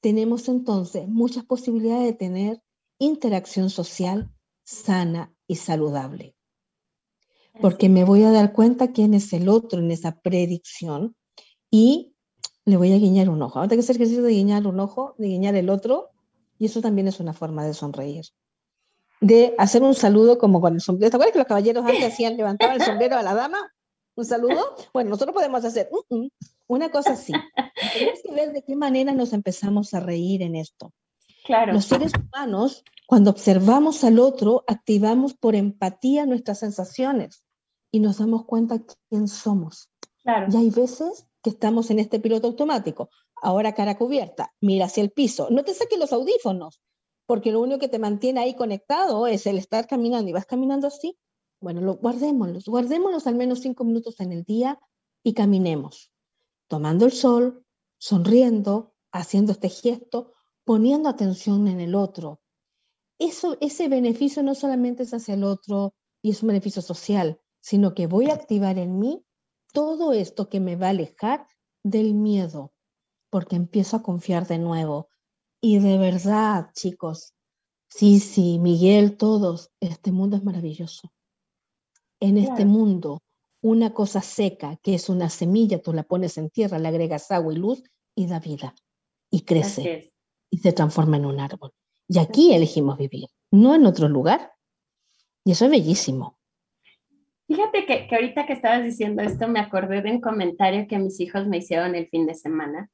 tenemos 0.00 0.48
entonces 0.48 1.08
muchas 1.08 1.44
posibilidades 1.44 2.04
de 2.04 2.12
tener 2.12 2.62
interacción 2.98 3.70
social 3.70 4.30
sana 4.62 5.34
y 5.48 5.56
saludable. 5.56 6.35
Porque 7.60 7.88
me 7.88 8.04
voy 8.04 8.22
a 8.24 8.30
dar 8.30 8.52
cuenta 8.52 8.92
quién 8.92 9.14
es 9.14 9.32
el 9.32 9.48
otro 9.48 9.80
en 9.80 9.90
esa 9.90 10.20
predicción 10.20 11.14
y 11.70 12.14
le 12.64 12.76
voy 12.76 12.92
a 12.92 12.98
guiñar 12.98 13.30
un 13.30 13.40
ojo. 13.42 13.58
Ahora 13.58 13.68
tengo 13.68 13.80
que 13.80 13.84
hacer 13.84 13.96
ejercicio 13.96 14.22
de 14.22 14.32
guiñar 14.32 14.66
un 14.66 14.80
ojo, 14.80 15.14
de 15.18 15.28
guiñar 15.28 15.54
el 15.54 15.70
otro, 15.70 16.10
y 16.58 16.66
eso 16.66 16.80
también 16.80 17.08
es 17.08 17.20
una 17.20 17.32
forma 17.32 17.64
de 17.64 17.74
sonreír. 17.74 18.24
De 19.20 19.54
hacer 19.56 19.82
un 19.82 19.94
saludo 19.94 20.38
como 20.38 20.60
con 20.60 20.74
el 20.74 20.80
sombrero. 20.80 21.10
¿Te 21.10 21.16
acuerdas 21.16 21.32
que 21.32 21.38
los 21.38 21.48
caballeros 21.48 21.84
antes 21.84 22.12
hacían, 22.12 22.36
levantaban 22.36 22.76
el 22.76 22.82
sombrero 22.82 23.16
a 23.16 23.22
la 23.22 23.34
dama? 23.34 23.58
¿Un 24.16 24.24
saludo? 24.24 24.76
Bueno, 24.92 25.10
nosotros 25.10 25.34
podemos 25.34 25.64
hacer 25.64 25.88
una 26.66 26.90
cosa 26.90 27.12
así. 27.12 27.32
Tenemos 27.94 28.20
que 28.22 28.32
ver 28.32 28.52
de 28.52 28.62
qué 28.62 28.74
manera 28.76 29.12
nos 29.12 29.32
empezamos 29.32 29.94
a 29.94 30.00
reír 30.00 30.42
en 30.42 30.56
esto. 30.56 30.92
Claro. 31.44 31.72
Los 31.72 31.84
seres 31.84 32.12
humanos, 32.14 32.82
cuando 33.06 33.30
observamos 33.30 34.02
al 34.04 34.18
otro, 34.18 34.64
activamos 34.66 35.34
por 35.34 35.54
empatía 35.54 36.26
nuestras 36.26 36.58
sensaciones 36.58 37.45
y 37.96 38.00
nos 38.00 38.18
damos 38.18 38.44
cuenta 38.44 38.84
quién 39.08 39.26
somos. 39.26 39.88
Claro. 40.22 40.48
Y 40.52 40.56
hay 40.56 40.68
veces 40.68 41.26
que 41.42 41.48
estamos 41.48 41.90
en 41.90 41.98
este 41.98 42.20
piloto 42.20 42.46
automático. 42.46 43.08
Ahora 43.40 43.74
cara 43.74 43.96
cubierta, 43.96 44.52
mira 44.60 44.84
hacia 44.84 45.02
el 45.02 45.12
piso. 45.12 45.48
No 45.50 45.64
te 45.64 45.72
saques 45.72 45.98
los 45.98 46.12
audífonos, 46.12 46.82
porque 47.24 47.52
lo 47.52 47.60
único 47.62 47.78
que 47.78 47.88
te 47.88 47.98
mantiene 47.98 48.40
ahí 48.40 48.54
conectado 48.54 49.26
es 49.26 49.46
el 49.46 49.56
estar 49.56 49.86
caminando 49.86 50.28
y 50.28 50.34
vas 50.34 50.44
caminando 50.44 50.88
así. 50.88 51.16
Bueno, 51.58 51.80
lo, 51.80 51.96
guardémoslos, 51.96 52.66
guardémoslos 52.66 53.26
al 53.26 53.34
menos 53.34 53.60
cinco 53.60 53.82
minutos 53.84 54.20
en 54.20 54.30
el 54.32 54.44
día 54.44 54.78
y 55.22 55.32
caminemos, 55.32 56.12
tomando 56.68 57.06
el 57.06 57.12
sol, 57.12 57.64
sonriendo, 57.96 58.94
haciendo 59.10 59.52
este 59.52 59.70
gesto, 59.70 60.34
poniendo 60.64 61.08
atención 61.08 61.66
en 61.66 61.80
el 61.80 61.94
otro. 61.94 62.40
Eso, 63.18 63.56
ese 63.62 63.88
beneficio 63.88 64.42
no 64.42 64.54
solamente 64.54 65.04
es 65.04 65.14
hacia 65.14 65.32
el 65.32 65.44
otro 65.44 65.94
y 66.20 66.32
es 66.32 66.42
un 66.42 66.48
beneficio 66.48 66.82
social, 66.82 67.40
sino 67.66 67.94
que 67.94 68.06
voy 68.06 68.30
a 68.30 68.34
activar 68.34 68.78
en 68.78 69.00
mí 69.00 69.24
todo 69.72 70.12
esto 70.12 70.48
que 70.48 70.60
me 70.60 70.76
va 70.76 70.86
a 70.86 70.90
alejar 70.90 71.48
del 71.82 72.14
miedo, 72.14 72.72
porque 73.28 73.56
empiezo 73.56 73.96
a 73.96 74.04
confiar 74.04 74.46
de 74.46 74.58
nuevo. 74.58 75.08
Y 75.60 75.80
de 75.80 75.98
verdad, 75.98 76.70
chicos, 76.74 77.34
sí, 77.88 78.20
sí, 78.20 78.60
Miguel, 78.60 79.16
todos, 79.16 79.72
este 79.80 80.12
mundo 80.12 80.36
es 80.36 80.44
maravilloso. 80.44 81.12
En 82.20 82.38
este 82.38 82.64
mundo, 82.64 83.24
una 83.60 83.92
cosa 83.92 84.20
seca, 84.20 84.76
que 84.84 84.94
es 84.94 85.08
una 85.08 85.28
semilla, 85.28 85.82
tú 85.82 85.92
la 85.92 86.04
pones 86.04 86.38
en 86.38 86.50
tierra, 86.50 86.78
le 86.78 86.86
agregas 86.86 87.32
agua 87.32 87.52
y 87.52 87.56
luz 87.56 87.82
y 88.14 88.28
da 88.28 88.38
vida. 88.38 88.76
Y 89.28 89.40
crece. 89.40 90.14
Y 90.52 90.58
se 90.58 90.72
transforma 90.72 91.16
en 91.16 91.26
un 91.26 91.40
árbol. 91.40 91.72
Y 92.06 92.20
aquí 92.20 92.54
elegimos 92.54 92.96
vivir, 92.96 93.26
no 93.50 93.74
en 93.74 93.86
otro 93.86 94.08
lugar. 94.08 94.52
Y 95.44 95.50
eso 95.50 95.64
es 95.64 95.70
bellísimo. 95.72 96.35
Fíjate 97.46 97.86
que, 97.86 98.08
ahorita 98.10 98.46
que 98.46 98.52
estabas 98.52 98.82
diciendo 98.82 99.22
esto, 99.22 99.46
me 99.46 99.60
acordé 99.60 100.02
de 100.02 100.10
un 100.10 100.20
comentario 100.20 100.86
que 100.88 100.98
mis 100.98 101.20
hijos 101.20 101.46
me 101.46 101.58
hicieron 101.58 101.94
el 101.94 102.08
fin 102.08 102.26
de 102.26 102.34
semana, 102.34 102.90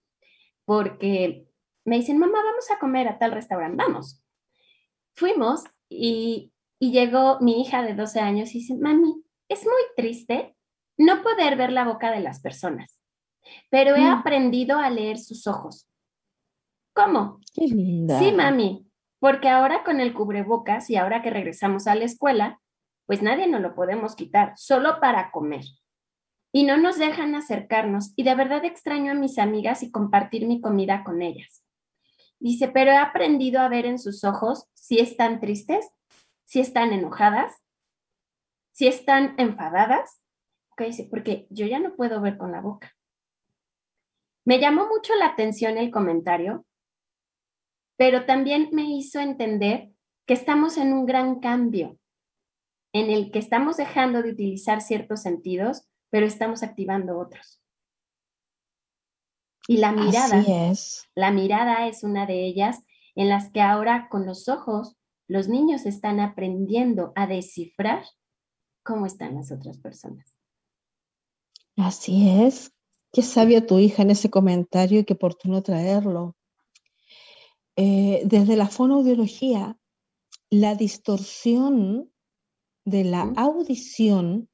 porque 0.67 1.47
me 1.85 1.97
dicen, 1.97 2.19
mamá, 2.19 2.39
vamos 2.45 2.71
a 2.71 2.79
comer 2.79 3.09
a 3.09 3.19
tal 3.19 3.33
restaurante, 3.33 3.83
vamos. 3.83 4.23
Fuimos 5.15 5.65
y, 5.89 6.53
y 6.79 6.93
llegó 6.93 7.39
mi 7.41 7.63
hija 7.63 7.83
de 7.83 7.95
12 7.95 8.21
años 8.21 8.55
y 8.55 8.59
dice, 8.59 8.77
mami, 8.77 9.25
es 9.49 9.65
muy 9.65 9.83
triste 9.97 10.55
no 10.99 11.23
poder 11.23 11.57
ver 11.57 11.73
la 11.73 11.85
boca 11.85 12.11
de 12.11 12.21
las 12.21 12.41
personas, 12.41 13.01
pero 13.71 13.97
he 13.97 14.03
mm. 14.03 14.13
aprendido 14.13 14.79
a 14.79 14.91
leer 14.91 15.19
sus 15.19 15.47
ojos. 15.47 15.89
¿Cómo? 16.95 17.41
Qué 17.55 17.67
linda. 17.67 18.19
Sí, 18.19 18.33
mami, 18.33 18.87
porque 19.19 19.49
ahora 19.49 19.83
con 19.83 20.01
el 20.01 20.13
cubrebocas 20.13 20.91
y 20.91 20.97
ahora 20.97 21.23
que 21.23 21.31
regresamos 21.31 21.87
a 21.87 21.95
la 21.95 22.05
escuela, 22.05 22.61
pues 23.13 23.21
nadie 23.21 23.47
nos 23.47 23.61
lo 23.61 23.75
podemos 23.75 24.17
quitar, 24.17 24.55
solo 24.57 24.99
para 24.99 25.31
comer. 25.33 25.67
Y 26.51 26.65
no 26.65 26.79
nos 26.79 26.97
dejan 26.97 27.35
acercarnos 27.35 28.15
y 28.17 28.23
de 28.23 28.35
verdad 28.35 28.65
extraño 28.65 29.13
a 29.13 29.15
mis 29.15 29.39
amigas 29.39 29.83
y 29.83 29.91
compartir 29.91 30.47
mi 30.47 30.63
comida 30.63 31.05
con 31.05 31.21
ellas. 31.21 31.63
Dice, 32.41 32.69
pero 32.69 32.91
he 32.91 32.97
aprendido 32.97 33.61
a 33.61 33.69
ver 33.69 33.85
en 33.85 33.99
sus 33.99 34.25
ojos 34.25 34.67
si 34.73 34.99
están 34.99 35.41
tristes, 35.41 35.91
si 36.47 36.61
están 36.61 36.95
enojadas, 36.95 37.55
si 38.71 38.87
están 38.87 39.35
enfadadas. 39.37 40.23
dice, 40.79 41.07
porque 41.11 41.47
yo 41.51 41.67
ya 41.67 41.81
no 41.81 41.95
puedo 41.97 42.23
ver 42.23 42.39
con 42.39 42.51
la 42.51 42.63
boca. 42.63 42.97
Me 44.47 44.59
llamó 44.59 44.87
mucho 44.87 45.15
la 45.17 45.27
atención 45.27 45.77
el 45.77 45.91
comentario, 45.91 46.65
pero 47.99 48.25
también 48.25 48.71
me 48.73 48.85
hizo 48.85 49.21
entender 49.21 49.91
que 50.25 50.33
estamos 50.33 50.79
en 50.79 50.95
un 50.95 51.05
gran 51.05 51.41
cambio 51.41 51.99
en 52.93 53.11
el 53.11 53.31
que 53.31 53.39
estamos 53.39 53.77
dejando 53.77 54.23
de 54.23 54.31
utilizar 54.31 54.81
ciertos 54.81 55.23
sentidos, 55.23 55.89
pero 56.11 56.27
estamos 56.27 56.63
activando 56.63 57.19
otros. 57.19 57.61
Y 59.69 59.79
la 59.79 59.93
mirada, 59.93 60.41
es. 60.71 61.09
la 61.15 61.31
mirada 61.31 61.87
es 61.87 62.03
una 62.03 62.27
de 62.27 62.45
ellas 62.45 62.83
en 63.15 63.29
las 63.29 63.51
que 63.51 63.61
ahora 63.61 64.09
con 64.11 64.27
los 64.27 64.49
ojos 64.49 64.97
los 65.29 65.49
niños 65.49 65.87
están 65.87 66.21
aprendiendo 66.21 67.13
a 67.15 67.27
descifrar 67.27 68.05
cómo 68.83 69.07
están 69.07 69.37
las 69.37 69.53
otras 69.53 69.79
personas. 69.79 70.37
Así 71.77 72.29
es. 72.29 72.73
Qué 73.13 73.23
sabia 73.23 73.67
tu 73.67 73.79
hija 73.79 74.03
en 74.03 74.11
ese 74.11 74.31
comentario 74.31 75.01
y 75.01 75.05
qué 75.05 75.15
oportuno 75.15 75.63
traerlo. 75.63 76.37
Eh, 77.77 78.23
desde 78.25 78.57
la 78.57 78.69
fonoaudiología, 78.69 79.79
la 80.51 80.75
distorsión 80.75 82.12
de 82.85 83.05
la 83.05 83.33
audición, 83.37 84.49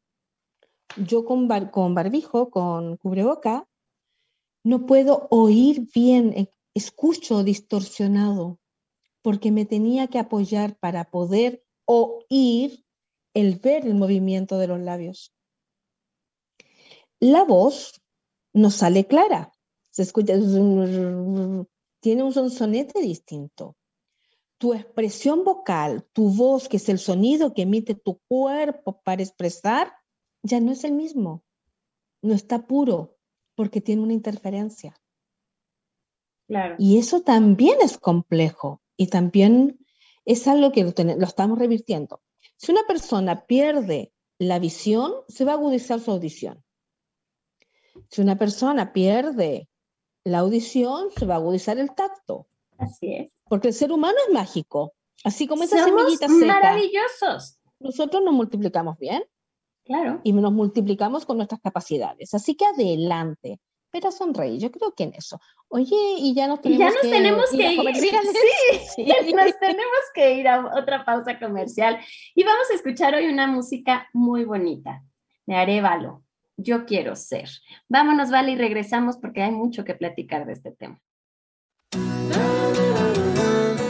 yo 0.97 1.24
con, 1.24 1.49
con 1.70 1.95
barbijo, 1.95 2.51
con 2.51 2.97
cubreboca, 2.97 3.68
no 4.64 4.87
puedo 4.87 5.29
oír 5.31 5.89
bien, 5.95 6.33
eh, 6.37 6.51
escucho 6.74 7.43
distorsionado, 7.45 8.59
porque 9.22 9.51
me 9.51 9.64
tenía 9.64 10.09
que 10.09 10.18
apoyar 10.18 10.76
para 10.79 11.11
poder 11.11 11.64
oír 11.85 12.85
el 13.35 13.57
ver 13.57 13.87
el 13.87 13.95
movimiento 13.95 14.59
de 14.59 14.66
los 14.66 14.81
labios. 14.81 15.33
La 17.20 17.45
voz 17.45 18.01
no 18.53 18.70
sale 18.70 19.07
clara, 19.07 19.53
se 19.91 20.03
escucha, 20.03 20.35
tiene 22.01 22.22
un 22.22 22.33
sonsonete 22.33 23.01
distinto. 23.01 23.76
Tu 24.59 24.74
expresión 24.74 25.44
vocal, 25.44 26.04
tu 26.12 26.30
voz, 26.30 26.68
que 26.68 26.78
es 26.78 26.88
el 26.88 26.98
sonido 26.98 27.54
que 27.54 27.62
emite 27.62 27.94
tu 27.94 28.18
cuerpo 28.28 29.00
para 29.02 29.22
expresar, 29.22 29.92
ya 30.42 30.61
no 30.61 30.72
es 30.72 30.84
el 30.84 30.92
mismo, 30.92 31.44
no 32.22 32.34
está 32.34 32.66
puro, 32.66 33.16
porque 33.54 33.80
tiene 33.80 34.02
una 34.02 34.12
interferencia. 34.12 35.00
Claro. 36.48 36.76
Y 36.78 36.98
eso 36.98 37.22
también 37.22 37.76
es 37.82 37.98
complejo 37.98 38.82
y 38.96 39.09
también 39.09 39.78
es 40.24 40.46
algo 40.48 40.72
que 40.72 40.84
lo, 40.84 40.92
lo, 40.92 41.26
estamos 41.26 41.59
revirtiendo. 41.59 42.22
Si 42.56 42.72
una 42.72 42.82
persona 42.86 43.46
pierde 43.46 44.12
la 44.38 44.59
visión, 44.59 45.12
se 45.28 45.44
va 45.44 45.52
a 45.52 45.54
agudizar 45.56 46.00
su 46.00 46.11
audición. 46.11 46.64
Si 48.11 48.20
una 48.20 48.38
persona 48.38 48.92
pierde 48.92 49.68
la 50.24 50.38
audición, 50.38 51.11
se 51.16 51.26
va 51.26 51.34
a 51.34 51.38
agudizar 51.38 51.78
el 51.78 51.94
tacto. 51.94 52.48
Así 52.78 53.14
es. 53.14 53.38
Porque 53.49 53.68
el 53.68 53.74
ser 53.74 53.92
humano 53.92 54.16
es 54.26 54.34
mágico. 54.34 54.94
Así 55.24 55.46
como 55.46 55.64
esa 55.64 55.84
Somos 55.84 56.03
semillita 56.03 56.28
seca. 56.28 56.46
maravillosos. 56.46 57.59
Nosotros 57.80 58.22
nos 58.22 58.34
multiplicamos 58.34 58.99
bien. 58.99 59.24
Claro. 59.84 60.20
Y 60.22 60.32
nos 60.32 60.53
multiplicamos 60.53 61.24
con 61.24 61.38
nuestras 61.38 61.61
capacidades. 61.61 62.34
Así 62.34 62.55
que 62.55 62.66
adelante. 62.66 63.61
Pero 63.90 64.11
sonreír, 64.11 64.61
yo 64.61 64.70
creo 64.70 64.92
que 64.94 65.05
en 65.05 65.14
eso. 65.14 65.40
Oye, 65.68 65.96
y 66.18 66.34
ya 66.34 66.46
nos 66.46 66.61
tenemos, 66.61 66.78
ya 66.78 66.90
nos 66.90 67.03
que, 67.03 67.11
tenemos 67.11 67.55
ir 67.55 67.59
que 67.59 67.66
a 67.68 67.76
comerciales. 67.76 68.36
Sí, 68.94 69.05
nos 69.34 69.59
tenemos 69.59 70.01
que 70.14 70.34
ir 70.34 70.46
a 70.46 70.66
otra 70.78 71.05
pausa 71.07 71.38
comercial. 71.38 71.99
Y 72.34 72.44
vamos 72.44 72.70
a 72.70 72.74
escuchar 72.74 73.14
hoy 73.14 73.28
una 73.28 73.46
música 73.46 74.09
muy 74.12 74.44
bonita 74.44 75.03
de 75.46 75.55
Arevalo. 75.55 76.22
Yo 76.59 76.84
quiero 76.84 77.16
ser. 77.16 77.49
Vámonos, 77.88 78.30
Vale, 78.30 78.53
y 78.53 78.57
regresamos 78.57 79.16
porque 79.16 79.42
hay 79.42 79.53
mucho 79.53 79.84
que 79.84 79.94
platicar 79.94 80.44
de 80.44 80.53
este 80.53 80.72
tema. 80.72 81.01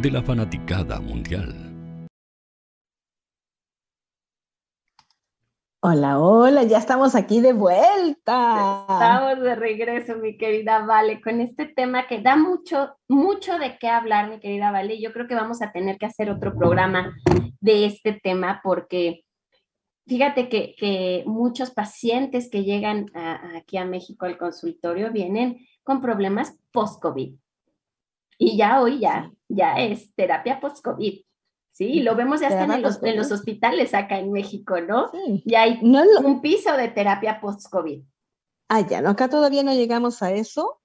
de 0.00 0.10
la 0.10 0.22
fanaticada 0.22 1.00
mundial. 1.00 1.54
Hola, 5.80 6.18
hola, 6.18 6.64
ya 6.64 6.78
estamos 6.78 7.14
aquí 7.14 7.40
de 7.40 7.52
vuelta. 7.52 8.84
Estamos 8.90 9.40
de 9.44 9.54
regreso, 9.54 10.16
mi 10.16 10.36
querida 10.36 10.84
Vale, 10.84 11.20
con 11.20 11.40
este 11.40 11.66
tema 11.66 12.08
que 12.08 12.20
da 12.20 12.36
mucho, 12.36 12.96
mucho 13.08 13.58
de 13.58 13.78
qué 13.78 13.88
hablar, 13.88 14.28
mi 14.28 14.40
querida 14.40 14.72
Vale. 14.72 15.00
Yo 15.00 15.12
creo 15.12 15.28
que 15.28 15.36
vamos 15.36 15.62
a 15.62 15.70
tener 15.70 15.96
que 15.98 16.06
hacer 16.06 16.30
otro 16.30 16.54
programa 16.56 17.14
de 17.60 17.86
este 17.86 18.12
tema 18.12 18.60
porque 18.64 19.24
fíjate 20.08 20.48
que, 20.48 20.74
que 20.76 21.22
muchos 21.26 21.70
pacientes 21.70 22.50
que 22.50 22.64
llegan 22.64 23.06
a- 23.14 23.56
aquí 23.58 23.78
a 23.78 23.84
México 23.84 24.26
al 24.26 24.36
consultorio 24.36 25.12
vienen 25.12 25.58
con 25.84 26.00
problemas 26.00 26.58
post-COVID. 26.72 27.36
Y 28.38 28.56
ya 28.56 28.80
hoy 28.80 29.00
ya, 29.00 29.30
ya 29.48 29.74
es 29.78 30.14
terapia 30.14 30.60
post-COVID. 30.60 31.22
Sí, 31.72 32.00
lo 32.00 32.16
vemos 32.16 32.40
ya 32.40 32.48
hasta 32.48 32.74
en 32.76 32.82
los, 32.82 33.02
en 33.02 33.16
los 33.16 33.30
hospitales 33.30 33.94
acá 33.94 34.18
en 34.18 34.32
México, 34.32 34.80
¿no? 34.80 35.10
Sí. 35.12 35.42
Y 35.44 35.54
hay 35.54 35.78
No 35.82 36.00
es 36.00 36.08
lo- 36.12 36.26
un 36.28 36.40
piso 36.40 36.76
de 36.76 36.88
terapia 36.88 37.40
post-COVID. 37.40 38.02
Ah, 38.68 38.80
ya, 38.80 39.00
no, 39.00 39.10
acá 39.10 39.28
todavía 39.28 39.62
no 39.62 39.72
llegamos 39.74 40.22
a 40.22 40.32
eso. 40.32 40.80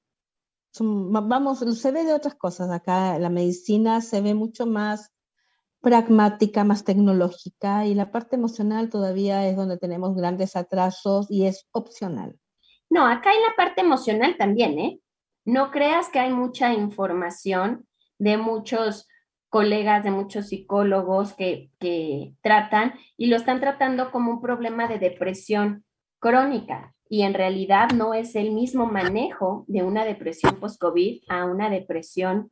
Vamos, 0.79 1.59
se 1.59 1.91
ve 1.91 2.03
de 2.03 2.13
otras 2.13 2.35
cosas. 2.35 2.71
Acá 2.71 3.17
la 3.19 3.29
medicina 3.29 4.01
se 4.01 4.21
ve 4.21 4.33
mucho 4.33 4.65
más 4.65 5.11
pragmática, 5.81 6.63
más 6.63 6.83
tecnológica 6.83 7.85
y 7.85 7.93
la 7.93 8.11
parte 8.11 8.35
emocional 8.37 8.89
todavía 8.89 9.47
es 9.47 9.55
donde 9.57 9.77
tenemos 9.77 10.15
grandes 10.15 10.55
atrasos 10.55 11.27
y 11.29 11.45
es 11.45 11.67
opcional. 11.71 12.39
No, 12.89 13.05
acá 13.05 13.31
en 13.33 13.41
la 13.41 13.55
parte 13.57 13.81
emocional 13.81 14.35
también, 14.37 14.79
¿eh? 14.79 14.99
No 15.45 15.71
creas 15.71 16.09
que 16.09 16.19
hay 16.19 16.31
mucha 16.31 16.73
información 16.73 17.87
de 18.17 18.37
muchos 18.37 19.07
colegas, 19.49 20.03
de 20.03 20.11
muchos 20.11 20.47
psicólogos 20.47 21.33
que, 21.33 21.69
que 21.79 22.33
tratan 22.41 22.93
y 23.17 23.27
lo 23.27 23.35
están 23.35 23.59
tratando 23.59 24.11
como 24.11 24.31
un 24.31 24.41
problema 24.41 24.87
de 24.87 24.99
depresión 24.99 25.83
crónica. 26.19 26.95
Y 27.07 27.21
en 27.21 27.33
realidad 27.33 27.91
no 27.91 28.13
es 28.13 28.35
el 28.35 28.51
mismo 28.51 28.87
manejo 28.87 29.65
de 29.67 29.83
una 29.83 30.05
depresión 30.05 30.59
post-COVID 30.59 31.23
a 31.27 31.45
una 31.45 31.69
depresión 31.69 32.51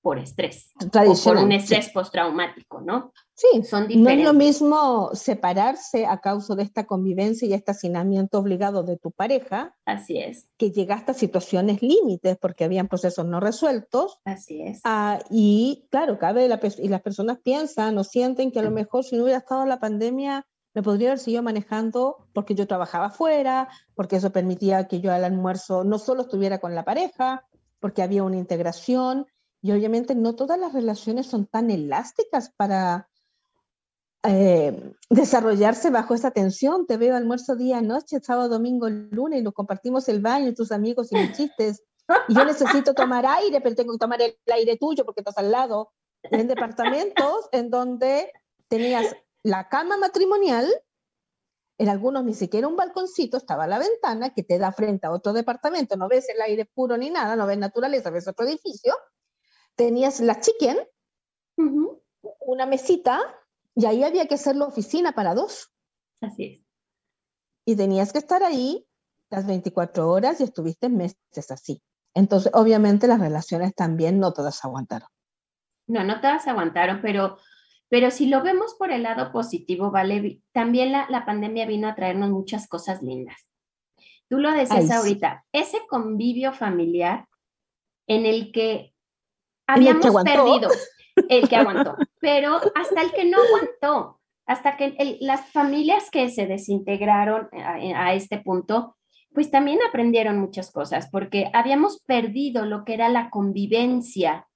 por 0.00 0.18
estrés 0.18 0.72
o 0.80 1.14
por 1.24 1.36
un 1.36 1.50
sí. 1.50 1.56
estrés 1.56 1.90
postraumático, 1.90 2.80
¿no? 2.80 3.12
Sí, 3.34 3.62
Son 3.62 3.82
no 3.82 3.86
es 3.86 3.88
diferentes. 3.88 4.24
lo 4.24 4.32
mismo 4.32 5.10
separarse 5.12 6.06
a 6.06 6.18
causa 6.20 6.54
de 6.54 6.62
esta 6.62 6.86
convivencia 6.86 7.46
y 7.46 7.52
este 7.52 7.72
hacinamiento 7.72 8.38
obligado 8.38 8.82
de 8.82 8.96
tu 8.96 9.10
pareja 9.10 9.74
Así 9.84 10.18
es, 10.18 10.48
que 10.56 10.70
llegaste 10.70 11.12
a 11.12 11.14
situaciones 11.14 11.82
límites 11.82 12.36
porque 12.40 12.64
habían 12.64 12.88
procesos 12.88 13.26
no 13.26 13.40
resueltos 13.40 14.20
así 14.24 14.62
es. 14.62 14.80
Ah, 14.84 15.18
y 15.30 15.86
claro, 15.90 16.18
cabe 16.18 16.48
la, 16.48 16.60
y 16.78 16.88
las 16.88 17.02
personas 17.02 17.38
piensan 17.42 17.96
o 17.98 18.04
sienten 18.04 18.50
que 18.50 18.60
a 18.60 18.64
lo 18.64 18.70
mejor 18.70 19.04
si 19.04 19.16
no 19.16 19.24
hubiera 19.24 19.38
estado 19.38 19.66
la 19.66 19.80
pandemia 19.80 20.46
me 20.74 20.82
podría 20.82 21.08
haber 21.08 21.18
seguido 21.18 21.42
manejando 21.42 22.28
porque 22.32 22.54
yo 22.54 22.66
trabajaba 22.66 23.06
afuera, 23.06 23.68
porque 23.94 24.16
eso 24.16 24.30
permitía 24.30 24.86
que 24.86 25.00
yo 25.00 25.12
al 25.12 25.24
almuerzo 25.24 25.82
no 25.82 25.98
solo 25.98 26.22
estuviera 26.22 26.58
con 26.58 26.74
la 26.74 26.84
pareja, 26.84 27.44
porque 27.80 28.02
había 28.02 28.22
una 28.22 28.36
integración 28.36 29.26
y 29.68 29.72
obviamente 29.72 30.14
no 30.14 30.34
todas 30.34 30.58
las 30.58 30.72
relaciones 30.72 31.26
son 31.26 31.44
tan 31.44 31.70
elásticas 31.70 32.50
para 32.56 33.10
eh, 34.22 34.94
desarrollarse 35.10 35.90
bajo 35.90 36.14
esa 36.14 36.30
tensión. 36.30 36.86
Te 36.86 36.96
veo 36.96 37.14
almuerzo 37.14 37.54
día, 37.54 37.82
noche, 37.82 38.18
sábado, 38.22 38.48
domingo, 38.48 38.88
lunes 38.88 39.40
y 39.40 39.42
nos 39.42 39.52
compartimos 39.52 40.08
el 40.08 40.22
baño, 40.22 40.54
tus 40.54 40.72
amigos 40.72 41.12
y 41.12 41.16
mis 41.16 41.36
chistes. 41.36 41.82
Y 42.28 42.34
yo 42.34 42.46
necesito 42.46 42.94
tomar 42.94 43.26
aire, 43.26 43.60
pero 43.60 43.74
tengo 43.74 43.92
que 43.92 43.98
tomar 43.98 44.22
el 44.22 44.38
aire 44.54 44.78
tuyo 44.78 45.04
porque 45.04 45.20
estás 45.20 45.36
al 45.36 45.50
lado. 45.50 45.92
En 46.22 46.48
departamentos 46.48 47.50
en 47.52 47.68
donde 47.68 48.32
tenías 48.68 49.14
la 49.42 49.68
cama 49.68 49.98
matrimonial, 49.98 50.66
en 51.76 51.90
algunos 51.90 52.24
ni 52.24 52.32
siquiera 52.32 52.68
un 52.68 52.76
balconcito, 52.76 53.36
estaba 53.36 53.66
la 53.66 53.78
ventana 53.78 54.30
que 54.30 54.44
te 54.44 54.56
da 54.56 54.72
frente 54.72 55.06
a 55.06 55.10
otro 55.10 55.34
departamento, 55.34 55.98
no 55.98 56.08
ves 56.08 56.26
el 56.30 56.40
aire 56.40 56.64
puro 56.64 56.96
ni 56.96 57.10
nada, 57.10 57.36
no 57.36 57.46
ves 57.46 57.58
naturaleza, 57.58 58.08
ves 58.08 58.26
otro 58.28 58.46
edificio. 58.46 58.94
Tenías 59.78 60.18
la 60.18 60.40
chicken, 60.40 60.76
una 62.40 62.66
mesita 62.66 63.20
Y 63.76 63.86
ahí 63.86 64.02
había 64.02 64.26
que 64.26 64.34
hacer 64.34 64.56
la 64.56 64.66
oficina 64.66 65.12
para 65.12 65.34
dos. 65.34 65.72
Así 66.20 66.44
es. 66.44 66.66
Y 67.64 67.76
tenías 67.76 68.12
que 68.12 68.18
estar 68.18 68.42
ahí 68.42 68.84
las 69.30 69.46
24 69.46 70.10
horas 70.10 70.40
y 70.40 70.44
estuviste 70.44 70.88
meses 70.88 71.50
así. 71.52 71.80
Entonces, 72.12 72.50
obviamente 72.54 73.06
las 73.06 73.20
relaciones 73.20 73.72
también 73.72 74.18
no 74.18 74.32
todas 74.32 74.64
aguantaron. 74.64 75.08
No, 75.86 76.02
no 76.02 76.20
todas 76.20 76.48
aguantaron, 76.48 77.00
pero, 77.00 77.38
pero 77.88 78.10
si 78.10 78.26
lo 78.26 78.42
vemos 78.42 78.74
por 78.74 78.90
el 78.90 79.04
lado 79.04 79.30
positivo, 79.30 79.92
¿vale? 79.92 80.42
También 80.50 80.90
la, 80.90 81.06
la 81.08 81.24
pandemia 81.24 81.66
vino 81.66 81.86
a 81.86 81.94
traernos 81.94 82.30
muchas 82.30 82.66
cosas 82.66 83.00
lindas. 83.00 83.46
Tú 84.28 84.38
lo 84.38 84.50
decías 84.50 84.90
ahorita, 84.90 85.46
ese 85.52 85.86
convivio 85.88 86.52
familiar 86.52 87.28
en 88.08 88.26
el 88.26 88.50
que 88.50 88.92
habíamos 89.68 90.24
perdido, 90.24 90.70
el 91.28 91.48
que 91.48 91.56
aguantó, 91.56 91.96
pero 92.20 92.58
hasta 92.74 93.02
el 93.02 93.12
que 93.12 93.24
no 93.26 93.38
aguantó, 93.40 94.20
hasta 94.46 94.76
que 94.76 95.18
las 95.20 95.50
familias 95.50 96.10
que 96.10 96.30
se 96.30 96.46
desintegraron 96.46 97.48
a, 97.52 98.14
este 98.14 98.38
punto, 98.38 98.96
pues 99.32 99.50
también 99.50 99.78
aprendieron 99.86 100.38
muchas 100.40 100.72
cosas, 100.72 101.08
porque 101.12 101.50
habíamos 101.52 102.00
perdido 102.00 102.64
lo 102.64 102.84
que 102.84 102.94
era 102.94 103.10
la 103.10 103.28
convivencia 103.30 104.48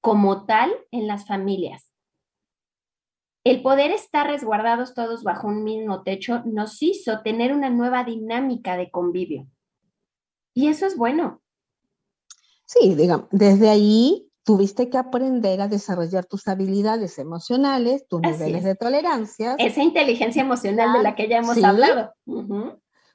como 0.00 0.46
tal 0.46 0.72
en 0.90 1.06
las 1.06 1.26
familias. 1.26 1.92
El 3.44 3.62
poder 3.62 3.92
estar 3.92 4.26
resguardados 4.26 4.94
todos 4.94 5.22
bajo 5.22 5.46
un 5.46 5.64
mismo 5.64 6.02
techo 6.02 6.42
nos 6.44 6.82
hizo 6.82 7.22
tener 7.22 7.54
una 7.54 7.70
nueva 7.70 8.04
dinámica 8.04 8.76
de 8.76 8.90
convivio. 8.90 9.46
Y 10.52 10.68
eso 10.68 10.86
es 10.86 10.96
bueno. 10.96 11.40
Sí, 12.66 12.94
digamos, 12.94 13.28
desde 13.30 13.70
ahí 13.70 14.29
tuviste 14.44 14.88
que 14.88 14.98
aprender 14.98 15.60
a 15.60 15.68
desarrollar 15.68 16.24
tus 16.24 16.48
habilidades 16.48 17.18
emocionales, 17.18 18.06
tus 18.08 18.20
niveles 18.20 18.64
de 18.64 18.74
tolerancia. 18.74 19.54
Esa 19.58 19.82
inteligencia 19.82 20.42
emocional 20.42 20.92
de 20.92 21.02
la 21.02 21.14
que 21.14 21.28
ya 21.28 21.38
hemos 21.38 21.62
hablado. 21.62 22.12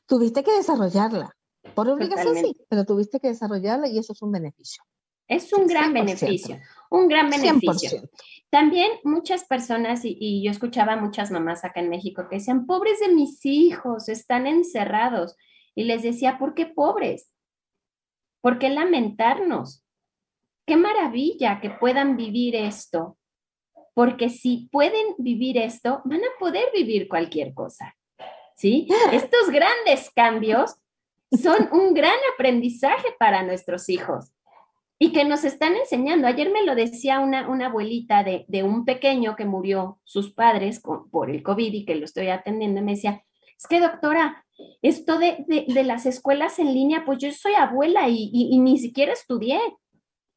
Tuviste 0.05 0.43
que 0.43 0.55
desarrollarla. 0.55 1.36
Por 1.73 1.89
obligación 1.89 2.36
sí, 2.36 2.55
pero 2.69 2.86
tuviste 2.86 3.19
que 3.19 3.30
desarrollarla 3.30 3.88
y 3.88 3.97
eso 3.97 4.13
es 4.13 4.21
un 4.21 4.32
beneficio. 4.32 4.84
Es 5.28 5.51
un 5.53 5.65
gran 5.65 5.91
beneficio, 5.91 6.59
un 6.91 7.07
gran 7.07 7.32
beneficio. 7.32 8.07
También 8.51 8.91
muchas 9.03 9.43
personas, 9.45 10.01
y, 10.03 10.43
yo 10.43 10.51
escuchaba 10.51 10.95
muchas 10.97 11.32
mamás 11.32 11.65
acá 11.65 11.80
en 11.80 11.89
México 11.89 12.28
que 12.30 12.36
decían, 12.36 12.67
pobres 12.67 12.99
de 12.99 13.09
mis 13.09 13.43
hijos, 13.43 14.07
están 14.07 14.45
encerrados. 14.45 15.36
Y 15.73 15.86
les 15.86 16.03
decía, 16.03 16.38
¿por 16.38 16.53
qué 16.53 16.67
pobres? 16.67 17.32
¿Por 18.41 18.59
qué 18.59 18.69
lamentarnos? 18.69 19.84
Qué 20.66 20.78
maravilla 20.78 21.59
que 21.61 21.70
puedan 21.70 22.18
vivir 22.18 22.55
esto, 22.55 23.18
porque 23.93 24.30
si 24.30 24.68
pueden 24.72 25.16
vivir 25.18 25.57
esto, 25.57 26.01
van 26.05 26.22
a 26.22 26.39
poder 26.39 26.66
vivir 26.74 27.07
cualquier 27.07 27.53
cosa. 27.53 27.95
¿Sí? 28.55 28.88
Estos 29.11 29.49
grandes 29.49 30.09
cambios 30.16 30.76
son 31.32 31.70
un 31.72 31.93
gran 31.93 32.18
aprendizaje 32.34 33.09
para 33.20 33.43
nuestros 33.43 33.89
hijos 33.89 34.32
y 34.97 35.11
que 35.11 35.26
nos 35.26 35.43
están 35.43 35.76
enseñando. 35.76 36.28
Ayer 36.28 36.51
me 36.51 36.63
lo 36.63 36.74
decía 36.74 37.20
una, 37.20 37.49
una 37.49 37.68
abuelita 37.68 38.24
de, 38.24 38.63
un 38.63 38.86
pequeño 38.86 39.36
que 39.36 39.45
murió 39.45 39.99
sus 40.03 40.34
padres 40.34 40.82
por 41.11 41.30
el 41.30 41.43
COVID 41.43 41.74
y 41.74 41.86
que 41.86 41.95
lo 41.95 42.05
estoy 42.05 42.30
atendiendo 42.30 42.80
y 42.80 42.84
me 42.84 42.93
decía, 42.93 43.24
es 43.57 43.68
que 43.68 43.80
doctora, 43.80 44.45
esto 44.82 45.20
de, 45.20 45.45
las 45.68 46.05
escuelas 46.05 46.59
en 46.59 46.74
línea, 46.74 47.03
pues 47.05 47.20
yo 47.20 47.32
soy 47.32 47.53
abuela 47.53 48.07
y, 48.07 48.30
y, 48.32 48.57
ni 48.59 48.78
siquiera 48.78 49.13
estudié. 49.13 49.59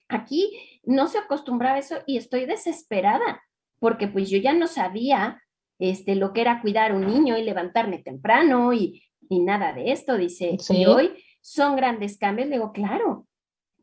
Aquí 0.08 0.80
no 0.84 1.06
se 1.06 1.18
acostumbraba 1.18 1.78
eso 1.78 1.96
y 2.06 2.16
estoy 2.16 2.46
desesperada 2.46 3.42
porque 3.78 4.08
pues 4.08 4.30
yo 4.30 4.38
ya 4.38 4.52
no 4.52 4.66
sabía 4.66 5.42
este, 5.78 6.14
lo 6.14 6.32
que 6.32 6.40
era 6.40 6.60
cuidar 6.60 6.90
a 6.90 6.94
un 6.94 7.06
niño 7.06 7.36
y 7.36 7.42
levantarme 7.42 7.98
temprano 7.98 8.72
y, 8.72 9.04
nada 9.30 9.72
de 9.72 9.92
esto, 9.92 10.16
dice. 10.16 10.56
Y 10.70 10.86
hoy 10.86 11.22
son 11.40 11.76
grandes 11.76 12.18
cambios. 12.18 12.48
Le 12.48 12.56
digo, 12.56 12.72
claro, 12.72 13.26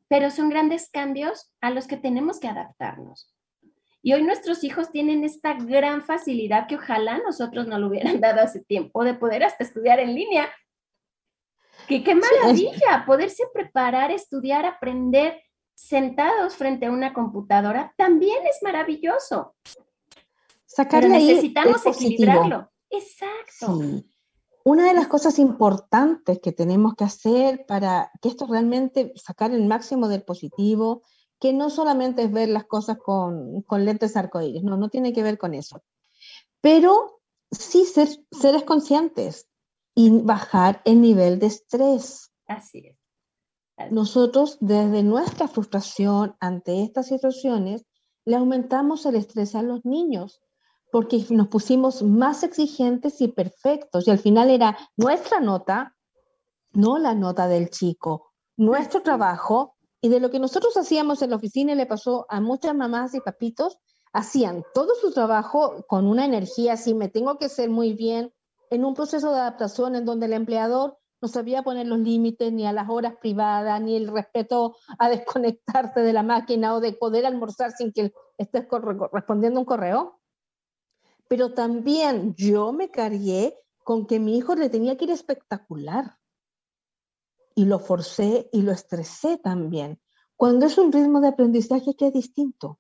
pero 0.08 0.32
son 0.32 0.50
grandes 0.50 0.90
cambios 0.90 1.54
a 1.62 1.70
los 1.70 1.88
que 1.88 1.98
tenemos 1.98 2.40
que 2.40 2.48
adaptarnos. 2.48 3.32
Y 4.02 4.14
hoy 4.14 4.24
nuestros 4.24 4.64
hijos 4.64 4.92
tienen 4.92 5.24
esta 5.24 5.54
gran 5.54 6.04
facilidad 6.04 6.68
que 6.68 6.76
ojalá 6.76 7.20
nosotros 7.20 7.68
no 7.68 7.80
lo 7.80 7.88
hubieran 7.88 8.20
dado 8.22 8.42
hace 8.42 8.64
tiempo 8.64 9.04
de 9.04 9.14
poder 9.14 9.44
hasta 9.44 9.64
estudiar 9.64 10.00
en 10.00 10.16
línea. 10.16 10.50
Que 11.88 12.04
qué 12.04 12.16
maravilla 12.16 13.04
poderse 13.06 13.44
preparar, 13.54 14.12
estudiar, 14.12 14.66
aprender 14.66 15.42
sentados 15.76 16.56
frente 16.56 16.86
a 16.86 16.92
una 16.92 17.14
computadora 17.14 17.94
también 17.98 18.38
es 18.50 18.64
maravilloso. 18.64 19.56
Sacarle 20.66 21.10
Pero 21.10 21.20
necesitamos 21.20 21.86
equilibrarlo. 21.86 22.72
Exacto. 22.90 24.04
Una 24.64 24.88
de 24.88 24.96
las 24.96 25.08
cosas 25.08 25.38
importantes 25.38 26.40
que 26.40 26.52
tenemos 26.52 26.96
que 26.96 27.04
hacer 27.04 27.66
para 27.68 28.12
que 28.22 28.30
esto 28.30 28.48
realmente 28.48 29.14
sacar 29.16 29.52
el 29.52 29.66
máximo 29.68 30.08
del 30.08 30.24
positivo, 30.24 31.04
que 31.40 31.54
no 31.54 31.70
solamente 31.70 32.24
es 32.24 32.32
ver 32.32 32.50
las 32.50 32.66
cosas 32.66 32.98
con, 32.98 33.62
con 33.64 33.86
lentes 33.86 34.18
arcoíris, 34.18 34.64
no, 34.64 34.78
no 34.78 34.90
tiene 34.90 35.14
que 35.14 35.22
ver 35.22 35.38
con 35.38 35.54
eso. 35.54 35.84
Pero 36.62 37.22
sí 37.52 37.86
ser 37.86 38.10
seres 38.32 38.64
conscientes 38.64 39.48
y 39.94 40.10
bajar 40.10 40.82
el 40.86 41.00
nivel 41.00 41.38
de 41.38 41.48
estrés. 41.48 42.32
Así 42.48 42.88
es 42.88 43.05
nosotros 43.92 44.58
desde 44.62 45.04
nuestra 45.04 45.48
frustración 45.48 46.36
ante 46.40 46.84
estas 46.84 47.08
situaciones 47.08 47.86
le 48.26 48.36
aumentamos 48.36 49.06
el 49.06 49.16
estrés 49.16 49.56
a 49.56 49.62
los 49.62 49.86
niños 49.86 50.42
porque 50.92 51.26
nos 51.30 51.50
pusimos 51.50 52.04
más 52.04 52.44
exigentes 52.44 53.20
y 53.20 53.28
perfectos. 53.28 54.08
Y 54.08 54.12
al 54.12 54.20
final 54.20 54.50
era 54.50 54.78
nuestra 54.96 55.42
nota, 55.42 55.96
no 56.72 56.98
la 56.98 57.14
nota 57.14 57.48
del 57.48 57.70
chico, 57.70 58.32
nuestro 58.56 59.02
trabajo 59.02 59.76
y 60.00 60.10
de 60.10 60.20
lo 60.20 60.32
que 60.32 60.40
nosotros 60.40 60.78
hacíamos 60.78 61.22
en 61.22 61.32
la 61.32 61.36
oficina 61.36 61.76
le 61.76 61.86
pasó 61.86 62.26
a 62.30 62.40
muchas 62.40 62.76
mamás 62.76 63.14
y 63.14 63.20
papitos, 63.20 63.78
hacían 64.14 64.64
todo 64.74 64.96
su 64.96 65.12
trabajo 65.12 65.84
con 65.88 66.08
una 66.08 66.24
energía 66.24 66.74
así, 66.74 66.94
me 66.94 67.10
tengo 67.10 67.38
que 67.38 67.46
hacer 67.46 67.70
muy 67.70 67.94
bien 67.94 68.32
en 68.70 68.86
un 68.86 68.94
proceso 68.94 69.32
de 69.32 69.40
adaptación 69.40 69.96
en 69.96 70.06
donde 70.06 70.28
el 70.28 70.34
empleador 70.34 70.98
no 71.26 71.30
sabía 71.30 71.64
poner 71.64 71.88
los 71.88 71.98
límites 71.98 72.54
ni 72.54 72.68
a 72.68 72.72
las 72.72 72.88
horas 72.88 73.16
privadas, 73.20 73.82
ni 73.82 73.96
el 73.96 74.08
respeto 74.10 74.76
a 75.00 75.10
desconectarte 75.16 76.02
de 76.02 76.14
la 76.14 76.22
máquina 76.22 76.76
o 76.76 76.80
de 76.80 76.94
poder 76.94 77.26
almorzar 77.26 77.72
sin 77.72 77.92
que 77.92 78.14
estés 78.38 78.68
respondiendo 79.12 79.60
un 79.60 79.66
correo. 79.66 80.20
Pero 81.28 81.56
también 81.56 82.36
yo 82.36 82.72
me 82.74 82.92
cargué 82.92 83.58
con 83.84 84.06
que 84.06 84.20
mi 84.20 84.38
hijo 84.38 84.54
le 84.54 84.70
tenía 84.70 84.98
que 84.98 85.06
ir 85.06 85.12
espectacular. 85.12 86.20
Y 87.56 87.66
lo 87.66 87.80
forcé 87.80 88.48
y 88.52 88.62
lo 88.62 88.72
estresé 88.72 89.38
también. 89.38 90.00
Cuando 90.36 90.68
es 90.68 90.78
un 90.78 90.92
ritmo 90.92 91.22
de 91.22 91.30
aprendizaje 91.30 91.96
que 91.96 92.08
es 92.08 92.14
distinto. 92.14 92.78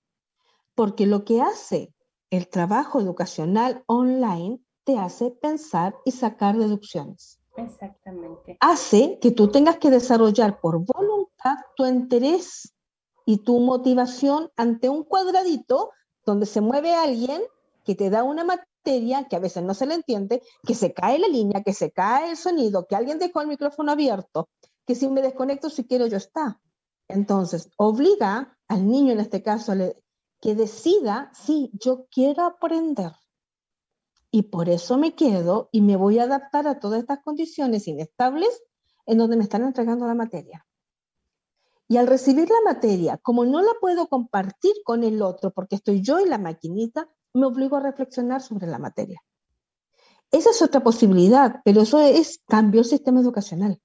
Porque 0.75 1.07
lo 1.07 1.25
que 1.25 1.41
hace 1.41 1.95
el 2.29 2.47
trabajo 2.47 3.01
educacional 3.01 3.83
online 3.87 4.59
te 4.83 4.99
hace 4.99 5.31
pensar 5.31 5.95
y 6.05 6.11
sacar 6.11 6.55
deducciones. 6.57 7.39
Exactamente. 7.57 8.57
Hace 8.59 9.19
que 9.19 9.31
tú 9.31 9.49
tengas 9.49 9.77
que 9.77 9.89
desarrollar 9.89 10.59
por 10.59 10.83
voluntad 10.85 11.55
tu 11.75 11.85
interés 11.85 12.73
y 13.25 13.37
tu 13.37 13.59
motivación 13.59 14.51
ante 14.55 14.89
un 14.89 15.03
cuadradito 15.03 15.91
donde 16.25 16.45
se 16.45 16.61
mueve 16.61 16.93
alguien 16.93 17.41
que 17.83 17.95
te 17.95 18.09
da 18.09 18.23
una 18.23 18.43
materia 18.43 19.27
que 19.27 19.35
a 19.35 19.39
veces 19.39 19.63
no 19.63 19.73
se 19.73 19.85
le 19.85 19.95
entiende, 19.95 20.41
que 20.65 20.75
se 20.75 20.93
cae 20.93 21.19
la 21.19 21.27
línea, 21.27 21.63
que 21.63 21.73
se 21.73 21.91
cae 21.91 22.31
el 22.31 22.37
sonido, 22.37 22.85
que 22.87 22.95
alguien 22.95 23.19
dejó 23.19 23.41
el 23.41 23.47
micrófono 23.47 23.91
abierto, 23.91 24.49
que 24.85 24.95
si 24.95 25.07
me 25.07 25.21
desconecto 25.21 25.69
si 25.69 25.85
quiero 25.85 26.07
yo 26.07 26.17
está. 26.17 26.59
Entonces, 27.07 27.69
obliga 27.77 28.57
al 28.67 28.87
niño 28.87 29.13
en 29.13 29.19
este 29.19 29.43
caso 29.43 29.73
que 30.41 30.55
decida, 30.55 31.31
sí, 31.33 31.71
yo 31.73 32.07
quiero 32.11 32.43
aprender 32.43 33.11
y 34.35 34.41
por 34.41 34.67
eso 34.67 34.97
me 34.97 35.15
quedo 35.15 35.69
y 35.71 35.79
me 35.79 35.95
voy 35.95 36.19
a 36.19 36.23
adaptar 36.23 36.67
a 36.67 36.77
todas 36.81 36.99
estas 36.99 37.23
condiciones 37.23 37.87
inestables 37.87 38.49
en 39.05 39.17
donde 39.17 39.37
me 39.37 39.43
están 39.43 39.63
entregando 39.63 40.05
la 40.07 40.13
materia. 40.13 40.67
Y 41.87 41.95
al 41.95 42.05
recibir 42.05 42.49
la 42.49 42.73
materia, 42.73 43.17
como 43.17 43.45
no 43.45 43.61
la 43.61 43.71
puedo 43.79 44.07
compartir 44.07 44.73
con 44.83 45.05
el 45.05 45.21
otro 45.21 45.51
porque 45.51 45.77
estoy 45.77 46.01
yo 46.01 46.19
y 46.19 46.27
la 46.27 46.37
maquinita, 46.37 47.07
me 47.33 47.45
obligo 47.45 47.77
a 47.77 47.79
reflexionar 47.79 48.41
sobre 48.41 48.67
la 48.67 48.77
materia. 48.77 49.23
Esa 50.31 50.49
es 50.49 50.61
otra 50.61 50.83
posibilidad, 50.83 51.61
pero 51.63 51.83
eso 51.83 52.01
es 52.01 52.41
cambio 52.45 52.81
el 52.81 52.87
sistema 52.87 53.21
educacional. 53.21 53.79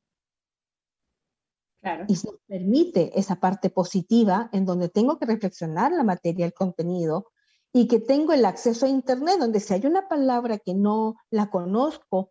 Claro. 1.80 2.06
Y 2.08 2.16
se 2.16 2.28
permite 2.48 3.16
esa 3.16 3.36
parte 3.36 3.70
positiva 3.70 4.50
en 4.52 4.66
donde 4.66 4.88
tengo 4.88 5.16
que 5.16 5.26
reflexionar 5.26 5.92
la 5.92 6.02
materia, 6.02 6.44
el 6.44 6.54
contenido, 6.54 7.28
y 7.72 7.86
que 7.86 8.00
tengo 8.00 8.32
el 8.32 8.44
acceso 8.44 8.86
a 8.86 8.88
Internet, 8.88 9.38
donde 9.38 9.60
si 9.60 9.74
hay 9.74 9.86
una 9.86 10.08
palabra 10.08 10.58
que 10.58 10.74
no 10.74 11.16
la 11.30 11.50
conozco, 11.50 12.30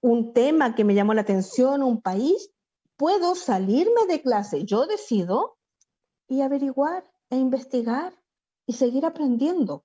un 0.00 0.32
tema 0.32 0.74
que 0.74 0.84
me 0.84 0.94
llamó 0.94 1.14
la 1.14 1.22
atención, 1.22 1.82
un 1.82 2.00
país, 2.00 2.50
puedo 2.96 3.34
salirme 3.34 4.06
de 4.08 4.22
clase, 4.22 4.64
yo 4.64 4.86
decido, 4.86 5.56
y 6.28 6.40
averiguar 6.40 7.04
e 7.30 7.36
investigar 7.36 8.14
y 8.66 8.74
seguir 8.74 9.04
aprendiendo. 9.06 9.84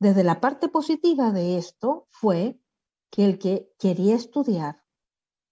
desde 0.00 0.22
la 0.22 0.40
parte 0.40 0.68
positiva 0.68 1.32
de 1.32 1.58
esto 1.58 2.06
fue 2.10 2.60
que 3.10 3.24
el 3.24 3.38
que 3.40 3.72
quería 3.80 4.14
estudiar 4.14 4.80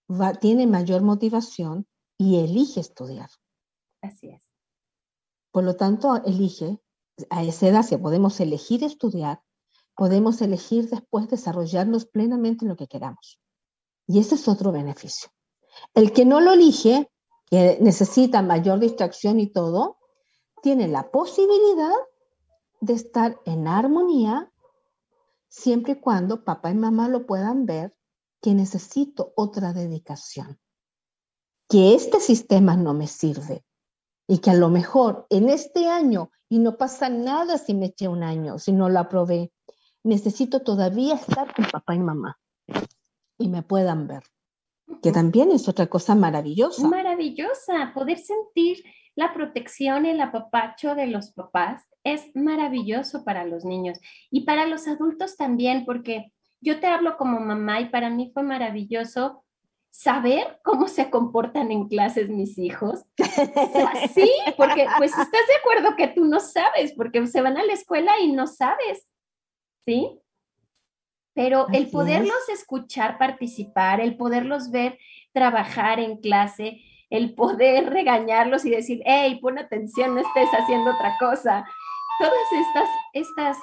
va, 0.09 0.35
tiene 0.35 0.69
mayor 0.69 1.03
motivación 1.03 1.89
y 2.17 2.39
elige 2.45 2.79
estudiar. 2.79 3.29
Así 4.03 4.29
es. 4.29 4.45
Por 5.51 5.64
lo 5.64 5.75
tanto, 5.75 6.23
elige, 6.25 6.81
a 7.31 7.43
esa 7.43 7.69
edad, 7.69 7.83
si 7.83 7.97
podemos 7.97 8.41
elegir 8.41 8.85
estudiar, 8.85 9.41
podemos 9.95 10.43
elegir 10.43 10.89
después 10.91 11.29
desarrollarnos 11.29 12.07
plenamente 12.07 12.64
en 12.64 12.69
lo 12.69 12.77
que 12.77 12.87
queramos. 12.87 13.41
Y 14.07 14.19
ese 14.19 14.35
es 14.37 14.47
otro 14.49 14.73
beneficio. 14.73 15.31
El 15.95 16.12
que 16.12 16.25
no 16.25 16.41
lo 16.41 16.53
elige, 16.53 17.11
que 17.51 17.79
necesita 17.81 18.43
mayor 18.43 18.79
distracción 18.79 19.41
y 19.41 19.49
todo, 19.49 19.99
tiene 20.62 20.89
la 20.89 21.11
posibilidad 21.11 21.95
de 22.81 22.93
estar 22.93 23.41
en 23.45 23.67
armonía 23.67 24.53
siempre 25.49 25.93
y 25.93 26.01
cuando 26.01 26.45
papá 26.45 26.71
y 26.71 26.75
mamá 26.75 27.09
lo 27.09 27.27
puedan 27.27 27.67
ver 27.67 27.97
que 28.43 28.55
necesito 28.55 29.33
otra 29.37 29.73
dedicación, 29.73 30.61
que 31.69 31.95
este 31.95 32.21
sistema 32.21 32.77
no 32.77 32.95
me 32.95 33.07
sirve 33.07 33.66
y 34.29 34.39
que 34.39 34.51
a 34.51 34.55
lo 34.55 34.68
mejor 34.68 35.27
en 35.31 35.49
este 35.49 35.89
año, 35.89 36.31
y 36.49 36.59
no 36.59 36.77
pasa 36.77 37.09
nada 37.09 37.59
si 37.59 37.74
me 37.74 37.87
eché 37.87 38.09
un 38.09 38.22
año, 38.22 38.59
si 38.59 38.72
no 38.72 38.89
lo 38.89 38.99
aprobé, 39.01 39.53
necesito 40.05 40.61
todavía 40.61 41.14
estar 41.14 41.55
con 41.55 41.64
papá 41.66 41.95
y 41.95 41.99
mamá 41.99 42.39
y 43.39 43.49
me 43.49 43.62
puedan 43.62 44.07
ver, 44.07 44.22
que 45.03 45.12
también 45.12 45.51
es 45.51 45.68
otra 45.68 45.87
cosa 45.87 46.14
maravillosa. 46.14 46.89
Maravillosa, 46.89 47.93
poder 47.95 48.18
sentir 48.18 48.83
la 49.14 49.33
protección 49.33 50.07
y 50.07 50.11
el 50.11 50.20
apapacho 50.20 50.95
de 50.95 51.07
los 51.07 51.33
papás 51.33 51.85
es 52.05 52.24
maravilloso 52.35 53.24
para 53.24 53.45
los 53.45 53.64
niños 53.64 53.99
y 54.31 54.43
para 54.43 54.66
los 54.66 54.87
adultos 54.87 55.37
también, 55.37 55.85
porque 55.85 56.33
yo 56.61 56.81
te 56.81 56.87
hablo 56.87 57.16
como 57.16 57.41
mamá 57.41 57.81
y 57.81 57.89
para 57.89 58.11
mí 58.11 58.31
fue 58.33 58.43
maravilloso 58.43 59.45
saber 59.97 60.61
cómo 60.62 60.88
se 60.88 61.09
comportan 61.09 61.72
en 61.72 61.88
clases 61.88 62.28
mis 62.28 62.59
hijos. 62.59 63.07
sí, 64.14 64.30
porque 64.59 64.86
pues 64.99 65.11
estás 65.12 65.30
de 65.30 65.57
acuerdo 65.59 65.97
que 65.97 66.09
tú 66.09 66.26
no 66.26 66.38
sabes, 66.38 66.92
porque 66.92 67.26
se 67.26 67.40
van 67.40 67.57
a 67.57 67.64
la 67.64 67.72
escuela 67.72 68.12
y 68.20 68.30
no 68.30 68.47
sabes, 68.47 69.09
¿sí? 69.86 70.20
Pero 71.32 71.66
el 71.72 71.88
poderlos 71.88 72.49
escuchar 72.51 73.16
participar, 73.16 74.01
el 74.01 74.18
poderlos 74.18 74.70
ver 74.70 74.99
trabajar 75.32 75.99
en 75.99 76.18
clase, 76.18 76.82
el 77.09 77.34
poder 77.34 77.88
regañarlos 77.90 78.66
y 78.66 78.70
decir, 78.70 79.03
hey, 79.07 79.38
pon 79.40 79.59
atención, 79.59 80.14
no 80.14 80.20
estés 80.20 80.51
haciendo 80.51 80.90
otra 80.90 81.16
cosa. 81.18 81.64
Todas 82.18 82.34
estas, 82.53 82.88
estas 83.14 83.59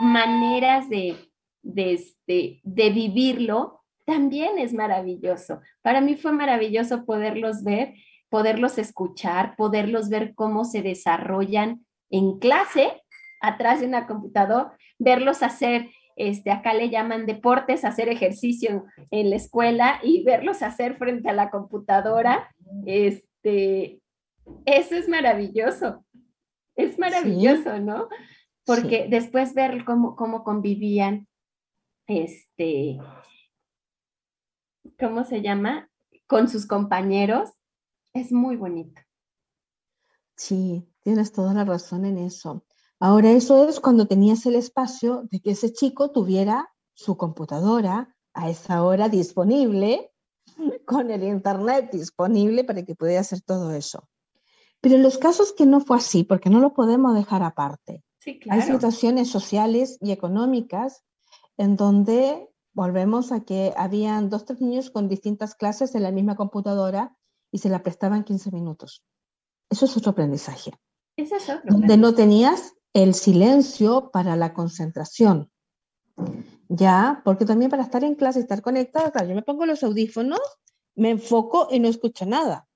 maneras 0.00 0.88
de, 0.88 1.30
de, 1.62 1.92
este, 1.92 2.60
de 2.62 2.90
vivirlo 2.90 3.77
también 4.08 4.58
es 4.58 4.72
maravilloso. 4.72 5.60
Para 5.82 6.00
mí 6.00 6.16
fue 6.16 6.32
maravilloso 6.32 7.04
poderlos 7.04 7.62
ver, 7.62 7.92
poderlos 8.30 8.78
escuchar, 8.78 9.54
poderlos 9.54 10.08
ver 10.08 10.34
cómo 10.34 10.64
se 10.64 10.80
desarrollan 10.80 11.84
en 12.08 12.38
clase, 12.38 13.02
atrás 13.42 13.80
de 13.80 13.86
una 13.86 14.06
computadora, 14.06 14.74
verlos 14.98 15.42
hacer 15.42 15.90
este, 16.16 16.50
acá 16.50 16.72
le 16.72 16.88
llaman 16.88 17.26
deportes, 17.26 17.84
hacer 17.84 18.08
ejercicio 18.08 18.86
en 19.10 19.28
la 19.28 19.36
escuela 19.36 20.00
y 20.02 20.24
verlos 20.24 20.62
hacer 20.62 20.96
frente 20.96 21.28
a 21.28 21.34
la 21.34 21.50
computadora, 21.50 22.48
este, 22.86 24.00
eso 24.64 24.94
es 24.94 25.06
maravilloso. 25.06 26.02
Es 26.76 26.98
maravilloso, 26.98 27.78
¿no? 27.78 28.08
Porque 28.64 29.06
después 29.10 29.52
ver 29.52 29.84
cómo, 29.84 30.16
cómo 30.16 30.44
convivían, 30.44 31.28
este, 32.06 32.98
¿cómo 34.98 35.24
se 35.24 35.42
llama? 35.42 35.90
Con 36.26 36.48
sus 36.48 36.66
compañeros, 36.66 37.50
es 38.12 38.32
muy 38.32 38.56
bonito. 38.56 39.00
Sí, 40.36 40.88
tienes 41.00 41.32
toda 41.32 41.54
la 41.54 41.64
razón 41.64 42.04
en 42.04 42.18
eso. 42.18 42.64
Ahora 43.00 43.30
eso 43.30 43.68
es 43.68 43.80
cuando 43.80 44.06
tenías 44.06 44.44
el 44.46 44.56
espacio 44.56 45.24
de 45.30 45.40
que 45.40 45.52
ese 45.52 45.72
chico 45.72 46.10
tuviera 46.10 46.68
su 46.94 47.16
computadora 47.16 48.14
a 48.34 48.50
esa 48.50 48.82
hora 48.82 49.08
disponible, 49.08 50.12
con 50.86 51.10
el 51.10 51.22
internet 51.22 51.90
disponible 51.92 52.64
para 52.64 52.84
que 52.84 52.94
pudiera 52.94 53.20
hacer 53.20 53.40
todo 53.42 53.72
eso. 53.72 54.08
Pero 54.80 54.96
en 54.96 55.02
los 55.02 55.18
casos 55.18 55.52
que 55.52 55.66
no 55.66 55.80
fue 55.80 55.96
así, 55.96 56.24
porque 56.24 56.50
no 56.50 56.60
lo 56.60 56.72
podemos 56.72 57.14
dejar 57.14 57.42
aparte, 57.42 58.04
hay 58.50 58.62
situaciones 58.62 59.30
sociales 59.30 59.96
y 60.00 60.12
económicas 60.12 61.02
en 61.56 61.76
donde 61.76 62.48
volvemos 62.78 63.32
a 63.32 63.40
que 63.40 63.74
habían 63.76 64.30
dos, 64.30 64.44
tres 64.44 64.60
niños 64.60 64.90
con 64.90 65.08
distintas 65.08 65.56
clases 65.56 65.96
en 65.96 66.04
la 66.04 66.12
misma 66.12 66.36
computadora 66.36 67.12
y 67.50 67.58
se 67.58 67.68
la 67.68 67.82
prestaban 67.82 68.22
15 68.22 68.52
minutos. 68.52 69.02
Eso 69.68 69.86
es 69.86 69.96
otro 69.96 70.12
aprendizaje. 70.12 70.70
Eso 71.16 71.34
es 71.34 71.48
otro 71.50 71.62
donde 71.64 71.96
no 71.96 72.14
tenías 72.14 72.74
el 72.92 73.14
silencio 73.14 74.12
para 74.12 74.36
la 74.36 74.54
concentración. 74.54 75.50
Ya, 76.68 77.20
porque 77.24 77.44
también 77.44 77.68
para 77.68 77.82
estar 77.82 78.04
en 78.04 78.14
clase, 78.14 78.38
estar 78.38 78.62
conectada, 78.62 79.24
yo 79.24 79.34
me 79.34 79.42
pongo 79.42 79.66
los 79.66 79.82
audífonos, 79.82 80.40
me 80.94 81.10
enfoco 81.10 81.66
y 81.72 81.80
no 81.80 81.88
escucho 81.88 82.26
nada. 82.26 82.68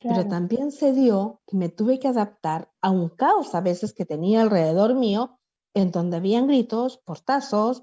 Pero 0.00 0.26
también 0.26 0.72
se 0.72 0.94
dio 0.94 1.42
que 1.46 1.58
me 1.58 1.68
tuve 1.68 1.98
que 1.98 2.08
adaptar 2.08 2.72
a 2.80 2.88
un 2.88 3.10
caos 3.10 3.54
a 3.54 3.60
veces 3.60 3.92
que 3.92 4.06
tenía 4.06 4.40
alrededor 4.40 4.94
mío, 4.94 5.38
en 5.74 5.90
donde 5.90 6.16
habían 6.16 6.46
gritos, 6.46 7.02
portazos, 7.04 7.82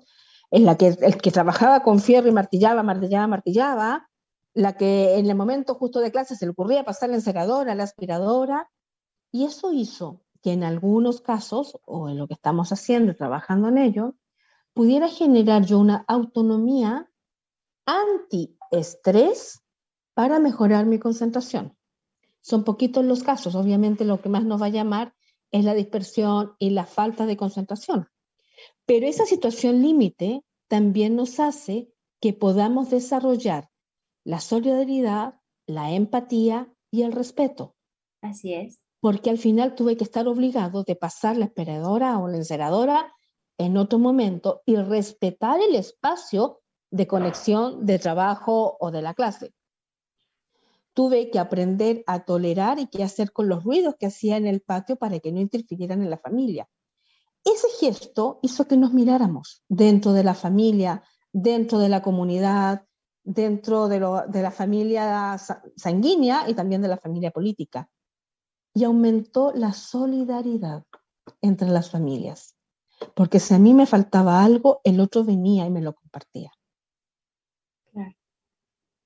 en 0.51 0.65
la 0.65 0.77
que 0.77 0.87
el 0.87 1.17
que 1.17 1.31
trabajaba 1.31 1.83
con 1.83 1.99
fierro 1.99 2.27
y 2.27 2.31
martillaba, 2.31 2.83
martillaba, 2.83 3.27
martillaba, 3.27 4.09
la 4.53 4.75
que 4.77 5.17
en 5.17 5.29
el 5.29 5.35
momento 5.35 5.75
justo 5.75 5.99
de 5.99 6.11
clase 6.11 6.35
se 6.35 6.45
le 6.45 6.51
ocurría 6.51 6.83
pasar 6.83 7.09
la 7.09 7.15
enceradora, 7.15 7.75
la 7.75 7.83
aspiradora, 7.83 8.69
y 9.31 9.45
eso 9.45 9.71
hizo 9.71 10.23
que 10.41 10.53
en 10.53 10.63
algunos 10.63 11.21
casos, 11.21 11.77
o 11.85 12.09
en 12.09 12.17
lo 12.17 12.27
que 12.27 12.33
estamos 12.33 12.71
haciendo, 12.71 13.15
trabajando 13.15 13.67
en 13.67 13.77
ello, 13.77 14.15
pudiera 14.73 15.07
generar 15.07 15.65
yo 15.65 15.79
una 15.79 16.05
autonomía 16.07 17.09
anti-estrés 17.85 19.61
para 20.13 20.39
mejorar 20.39 20.85
mi 20.85 20.99
concentración. 20.99 21.77
Son 22.41 22.63
poquitos 22.63 23.03
los 23.05 23.23
casos, 23.23 23.55
obviamente 23.55 24.05
lo 24.05 24.21
que 24.21 24.29
más 24.29 24.43
nos 24.43 24.61
va 24.61 24.67
a 24.67 24.69
llamar 24.69 25.13
es 25.51 25.65
la 25.65 25.73
dispersión 25.73 26.53
y 26.59 26.71
la 26.71 26.85
falta 26.85 27.25
de 27.25 27.37
concentración. 27.37 28.07
Pero 28.85 29.07
esa 29.07 29.25
situación 29.25 29.81
límite 29.81 30.43
también 30.67 31.15
nos 31.15 31.39
hace 31.39 31.89
que 32.21 32.33
podamos 32.33 32.89
desarrollar 32.89 33.69
la 34.23 34.39
solidaridad, 34.39 35.39
la 35.65 35.91
empatía 35.91 36.73
y 36.91 37.03
el 37.03 37.11
respeto. 37.11 37.75
Así 38.21 38.53
es 38.53 38.79
porque 38.99 39.29
al 39.29 39.37
final 39.37 39.75
tuve 39.75 39.97
que 39.97 40.03
estar 40.03 40.27
obligado 40.27 40.83
de 40.83 40.95
pasar 40.95 41.37
la 41.37 41.45
esperadora 41.45 42.17
o 42.19 42.27
la 42.27 42.37
enceradora 42.37 43.13
en 43.57 43.77
otro 43.77 43.99
momento 43.99 44.61
y 44.65 44.75
respetar 44.75 45.59
el 45.61 45.75
espacio 45.75 46.61
de 46.91 47.07
conexión 47.07 47.85
de 47.85 47.99
trabajo 47.99 48.77
o 48.79 48.91
de 48.91 49.01
la 49.01 49.13
clase. 49.13 49.53
Tuve 50.93 51.29
que 51.29 51.39
aprender 51.39 52.03
a 52.07 52.25
tolerar 52.25 52.79
y 52.79 52.87
qué 52.87 53.03
hacer 53.03 53.31
con 53.31 53.47
los 53.47 53.63
ruidos 53.63 53.95
que 53.97 54.07
hacía 54.07 54.37
en 54.37 54.47
el 54.47 54.61
patio 54.61 54.97
para 54.97 55.19
que 55.19 55.31
no 55.31 55.39
interfirieran 55.39 56.01
en 56.01 56.09
la 56.09 56.17
familia. 56.17 56.67
Ese 57.43 57.67
gesto 57.79 58.39
hizo 58.41 58.67
que 58.67 58.77
nos 58.77 58.93
miráramos 58.93 59.63
dentro 59.67 60.13
de 60.13 60.23
la 60.23 60.33
familia, 60.33 61.03
dentro 61.31 61.79
de 61.79 61.89
la 61.89 62.01
comunidad, 62.01 62.85
dentro 63.23 63.87
de, 63.87 63.99
de 64.27 64.41
la 64.41 64.51
familia 64.51 65.37
sanguínea 65.75 66.49
y 66.49 66.53
también 66.53 66.81
de 66.81 66.87
la 66.87 66.97
familia 66.97 67.31
política 67.31 67.89
y 68.73 68.83
aumentó 68.83 69.51
la 69.53 69.73
solidaridad 69.73 70.85
entre 71.41 71.69
las 71.69 71.89
familias. 71.89 72.55
Porque 73.15 73.39
si 73.39 73.53
a 73.53 73.59
mí 73.59 73.73
me 73.73 73.85
faltaba 73.85 74.43
algo, 74.43 74.81
el 74.83 74.99
otro 74.99 75.23
venía 75.23 75.65
y 75.65 75.69
me 75.69 75.81
lo 75.81 75.93
compartía. 75.93 76.51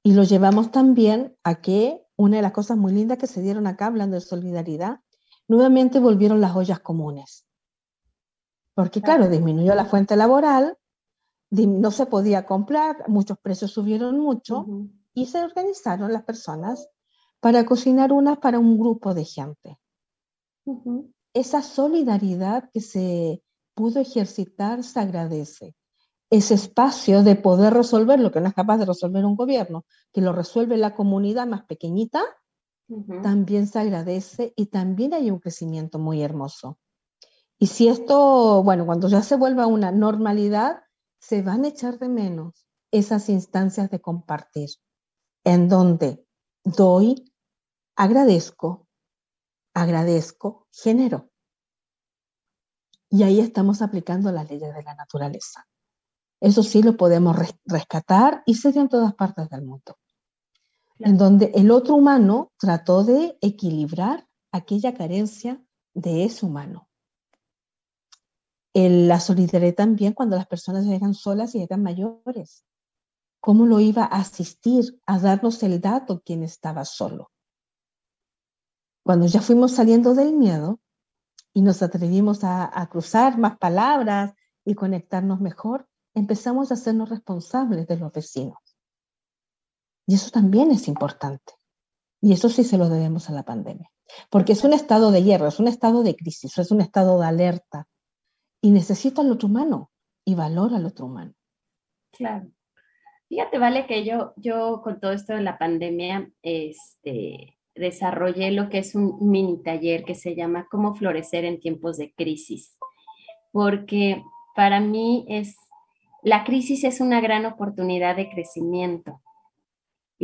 Y 0.06 0.14
lo 0.14 0.24
llevamos 0.24 0.72
también 0.72 1.38
a 1.44 1.62
que 1.62 2.06
una 2.18 2.36
de 2.36 2.42
las 2.42 2.52
cosas 2.52 2.78
muy 2.78 2.92
lindas 2.92 3.18
que 3.18 3.28
se 3.28 3.42
dieron 3.42 3.68
acá, 3.68 3.86
hablando 3.86 4.16
de 4.16 4.22
solidaridad, 4.22 5.00
nuevamente 5.48 6.00
volvieron 6.00 6.42
las 6.42 6.56
ollas 6.56 6.80
comunes. 6.80 7.46
Porque 8.76 9.02
claro, 9.02 9.28
disminuyó 9.30 9.76
la 9.76 9.86
fuente 9.86 10.16
laboral, 10.16 10.78
no 11.52 11.92
se 11.92 12.06
podía 12.08 12.46
comprar, 12.46 13.08
muchos 13.08 13.38
precios 13.40 13.72
subieron 13.72 14.20
mucho 14.20 14.66
y 15.14 15.28
se 15.28 15.44
organizaron 15.44 16.12
las 16.12 16.24
personas 16.24 16.90
para 17.40 17.66
cocinar 17.66 18.12
una 18.12 18.40
para 18.40 18.58
un 18.58 18.80
grupo 18.80 19.14
de 19.14 19.26
gente. 19.26 19.78
Esa 21.34 21.62
solidaridad 21.62 22.70
que 22.72 22.82
se 22.82 23.44
pudo 23.76 24.00
ejercitar 24.00 24.84
se 24.84 25.00
agradece. 25.00 25.76
Ese 26.30 26.56
espacio 26.56 27.22
de 27.22 27.36
poder 27.36 27.74
resolver 27.74 28.20
lo 28.20 28.32
que 28.32 28.42
no 28.42 28.48
es 28.48 28.56
capaz 28.56 28.78
de 28.78 28.86
resolver 28.86 29.24
un 29.24 29.36
gobierno, 29.36 29.86
que 30.12 30.22
lo 30.22 30.34
resuelve 30.34 30.78
la 30.78 30.96
comunidad 30.96 31.46
más 31.46 31.64
pequeñita, 31.66 32.24
también 33.22 33.68
se 33.68 33.80
agradece 33.80 34.54
y 34.56 34.68
también 34.68 35.14
hay 35.14 35.32
un 35.32 35.40
crecimiento 35.40 36.00
muy 36.00 36.22
hermoso. 36.22 36.80
Y 37.64 37.68
si 37.68 37.88
esto, 37.88 38.62
bueno, 38.62 38.86
cuando 38.86 39.08
ya 39.08 39.24
se 39.24 39.38
vuelva 39.38 39.68
una 39.68 39.90
normalidad, 39.90 40.84
se 41.22 41.42
van 41.42 41.64
a 41.64 41.70
echar 41.70 41.98
de 41.98 42.10
menos 42.10 42.68
esas 42.92 43.30
instancias 43.30 43.90
de 43.90 44.02
compartir, 44.02 44.68
en 45.46 45.70
donde 45.70 46.28
doy, 46.66 47.32
agradezco, 47.96 48.90
agradezco, 49.74 50.68
genero. 50.74 51.32
Y 53.10 53.24
ahí 53.24 53.40
estamos 53.40 53.82
aplicando 53.82 54.30
las 54.34 54.50
leyes 54.50 54.76
de 54.76 54.84
la 54.84 54.96
naturaleza. 54.96 55.66
Eso 56.42 56.64
sí 56.64 56.84
lo 56.84 56.98
podemos 56.98 57.38
rescatar 57.64 58.44
y 58.46 58.56
se 58.56 58.74
dio 58.74 58.82
en 58.82 58.90
todas 58.90 59.16
partes 59.16 59.50
del 59.50 59.62
mundo. 59.62 59.98
En 61.00 61.18
donde 61.18 61.54
el 61.56 61.72
otro 61.72 61.96
humano 61.96 62.52
trató 62.58 63.06
de 63.06 63.38
equilibrar 63.40 64.28
aquella 64.52 64.94
carencia 64.94 65.64
de 65.94 66.26
ese 66.26 66.46
humano. 66.46 66.90
La 68.74 69.20
solidaridad 69.20 69.76
también 69.76 70.14
cuando 70.14 70.36
las 70.36 70.48
personas 70.48 70.86
llegan 70.86 71.14
solas 71.14 71.54
y 71.54 71.60
llegan 71.60 71.84
mayores. 71.84 72.66
¿Cómo 73.40 73.66
lo 73.66 73.80
iba 73.80 74.04
a 74.04 74.20
asistir, 74.20 75.00
a 75.06 75.20
darnos 75.20 75.62
el 75.64 75.80
dato 75.80 76.22
quien 76.22 76.44
estaba 76.44 76.86
solo? 76.86 77.32
Cuando 79.04 79.28
ya 79.28 79.42
fuimos 79.42 79.74
saliendo 79.74 80.16
del 80.16 80.34
miedo 80.34 80.80
y 81.54 81.62
nos 81.62 81.84
atrevimos 81.84 82.44
a, 82.44 82.80
a 82.80 82.90
cruzar 82.90 83.38
más 83.38 83.58
palabras 83.58 84.34
y 84.66 84.76
conectarnos 84.76 85.42
mejor, 85.42 85.88
empezamos 86.14 86.72
a 86.72 86.76
hacernos 86.76 87.10
responsables 87.10 87.86
de 87.88 87.98
los 87.98 88.12
vecinos. 88.12 88.58
Y 90.08 90.16
eso 90.16 90.32
también 90.32 90.72
es 90.72 90.88
importante. 90.88 91.54
Y 92.22 92.32
eso 92.32 92.50
sí 92.50 92.64
se 92.64 92.78
lo 92.78 92.90
debemos 92.90 93.30
a 93.30 93.34
la 93.34 93.44
pandemia. 93.44 93.92
Porque 94.30 94.54
es 94.54 94.64
un 94.64 94.74
estado 94.74 95.12
de 95.12 95.24
hierro, 95.24 95.48
es 95.48 95.60
un 95.60 95.68
estado 95.68 96.04
de 96.04 96.16
crisis, 96.16 96.58
es 96.58 96.72
un 96.72 96.82
estado 96.82 97.20
de 97.20 97.26
alerta. 97.26 97.88
Y 98.64 98.72
necesita 98.72 99.22
al 99.22 99.32
otro 99.32 99.48
humano 99.48 99.92
y 100.26 100.34
valora 100.34 100.78
al 100.78 100.88
otro 100.88 101.06
humano. 101.06 101.34
Claro. 102.12 102.48
Fíjate, 103.30 103.60
vale, 103.60 103.86
que 103.86 104.04
yo, 104.04 104.34
yo 104.38 104.82
con 104.84 105.00
todo 105.00 105.12
esto 105.12 105.34
de 105.34 105.42
la 105.42 105.60
pandemia, 105.60 106.32
este, 106.42 107.60
desarrollé 107.76 108.50
lo 108.50 108.70
que 108.70 108.80
es 108.80 108.96
un 108.96 109.30
mini 109.30 109.62
taller 109.62 110.04
que 110.04 110.16
se 110.16 110.36
llama 110.36 110.68
Cómo 110.72 110.96
florecer 110.96 111.46
en 111.46 111.60
tiempos 111.60 111.98
de 111.98 112.12
crisis. 112.14 112.76
Porque 113.52 114.24
para 114.56 114.80
mí 114.80 115.26
es, 115.28 115.56
la 116.24 116.44
crisis 116.44 116.84
es 116.84 117.02
una 117.02 117.22
gran 117.22 117.46
oportunidad 117.46 118.16
de 118.16 118.30
crecimiento 118.30 119.22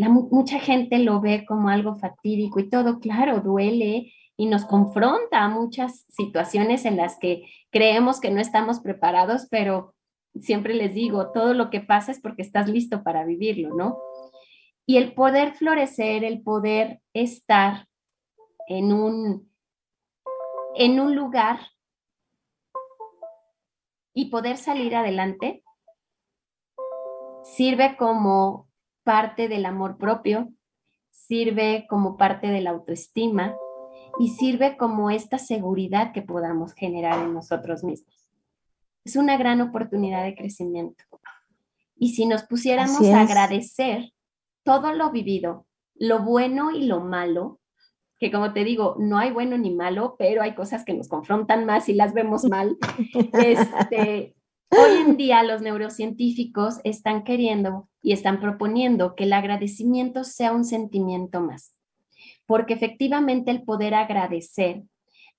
mucha 0.07 0.59
gente 0.59 0.99
lo 0.99 1.19
ve 1.19 1.45
como 1.45 1.69
algo 1.69 1.97
fatídico 1.97 2.59
y 2.59 2.69
todo, 2.69 2.99
claro, 2.99 3.41
duele 3.41 4.13
y 4.39 4.45
nos 4.45 4.63
confronta 4.63 5.43
a 5.43 5.49
muchas 5.49 6.05
situaciones 6.07 6.85
en 6.85 6.95
las 6.95 7.19
que 7.19 7.43
creemos 7.71 8.21
que 8.21 8.31
no 8.31 8.39
estamos 8.39 8.79
preparados, 8.79 9.47
pero 9.51 9.93
siempre 10.39 10.75
les 10.75 10.93
digo, 10.93 11.33
todo 11.33 11.53
lo 11.53 11.69
que 11.69 11.81
pasa 11.81 12.13
es 12.13 12.21
porque 12.21 12.41
estás 12.41 12.69
listo 12.69 13.03
para 13.03 13.25
vivirlo, 13.25 13.75
¿no? 13.75 13.99
Y 14.85 14.95
el 14.95 15.13
poder 15.13 15.55
florecer, 15.55 16.23
el 16.23 16.41
poder 16.41 17.01
estar 17.11 17.85
en 18.69 18.93
un, 18.93 19.51
en 20.75 21.01
un 21.01 21.17
lugar 21.17 21.59
y 24.13 24.29
poder 24.29 24.55
salir 24.55 24.95
adelante, 24.95 25.65
sirve 27.43 27.97
como 27.97 28.69
parte 29.03 29.49
del 29.49 29.65
amor 29.65 29.97
propio, 29.97 30.47
sirve 31.09 31.87
como 31.89 32.15
parte 32.15 32.47
de 32.47 32.61
la 32.61 32.69
autoestima 32.69 33.53
y 34.17 34.29
sirve 34.29 34.77
como 34.77 35.11
esta 35.11 35.37
seguridad 35.37 36.11
que 36.11 36.21
podamos 36.21 36.73
generar 36.73 37.23
en 37.23 37.33
nosotros 37.33 37.83
mismos. 37.83 38.29
Es 39.05 39.15
una 39.15 39.37
gran 39.37 39.61
oportunidad 39.61 40.23
de 40.23 40.35
crecimiento. 40.35 41.03
Y 41.95 42.13
si 42.13 42.25
nos 42.25 42.43
pusiéramos 42.43 43.05
a 43.07 43.21
agradecer 43.21 44.11
todo 44.63 44.93
lo 44.93 45.11
vivido, 45.11 45.65
lo 45.95 46.23
bueno 46.23 46.71
y 46.71 46.85
lo 46.85 47.01
malo, 47.01 47.59
que 48.19 48.31
como 48.31 48.53
te 48.53 48.63
digo, 48.63 48.95
no 48.99 49.17
hay 49.17 49.31
bueno 49.31 49.57
ni 49.57 49.73
malo, 49.73 50.15
pero 50.17 50.41
hay 50.41 50.55
cosas 50.55 50.85
que 50.85 50.93
nos 50.93 51.07
confrontan 51.07 51.65
más 51.65 51.89
y 51.89 51.93
las 51.93 52.13
vemos 52.13 52.43
mal. 52.49 52.77
Este, 53.33 54.35
Hoy 54.71 55.01
en 55.01 55.17
día 55.17 55.41
los 55.41 55.61
neurocientíficos 55.61 56.79
están 56.83 57.23
queriendo 57.23 57.89
y 58.03 58.11
están 58.11 58.39
proponiendo 58.39 59.15
que 59.15 59.23
el 59.23 59.33
agradecimiento 59.33 60.23
sea 60.23 60.51
un 60.51 60.63
sentimiento 60.63 61.41
más, 61.41 61.73
porque 62.49 62.73
efectivamente 62.73 63.51
el 63.51 63.61
poder 63.61 63.93
agradecer 63.93 64.81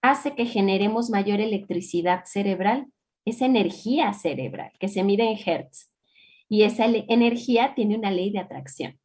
hace 0.01 0.37
que 0.37 0.47
generemos 0.47 1.11
mayor 1.11 1.41
electricidad 1.41 2.23
cerebral, 2.24 2.87
esa 3.24 3.47
energía 3.47 4.12
cerebral 4.12 4.70
que 4.78 4.87
se 4.87 5.03
mide 5.03 5.24
en 5.24 5.37
hertz, 5.45 5.93
y 6.49 6.62
esa 6.62 6.85
energía 6.87 7.74
tiene 7.74 7.99
una 7.99 8.12
ley 8.12 8.31
de 8.31 8.39
atracción. 8.39 9.01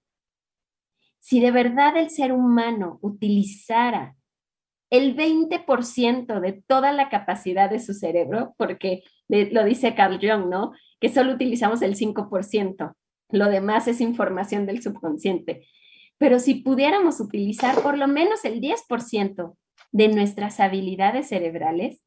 Si 1.17 1.39
de 1.39 1.49
verdad 1.49 1.97
el 1.97 2.11
ser 2.11 2.31
humano 2.31 2.99
utilizara 3.01 4.15
el 4.91 5.15
20% 5.15 6.39
de 6.39 6.61
toda 6.67 6.91
la 6.91 7.09
capacidad 7.09 7.71
de 7.71 7.79
su 7.79 7.95
cerebro, 7.95 8.53
porque 8.59 9.01
lo 9.27 9.63
dice 9.63 9.95
Carl 9.95 10.19
Jung, 10.21 10.47
¿no? 10.47 10.73
Que 10.99 11.09
solo 11.09 11.33
utilizamos 11.33 11.81
el 11.81 11.95
5%, 11.95 12.93
lo 13.31 13.45
demás 13.49 13.87
es 13.87 13.99
información 13.99 14.67
del 14.67 14.83
subconsciente. 14.83 15.65
Pero 16.17 16.39
si 16.39 16.55
pudiéramos 16.55 17.19
utilizar 17.19 17.81
por 17.81 17.97
lo 17.97 18.07
menos 18.07 18.45
el 18.45 18.61
10% 18.61 19.55
de 19.91 20.07
nuestras 20.07 20.59
habilidades 20.59 21.29
cerebrales, 21.29 22.03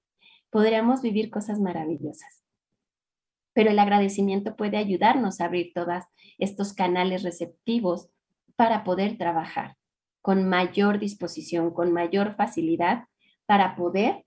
podríamos 0.50 1.02
vivir 1.02 1.30
cosas 1.30 1.60
maravillosas. 1.60 2.42
Pero 3.52 3.70
el 3.70 3.78
agradecimiento 3.78 4.56
puede 4.56 4.76
ayudarnos 4.76 5.40
a 5.40 5.46
abrir 5.46 5.72
todos 5.74 6.04
estos 6.38 6.72
canales 6.72 7.22
receptivos 7.22 8.08
para 8.56 8.84
poder 8.84 9.18
trabajar 9.18 9.76
con 10.22 10.48
mayor 10.48 10.98
disposición, 10.98 11.72
con 11.72 11.92
mayor 11.92 12.34
facilidad 12.36 13.04
para 13.46 13.76
poder 13.76 14.24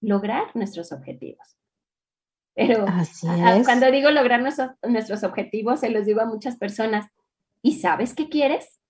lograr 0.00 0.54
nuestros 0.54 0.92
objetivos. 0.92 1.56
Pero 2.54 2.84
cuando 3.64 3.90
digo 3.90 4.10
lograr 4.10 4.40
nuestros, 4.40 4.70
nuestros 4.82 5.24
objetivos, 5.24 5.80
se 5.80 5.90
los 5.90 6.06
digo 6.06 6.20
a 6.20 6.26
muchas 6.26 6.56
personas, 6.56 7.06
¿y 7.62 7.80
sabes 7.80 8.14
qué 8.14 8.28
quieres? 8.28 8.80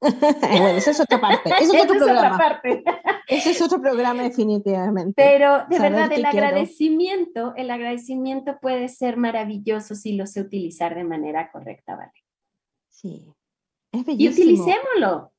bueno, 0.00 0.68
esa 0.68 0.90
es 0.92 1.00
otra 1.00 1.20
parte. 1.20 1.50
Ese 1.60 1.76
es 1.76 1.84
otro 1.84 1.96
programa. 1.96 2.38
parte. 2.38 2.84
Ese 3.26 3.50
es 3.50 3.62
otro 3.62 3.80
programa 3.80 4.22
definitivamente. 4.22 5.14
Pero 5.16 5.66
de 5.68 5.78
verdad, 5.78 6.12
el 6.12 6.24
agradecimiento, 6.24 7.52
el 7.56 7.70
agradecimiento 7.70 8.58
puede 8.60 8.88
ser 8.88 9.16
maravilloso 9.16 9.94
si 9.94 10.12
lo 10.14 10.26
sé 10.26 10.40
utilizar 10.40 10.94
de 10.94 11.04
manera 11.04 11.50
correcta, 11.50 11.96
¿vale? 11.96 12.12
Sí. 12.88 13.26
Es 13.92 14.04
bellísimo. 14.04 14.30
Y 14.30 14.54
utilicémoslo 14.54 15.32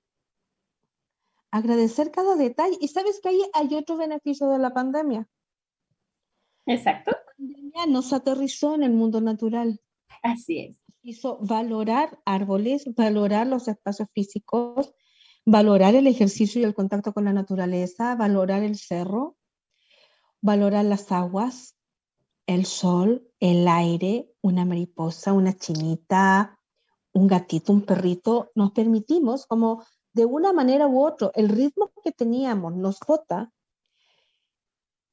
agradecer 1.51 2.11
cada 2.11 2.35
detalle. 2.35 2.77
Y 2.79 2.87
sabes 2.89 3.19
que 3.21 3.29
ahí 3.29 3.41
hay 3.53 3.75
otro 3.75 3.97
beneficio 3.97 4.49
de 4.49 4.59
la 4.59 4.73
pandemia. 4.73 5.27
Exacto. 6.65 7.11
La 7.11 7.23
pandemia 7.37 7.85
nos 7.87 8.13
aterrizó 8.13 8.75
en 8.75 8.83
el 8.83 8.91
mundo 8.91 9.21
natural. 9.21 9.79
Así 10.21 10.59
es. 10.59 10.81
Hizo 11.09 11.39
valorar 11.41 12.19
árboles, 12.23 12.85
valorar 12.95 13.47
los 13.47 13.67
espacios 13.67 14.07
físicos, 14.13 14.93
valorar 15.43 15.95
el 15.95 16.05
ejercicio 16.05 16.61
y 16.61 16.63
el 16.65 16.75
contacto 16.75 17.13
con 17.13 17.25
la 17.25 17.33
naturaleza, 17.33 18.15
valorar 18.15 18.61
el 18.61 18.77
cerro, 18.77 19.35
valorar 20.39 20.85
las 20.85 21.11
aguas, 21.11 21.75
el 22.45 22.67
sol, 22.67 23.27
el 23.39 23.67
aire, 23.67 24.31
una 24.41 24.65
mariposa, 24.65 25.33
una 25.33 25.57
chinita, 25.57 26.59
un 27.11 27.25
gatito, 27.25 27.73
un 27.73 27.81
perrito. 27.81 28.51
Nos 28.53 28.71
permitimos 28.73 29.47
como 29.47 29.83
de 30.13 30.25
una 30.25 30.53
manera 30.53 30.85
u 30.85 31.03
otra, 31.03 31.31
el 31.33 31.49
ritmo 31.49 31.91
que 32.03 32.11
teníamos 32.11 32.75
nos 32.75 32.99
rota 32.99 33.51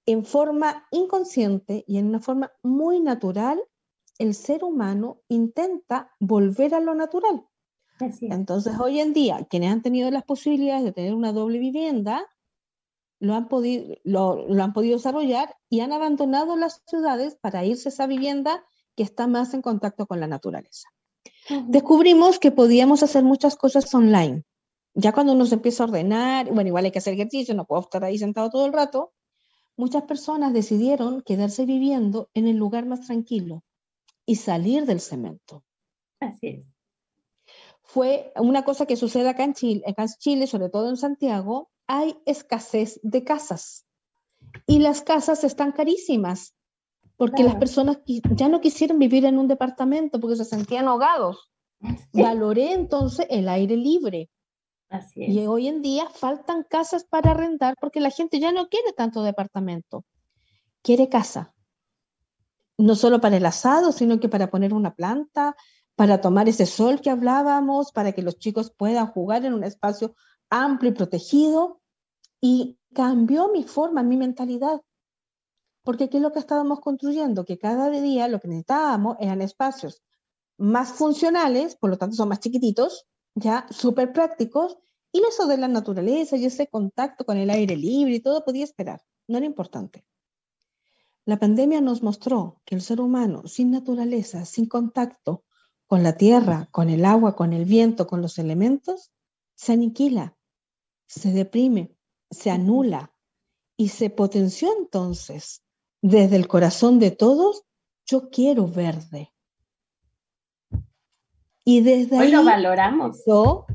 en 0.05 0.27
forma 0.27 0.87
inconsciente 0.91 1.85
y 1.87 1.97
en 1.97 2.09
una 2.09 2.21
forma 2.21 2.53
muy 2.63 3.01
natural, 3.01 3.59
el 4.19 4.35
ser 4.35 4.65
humano 4.65 5.21
intenta 5.29 6.11
volver 6.19 6.75
a 6.75 6.81
lo 6.81 6.95
natural. 6.95 7.47
Entonces, 8.21 8.79
hoy 8.79 9.01
en 9.01 9.13
día, 9.15 9.47
quienes 9.49 9.73
han 9.73 9.83
tenido 9.83 10.11
las 10.11 10.25
posibilidades 10.25 10.85
de 10.85 10.93
tener 10.93 11.15
una 11.15 11.33
doble 11.33 11.59
vivienda, 11.59 12.27
lo 13.19 13.35
han, 13.35 13.49
podido, 13.49 13.95
lo, 14.05 14.63
han 14.63 14.73
podido 14.75 14.97
desarrollar 14.99 15.57
y 15.71 15.81
han 15.81 15.93
abandonado 15.93 16.57
las 16.57 16.83
ciudades 16.87 17.37
para 17.41 17.65
irse 17.65 17.89
a 17.89 17.93
esa 17.93 18.07
vivienda 18.07 18.65
que 18.95 19.03
está 19.03 19.27
más 19.27 19.55
en 19.55 19.63
contacto 19.63 20.07
con 20.07 20.21
la 20.21 20.27
naturaleza. 20.27 20.89
Descubrimos 21.69 22.39
que 22.39 22.51
podíamos 22.51 23.03
hacer 23.03 23.25
muchas 23.25 23.57
cosas 23.57 23.95
online 23.95 24.45
ya 24.99 25.13
cuando 25.13 25.35
uno 25.35 25.45
se 25.45 25.57
empieza 25.57 25.85
a 25.85 25.87
ordenar, 25.89 26.47
bueno, 26.47 26.69
igual 26.69 26.87
hay 26.87 26.91
que 26.91 26.99
hacer 26.99 27.13
ejercicio, 27.13 27.55
no 27.55 27.67
puedo 27.67 27.83
estar 27.83 28.03
ahí 28.03 28.17
sentado 28.17 28.49
todo 28.49 28.65
el 28.65 28.73
rato, 28.73 29.13
muchas 29.77 30.05
personas 30.05 30.55
decidieron 30.55 31.21
quedarse 31.21 31.67
viviendo 31.67 32.31
en 32.33 32.49
el 32.49 32.57
lugar 32.57 32.87
más 32.87 33.03
tranquilo 33.03 33.63
y 34.27 34.37
salir 34.37 34.85
del 34.85 35.01
cemento. 35.01 35.65
Así 36.21 36.49
es. 36.49 36.67
Fue 37.83 38.33
una 38.37 38.65
cosa 38.65 38.85
que 38.85 38.97
sucede 38.97 39.29
acá 39.29 39.45
en 39.45 39.55
Chile, 39.55 39.83
acá 39.87 40.03
en 40.03 40.09
Chile, 40.19 40.47
sobre 40.49 40.69
todo 40.69 40.89
en 40.89 40.97
Santiago, 40.97 41.71
hay 41.87 42.19
escasez 42.27 42.99
de 43.03 43.23
casas. 43.23 43.87
Y 44.67 44.81
las 44.81 45.03
casas 45.03 45.45
están 45.45 45.73
carísimas, 45.73 46.55
porque 47.17 47.45
las 47.45 47.57
personas 47.57 47.99
ya 48.05 48.49
no 48.49 48.61
quisieron 48.61 48.99
vivir 48.99 49.25
en 49.25 49.39
un 49.39 49.49
departamento 49.49 50.21
porque 50.21 50.37
se 50.37 50.45
sentían 50.45 50.89
ahogados. 50.89 51.51
Valoré 52.13 52.73
entonces 52.73 53.27
el 53.31 53.49
aire 53.49 53.77
libre. 53.77 54.31
Así 54.89 55.25
es. 55.25 55.35
Y 55.35 55.47
hoy 55.47 55.69
en 55.69 55.83
día 55.83 56.09
faltan 56.11 56.65
casas 56.69 57.05
para 57.05 57.31
arrendar 57.31 57.75
porque 57.81 58.01
la 58.01 58.11
gente 58.11 58.41
ya 58.41 58.53
no 58.53 58.69
quiere 58.69 58.93
tanto 58.93 59.23
departamento, 59.23 60.05
quiere 60.83 61.09
casa. 61.09 61.55
No 62.79 62.95
solo 62.95 63.21
para 63.21 63.37
el 63.37 63.47
asado, 63.47 63.93
sino 63.93 64.21
que 64.21 64.29
para 64.29 64.51
poner 64.51 64.75
una 64.75 64.95
planta, 64.95 65.57
para 65.95 66.21
tomar 66.21 66.49
ese 66.49 66.67
sol 66.67 67.01
que 67.01 67.11
hablábamos, 67.11 67.93
para 67.93 68.13
que 68.13 68.23
los 68.23 68.39
chicos 68.39 68.71
puedan 68.71 69.07
jugar 69.07 69.45
en 69.45 69.55
un 69.55 69.65
espacio 69.65 70.15
amplio 70.51 70.91
y 70.91 70.95
protegido. 70.95 71.81
Y 72.41 72.79
cambió 72.93 73.51
mi 73.51 73.65
forma, 73.65 74.03
mi 74.03 74.17
mentalidad. 74.17 74.81
Porque 75.83 76.11
¿qué 76.11 76.19
es 76.19 76.23
lo 76.23 76.33
que 76.33 76.39
estábamos 76.39 76.81
construyendo? 76.81 77.45
Que 77.45 77.59
cada 77.59 77.89
día 77.91 78.29
lo 78.29 78.41
que 78.41 78.49
necesitábamos 78.49 79.17
eran 79.21 79.41
espacios 79.41 80.03
más 80.59 80.93
funcionales, 80.93 81.77
por 81.77 81.91
lo 81.91 81.99
tanto 81.99 82.17
son 82.17 82.29
más 82.29 82.41
chiquititos, 82.41 83.07
ya 83.35 83.67
súper 83.71 84.13
prácticos, 84.13 84.79
y 85.13 85.23
eso 85.25 85.47
de 85.47 85.57
la 85.57 85.69
naturaleza 85.69 86.37
y 86.37 86.47
ese 86.47 86.67
contacto 86.67 87.25
con 87.25 87.37
el 87.37 87.51
aire 87.51 87.77
libre 87.77 88.17
y 88.17 88.21
todo 88.21 88.45
podía 88.45 88.65
esperar, 88.65 89.03
no 89.29 89.39
era 89.39 89.47
importante. 89.47 90.05
La 91.27 91.39
pandemia 91.41 91.81
nos 91.81 92.05
mostró 92.05 92.63
que 92.65 92.77
el 92.77 92.83
ser 92.83 93.01
humano 93.01 93.43
sin 93.47 93.73
naturaleza, 93.73 94.45
sin 94.45 94.67
contacto 94.67 95.45
con 95.89 96.05
la 96.05 96.17
tierra, 96.17 96.69
con 96.71 96.89
el 96.89 97.05
agua, 97.05 97.35
con 97.35 97.53
el 97.53 97.65
viento, 97.65 98.07
con 98.07 98.23
los 98.23 98.39
elementos, 98.39 99.13
se 99.57 99.73
aniquila, 99.73 100.37
se 101.07 101.33
deprime, 101.33 101.97
se 102.31 102.51
anula 102.51 103.13
y 103.77 103.89
se 103.89 104.09
potenció 104.09 104.73
entonces 104.79 105.65
desde 106.01 106.37
el 106.37 106.47
corazón 106.47 107.01
de 107.01 107.11
todos, 107.11 107.65
yo 108.05 108.31
quiero 108.31 108.69
verde. 108.69 109.33
Y 111.65 111.81
desde 111.81 112.19
ahí 112.19 112.31
lo 112.31 112.45
valoramos. 112.45 113.25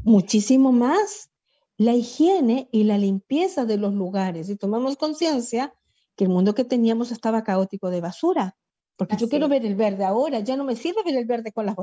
muchísimo 0.06 0.72
más 0.72 1.30
la 1.76 1.94
higiene 1.94 2.70
y 2.72 2.86
la 2.86 2.98
limpieza 2.98 3.66
de 3.66 3.76
los 3.76 3.94
lugares 3.94 4.50
y 4.50 4.56
tomamos 4.56 4.96
conciencia 4.96 5.74
que 6.22 6.26
el 6.26 6.30
mundo 6.30 6.54
que 6.54 6.64
teníamos 6.64 7.10
estaba 7.10 7.44
caótico 7.44 7.90
de 7.90 8.00
basura, 8.00 8.56
porque 8.96 9.18
yo 9.18 9.28
quiero 9.28 9.48
ver 9.48 9.66
el 9.66 9.74
verde 9.74 10.06
ahora, 10.06 10.40
ya 10.42 10.56
no 10.56 10.64
me 10.64 10.76
sirve 10.76 11.02
ver 11.04 11.16
el 11.16 11.26
verde 11.26 11.52
con 11.52 11.66
las, 11.66 11.76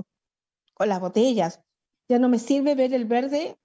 con 0.75 0.89
las 0.89 1.01
botellas, 1.01 1.61
ya 2.09 2.21
no 2.21 2.29
me 2.29 2.39
sirve 2.39 2.77
ver 2.77 2.95
el 2.95 3.05
verde 3.05 3.59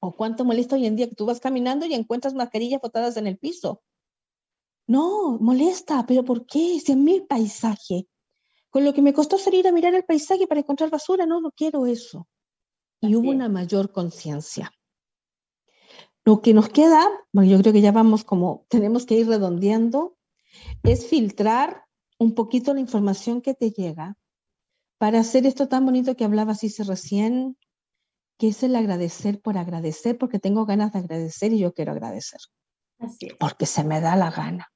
o 0.00 0.12
cuánto 0.12 0.46
molesta 0.46 0.76
hoy 0.76 0.86
en 0.86 0.96
día 0.96 1.10
que 1.10 1.14
tú 1.14 1.26
vas 1.26 1.38
caminando 1.38 1.84
y 1.84 1.92
encuentras 1.92 2.32
mascarillas 2.32 2.80
botadas 2.80 3.18
en 3.18 3.26
el 3.26 3.36
piso. 3.36 3.82
No, 4.86 5.36
molesta, 5.38 6.06
pero 6.06 6.24
¿por 6.24 6.46
qué? 6.46 6.80
Si 6.80 6.92
es 6.92 6.96
mi 6.96 7.20
paisaje. 7.20 8.08
Con 8.70 8.86
lo 8.86 8.94
que 8.94 9.02
me 9.02 9.12
costó 9.12 9.36
salir 9.36 9.68
a 9.68 9.72
mirar 9.72 9.92
el 9.94 10.04
paisaje 10.06 10.46
para 10.46 10.60
encontrar 10.60 10.88
basura, 10.88 11.26
no, 11.26 11.42
no 11.42 11.52
quiero 11.52 11.84
eso. 11.84 12.26
Y 13.02 13.16
hubo 13.16 13.28
una 13.28 13.50
mayor 13.50 13.92
conciencia. 13.92 14.72
Lo 16.24 16.40
que 16.40 16.54
nos 16.54 16.68
queda, 16.68 17.06
bueno, 17.32 17.50
yo 17.50 17.58
creo 17.58 17.72
que 17.72 17.80
ya 17.80 17.92
vamos 17.92 18.24
como, 18.24 18.64
tenemos 18.68 19.04
que 19.04 19.14
ir 19.14 19.28
redondeando, 19.28 20.16
es 20.82 21.06
filtrar 21.06 21.84
un 22.18 22.34
poquito 22.34 22.72
la 22.72 22.80
información 22.80 23.42
que 23.42 23.54
te 23.54 23.70
llega 23.70 24.16
para 24.98 25.20
hacer 25.20 25.46
esto 25.46 25.68
tan 25.68 25.84
bonito 25.84 26.16
que 26.16 26.24
hablaba 26.24 26.52
así 26.52 26.70
recién, 26.82 27.58
que 28.38 28.48
es 28.48 28.62
el 28.62 28.74
agradecer 28.74 29.40
por 29.40 29.58
agradecer, 29.58 30.16
porque 30.16 30.38
tengo 30.38 30.64
ganas 30.64 30.92
de 30.92 31.00
agradecer 31.00 31.52
y 31.52 31.58
yo 31.58 31.74
quiero 31.74 31.92
agradecer. 31.92 32.40
Así 32.98 33.26
es. 33.26 33.34
Porque 33.34 33.66
se 33.66 33.84
me 33.84 34.00
da 34.00 34.16
la 34.16 34.30
gana. 34.30 34.72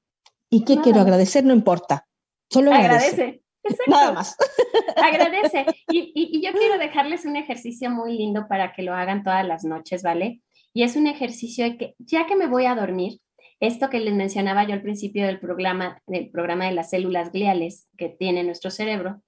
¿Y 0.50 0.64
qué 0.64 0.78
quiero 0.80 1.00
agradecer? 1.00 1.44
No 1.44 1.54
importa. 1.54 2.06
Solo 2.50 2.72
agradece. 2.72 3.42
Nada 3.86 4.12
más. 4.12 4.36
Agradece. 4.96 5.66
Y, 5.90 6.12
y, 6.14 6.42
yo 6.42 6.52
quiero 6.52 6.78
dejarles 6.78 7.26
un 7.26 7.36
ejercicio 7.36 7.90
muy 7.90 8.16
lindo 8.16 8.48
para 8.48 8.72
que 8.72 8.82
lo 8.82 8.94
hagan 8.94 9.22
todas 9.22 9.46
las 9.46 9.64
noches, 9.64 10.02
¿vale? 10.02 10.42
Y 10.78 10.84
es 10.84 10.94
un 10.94 11.08
ejercicio 11.08 11.64
de 11.64 11.76
que 11.76 11.96
ya 11.98 12.28
que 12.28 12.36
me 12.36 12.46
voy 12.46 12.66
a 12.66 12.76
dormir, 12.76 13.20
esto 13.58 13.90
que 13.90 13.98
les 13.98 14.14
mencionaba 14.14 14.62
yo 14.62 14.74
al 14.74 14.82
principio 14.82 15.26
del 15.26 15.40
programa, 15.40 16.00
del 16.06 16.30
programa 16.30 16.66
de 16.66 16.72
las 16.72 16.90
células 16.90 17.32
gliales 17.32 17.88
que 17.96 18.08
tiene 18.08 18.44
nuestro 18.44 18.70
cerebro, 18.70 19.20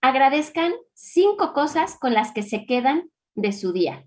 agradezcan 0.00 0.72
cinco 0.94 1.52
cosas 1.52 1.98
con 1.98 2.14
las 2.14 2.32
que 2.32 2.42
se 2.42 2.64
quedan 2.64 3.10
de 3.34 3.52
su 3.52 3.74
día. 3.74 4.06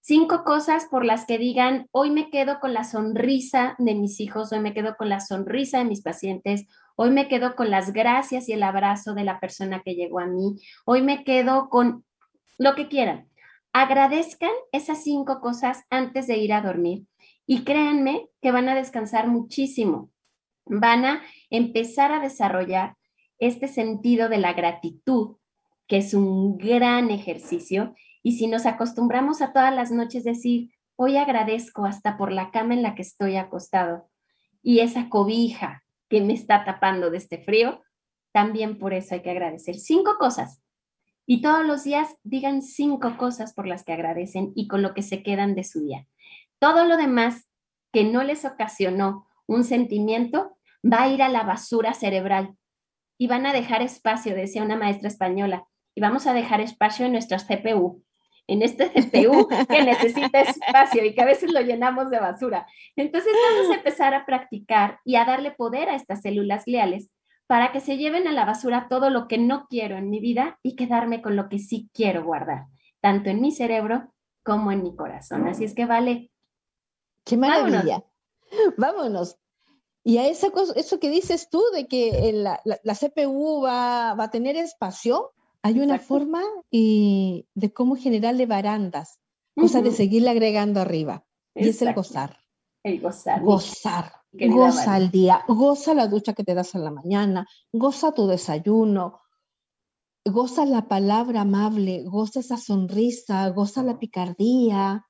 Cinco 0.00 0.44
cosas 0.44 0.86
por 0.88 1.04
las 1.04 1.26
que 1.26 1.38
digan, 1.38 1.88
hoy 1.90 2.10
me 2.10 2.30
quedo 2.30 2.60
con 2.60 2.72
la 2.72 2.84
sonrisa 2.84 3.74
de 3.78 3.96
mis 3.96 4.20
hijos, 4.20 4.52
hoy 4.52 4.60
me 4.60 4.72
quedo 4.72 4.94
con 4.96 5.08
la 5.08 5.18
sonrisa 5.18 5.78
de 5.78 5.86
mis 5.86 6.02
pacientes, 6.02 6.68
hoy 6.94 7.10
me 7.10 7.26
quedo 7.26 7.56
con 7.56 7.68
las 7.68 7.92
gracias 7.92 8.48
y 8.48 8.52
el 8.52 8.62
abrazo 8.62 9.12
de 9.14 9.24
la 9.24 9.40
persona 9.40 9.82
que 9.84 9.96
llegó 9.96 10.20
a 10.20 10.26
mí, 10.26 10.54
hoy 10.84 11.02
me 11.02 11.24
quedo 11.24 11.68
con 11.68 12.04
lo 12.58 12.76
que 12.76 12.86
quieran. 12.86 13.29
Agradezcan 13.72 14.50
esas 14.72 15.04
cinco 15.04 15.40
cosas 15.40 15.84
antes 15.90 16.26
de 16.26 16.36
ir 16.38 16.52
a 16.52 16.60
dormir 16.60 17.06
y 17.46 17.62
créanme 17.64 18.28
que 18.42 18.50
van 18.50 18.68
a 18.68 18.74
descansar 18.74 19.28
muchísimo. 19.28 20.10
Van 20.66 21.04
a 21.04 21.22
empezar 21.50 22.12
a 22.12 22.20
desarrollar 22.20 22.96
este 23.38 23.68
sentido 23.68 24.28
de 24.28 24.38
la 24.38 24.52
gratitud, 24.52 25.36
que 25.86 25.98
es 25.98 26.14
un 26.14 26.58
gran 26.58 27.10
ejercicio 27.10 27.94
y 28.22 28.38
si 28.38 28.48
nos 28.48 28.66
acostumbramos 28.66 29.40
a 29.40 29.52
todas 29.52 29.74
las 29.74 29.90
noches 29.90 30.24
decir, 30.24 30.70
hoy 30.96 31.16
agradezco 31.16 31.84
hasta 31.84 32.16
por 32.16 32.32
la 32.32 32.50
cama 32.50 32.74
en 32.74 32.82
la 32.82 32.94
que 32.94 33.02
estoy 33.02 33.36
acostado 33.36 34.08
y 34.62 34.80
esa 34.80 35.08
cobija 35.08 35.84
que 36.08 36.20
me 36.20 36.34
está 36.34 36.64
tapando 36.64 37.10
de 37.10 37.18
este 37.18 37.38
frío, 37.38 37.80
también 38.32 38.78
por 38.78 38.92
eso 38.94 39.14
hay 39.14 39.22
que 39.22 39.30
agradecer. 39.30 39.76
Cinco 39.76 40.16
cosas. 40.18 40.60
Y 41.30 41.42
todos 41.42 41.64
los 41.64 41.84
días 41.84 42.16
digan 42.24 42.60
cinco 42.60 43.16
cosas 43.16 43.54
por 43.54 43.68
las 43.68 43.84
que 43.84 43.92
agradecen 43.92 44.50
y 44.56 44.66
con 44.66 44.82
lo 44.82 44.94
que 44.94 45.02
se 45.02 45.22
quedan 45.22 45.54
de 45.54 45.62
su 45.62 45.78
día. 45.78 46.08
Todo 46.58 46.84
lo 46.84 46.96
demás 46.96 47.48
que 47.92 48.02
no 48.02 48.24
les 48.24 48.44
ocasionó 48.44 49.28
un 49.46 49.62
sentimiento 49.62 50.56
va 50.84 51.04
a 51.04 51.08
ir 51.08 51.22
a 51.22 51.28
la 51.28 51.44
basura 51.44 51.94
cerebral 51.94 52.56
y 53.16 53.28
van 53.28 53.46
a 53.46 53.52
dejar 53.52 53.80
espacio, 53.80 54.34
decía 54.34 54.64
una 54.64 54.74
maestra 54.74 55.06
española, 55.06 55.68
y 55.94 56.00
vamos 56.00 56.26
a 56.26 56.32
dejar 56.32 56.60
espacio 56.60 57.06
en 57.06 57.12
nuestras 57.12 57.44
CPU 57.44 58.02
en 58.48 58.62
este 58.62 58.90
CPU 58.90 59.46
que 59.68 59.82
necesita 59.84 60.40
espacio 60.40 61.04
y 61.04 61.14
que 61.14 61.22
a 61.22 61.26
veces 61.26 61.52
lo 61.52 61.60
llenamos 61.60 62.10
de 62.10 62.18
basura. 62.18 62.66
Entonces 62.96 63.32
vamos 63.50 63.70
a 63.70 63.76
empezar 63.76 64.14
a 64.14 64.26
practicar 64.26 64.98
y 65.04 65.14
a 65.14 65.24
darle 65.24 65.52
poder 65.52 65.90
a 65.90 65.94
estas 65.94 66.22
células 66.22 66.64
gliales 66.64 67.08
para 67.50 67.72
que 67.72 67.80
se 67.80 67.96
lleven 67.96 68.28
a 68.28 68.32
la 68.32 68.44
basura 68.44 68.86
todo 68.88 69.10
lo 69.10 69.26
que 69.26 69.36
no 69.36 69.66
quiero 69.68 69.96
en 69.96 70.08
mi 70.08 70.20
vida 70.20 70.60
y 70.62 70.76
quedarme 70.76 71.20
con 71.20 71.34
lo 71.34 71.48
que 71.48 71.58
sí 71.58 71.90
quiero 71.92 72.22
guardar, 72.22 72.66
tanto 73.00 73.28
en 73.28 73.40
mi 73.40 73.50
cerebro 73.50 74.14
como 74.44 74.70
en 74.70 74.84
mi 74.84 74.94
corazón. 74.94 75.48
Así 75.48 75.64
es 75.64 75.74
que 75.74 75.84
vale. 75.84 76.30
Qué 77.24 77.36
maravilla. 77.36 78.04
Vámonos. 78.76 79.36
Y 80.04 80.18
a 80.18 80.28
esa 80.28 80.52
cosa, 80.52 80.74
eso 80.76 81.00
que 81.00 81.10
dices 81.10 81.48
tú 81.50 81.60
de 81.74 81.88
que 81.88 82.30
la, 82.32 82.60
la, 82.64 82.94
CPU 82.94 83.62
va, 83.62 84.14
va, 84.14 84.24
a 84.24 84.30
tener 84.30 84.54
espacio, 84.54 85.32
hay 85.60 85.80
una 85.80 85.98
forma 85.98 86.44
y 86.70 87.48
de 87.54 87.72
cómo 87.72 87.96
generarle 87.96 88.46
barandas, 88.46 89.18
cosa 89.56 89.82
de 89.82 89.90
seguirle 89.90 90.30
agregando 90.30 90.80
arriba. 90.80 91.26
Y 91.56 91.70
es 91.70 91.82
el 91.82 91.94
gozar. 91.94 92.38
El 92.84 93.00
gozar. 93.00 93.42
Gozar. 93.42 94.19
Goza 94.32 94.96
el 94.96 95.10
día, 95.10 95.44
goza 95.48 95.92
la 95.94 96.06
ducha 96.06 96.34
que 96.34 96.44
te 96.44 96.54
das 96.54 96.74
en 96.74 96.84
la 96.84 96.90
mañana, 96.90 97.48
goza 97.72 98.12
tu 98.12 98.28
desayuno, 98.28 99.20
goza 100.24 100.64
la 100.66 100.86
palabra 100.86 101.40
amable, 101.40 102.04
goza 102.04 102.40
esa 102.40 102.56
sonrisa, 102.56 103.48
goza 103.50 103.82
la 103.82 103.98
picardía. 103.98 105.06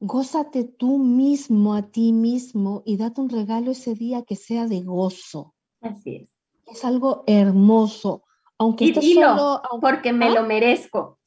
Gózate 0.00 0.64
tú 0.64 0.98
mismo 0.98 1.74
a 1.74 1.90
ti 1.90 2.12
mismo 2.12 2.82
y 2.84 2.96
date 2.96 3.20
un 3.20 3.30
regalo 3.30 3.70
ese 3.70 3.94
día 3.94 4.22
que 4.22 4.36
sea 4.36 4.66
de 4.66 4.82
gozo. 4.82 5.54
Así 5.80 6.16
es. 6.16 6.40
Es 6.66 6.84
algo 6.84 7.22
hermoso 7.26 8.24
aunque 8.58 8.84
y 8.84 8.94
solo, 8.94 9.62
porque 9.80 10.12
me 10.12 10.30
lo 10.30 10.40
¿Ah? 10.40 10.46
merezco. 10.46 11.18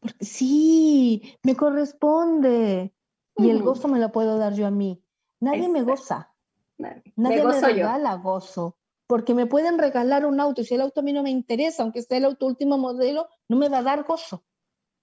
Porque 0.00 0.24
sí, 0.24 1.38
me 1.42 1.56
corresponde. 1.56 2.94
Y 3.36 3.48
el 3.48 3.62
gozo 3.62 3.88
me 3.88 3.98
lo 3.98 4.12
puedo 4.12 4.36
dar 4.36 4.54
yo 4.54 4.66
a 4.66 4.70
mí. 4.70 5.02
Nadie 5.42 5.68
me 5.68 5.82
goza. 5.82 6.32
Nadie 6.78 7.44
me, 7.44 7.60
regala 7.60 8.14
gozo. 8.14 8.76
Porque 9.08 9.34
me 9.34 9.46
pueden 9.46 9.76
regalar 9.76 10.24
un 10.24 10.38
auto 10.38 10.60
y 10.60 10.64
si 10.64 10.74
el 10.74 10.80
auto 10.80 11.00
a 11.00 11.02
mí 11.02 11.12
no 11.12 11.24
me 11.24 11.30
interesa, 11.30 11.82
aunque 11.82 12.00
sea 12.02 12.18
el 12.18 12.24
auto 12.24 12.46
último 12.46 12.78
modelo, 12.78 13.28
no 13.48 13.56
me 13.56 13.68
va 13.68 13.78
a 13.78 13.82
dar 13.82 14.04
gozo. 14.04 14.44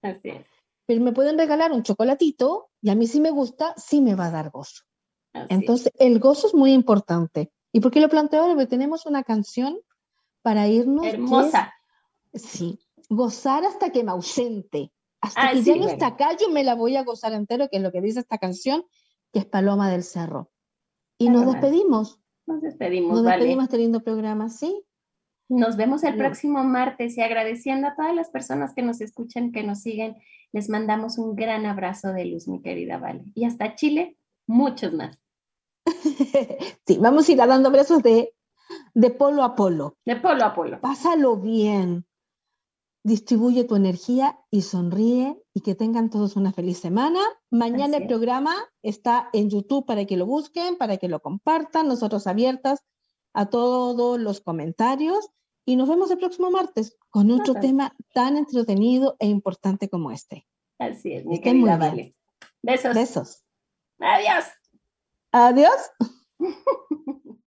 Así 0.00 0.30
es. 0.30 0.46
Pero 0.86 1.02
me 1.02 1.12
pueden 1.12 1.36
regalar 1.36 1.72
un 1.72 1.82
chocolatito 1.82 2.70
y 2.80 2.88
a 2.88 2.94
mí 2.94 3.06
sí 3.06 3.20
me 3.20 3.30
gusta, 3.30 3.74
sí 3.76 4.00
me 4.00 4.14
va 4.14 4.26
a 4.26 4.30
dar 4.30 4.50
gozo. 4.50 4.84
Entonces, 5.32 5.92
el 5.98 6.18
gozo 6.18 6.46
es 6.46 6.54
muy 6.54 6.72
importante. 6.72 7.52
¿Y 7.70 7.80
por 7.80 7.92
qué 7.92 8.00
lo 8.00 8.08
planteo? 8.08 8.46
Porque 8.46 8.66
tenemos 8.66 9.04
una 9.04 9.22
canción 9.22 9.78
para 10.40 10.66
irnos. 10.68 11.06
Hermosa. 11.06 11.74
sí, 12.32 12.80
gozar 13.10 13.64
hasta 13.66 13.90
que 13.90 14.02
me 14.02 14.10
ausente. 14.10 14.90
Hasta 15.20 15.50
que 15.50 15.62
ya 15.62 15.76
no 15.76 15.86
está 15.86 16.06
acá, 16.08 16.34
yo 16.36 16.48
me 16.48 16.64
la 16.64 16.74
voy 16.74 16.96
a 16.96 17.04
gozar 17.04 17.34
entero, 17.34 17.68
que 17.68 17.76
es 17.76 17.82
lo 17.82 17.92
que 17.92 18.00
dice 18.00 18.20
esta 18.20 18.38
canción, 18.38 18.86
que 19.32 19.40
es 19.40 19.46
Paloma 19.46 19.90
del 19.90 20.02
Cerro. 20.02 20.50
Y 21.18 21.28
nos 21.28 21.46
despedimos. 21.46 22.20
Nos 22.46 22.62
despedimos. 22.62 23.14
Nos 23.14 23.24
despedimos 23.24 23.68
teniendo 23.68 24.02
programa, 24.02 24.48
¿sí? 24.48 24.84
Nos 25.48 25.76
vemos 25.76 26.04
el 26.04 26.16
próximo 26.16 26.62
martes 26.62 27.18
y 27.18 27.22
agradeciendo 27.22 27.88
a 27.88 27.96
todas 27.96 28.14
las 28.14 28.30
personas 28.30 28.72
que 28.72 28.82
nos 28.82 29.00
escuchan, 29.00 29.50
que 29.50 29.64
nos 29.64 29.80
siguen, 29.80 30.16
les 30.52 30.68
mandamos 30.68 31.18
un 31.18 31.34
gran 31.34 31.66
abrazo 31.66 32.12
de 32.12 32.24
luz, 32.24 32.46
mi 32.46 32.62
querida 32.62 32.98
Vale. 32.98 33.24
Y 33.34 33.44
hasta 33.44 33.74
Chile, 33.74 34.16
muchos 34.46 34.92
más. 34.92 35.18
sí, 36.86 36.98
vamos 36.98 37.28
a 37.28 37.32
ir 37.32 37.38
dando 37.38 37.68
abrazos 37.68 38.02
de, 38.02 38.32
de 38.94 39.10
polo 39.10 39.42
a 39.42 39.54
polo. 39.56 39.96
De 40.04 40.16
polo 40.16 40.44
a 40.44 40.54
polo. 40.54 40.80
Pásalo 40.80 41.36
bien. 41.36 42.06
Distribuye 43.02 43.64
tu 43.64 43.76
energía 43.76 44.38
y 44.50 44.62
sonríe 44.62 45.42
y 45.54 45.62
que 45.62 45.74
tengan 45.74 46.10
todos 46.10 46.36
una 46.36 46.52
feliz 46.52 46.78
semana. 46.78 47.20
Mañana 47.50 47.96
el 47.96 48.06
programa 48.06 48.54
está 48.82 49.30
en 49.32 49.48
YouTube 49.48 49.86
para 49.86 50.04
que 50.04 50.18
lo 50.18 50.26
busquen, 50.26 50.76
para 50.76 50.98
que 50.98 51.08
lo 51.08 51.20
compartan. 51.20 51.88
Nosotros 51.88 52.26
abiertas 52.26 52.80
a 53.32 53.46
todos 53.46 54.20
los 54.20 54.40
comentarios 54.40 55.30
y 55.64 55.76
nos 55.76 55.88
vemos 55.88 56.10
el 56.10 56.18
próximo 56.18 56.50
martes 56.50 56.98
con 57.10 57.30
otro 57.30 57.54
tema 57.54 57.96
tan 58.12 58.36
entretenido 58.36 59.16
e 59.18 59.28
importante 59.28 59.88
como 59.88 60.10
este. 60.10 60.46
Así 60.78 61.12
es, 61.12 61.24
mi 61.24 61.40
querida 61.40 61.76
Vale. 61.76 62.14
Besos. 62.62 62.94
Besos. 62.94 63.44
Adiós. 63.98 64.44
Adiós. 65.32 65.90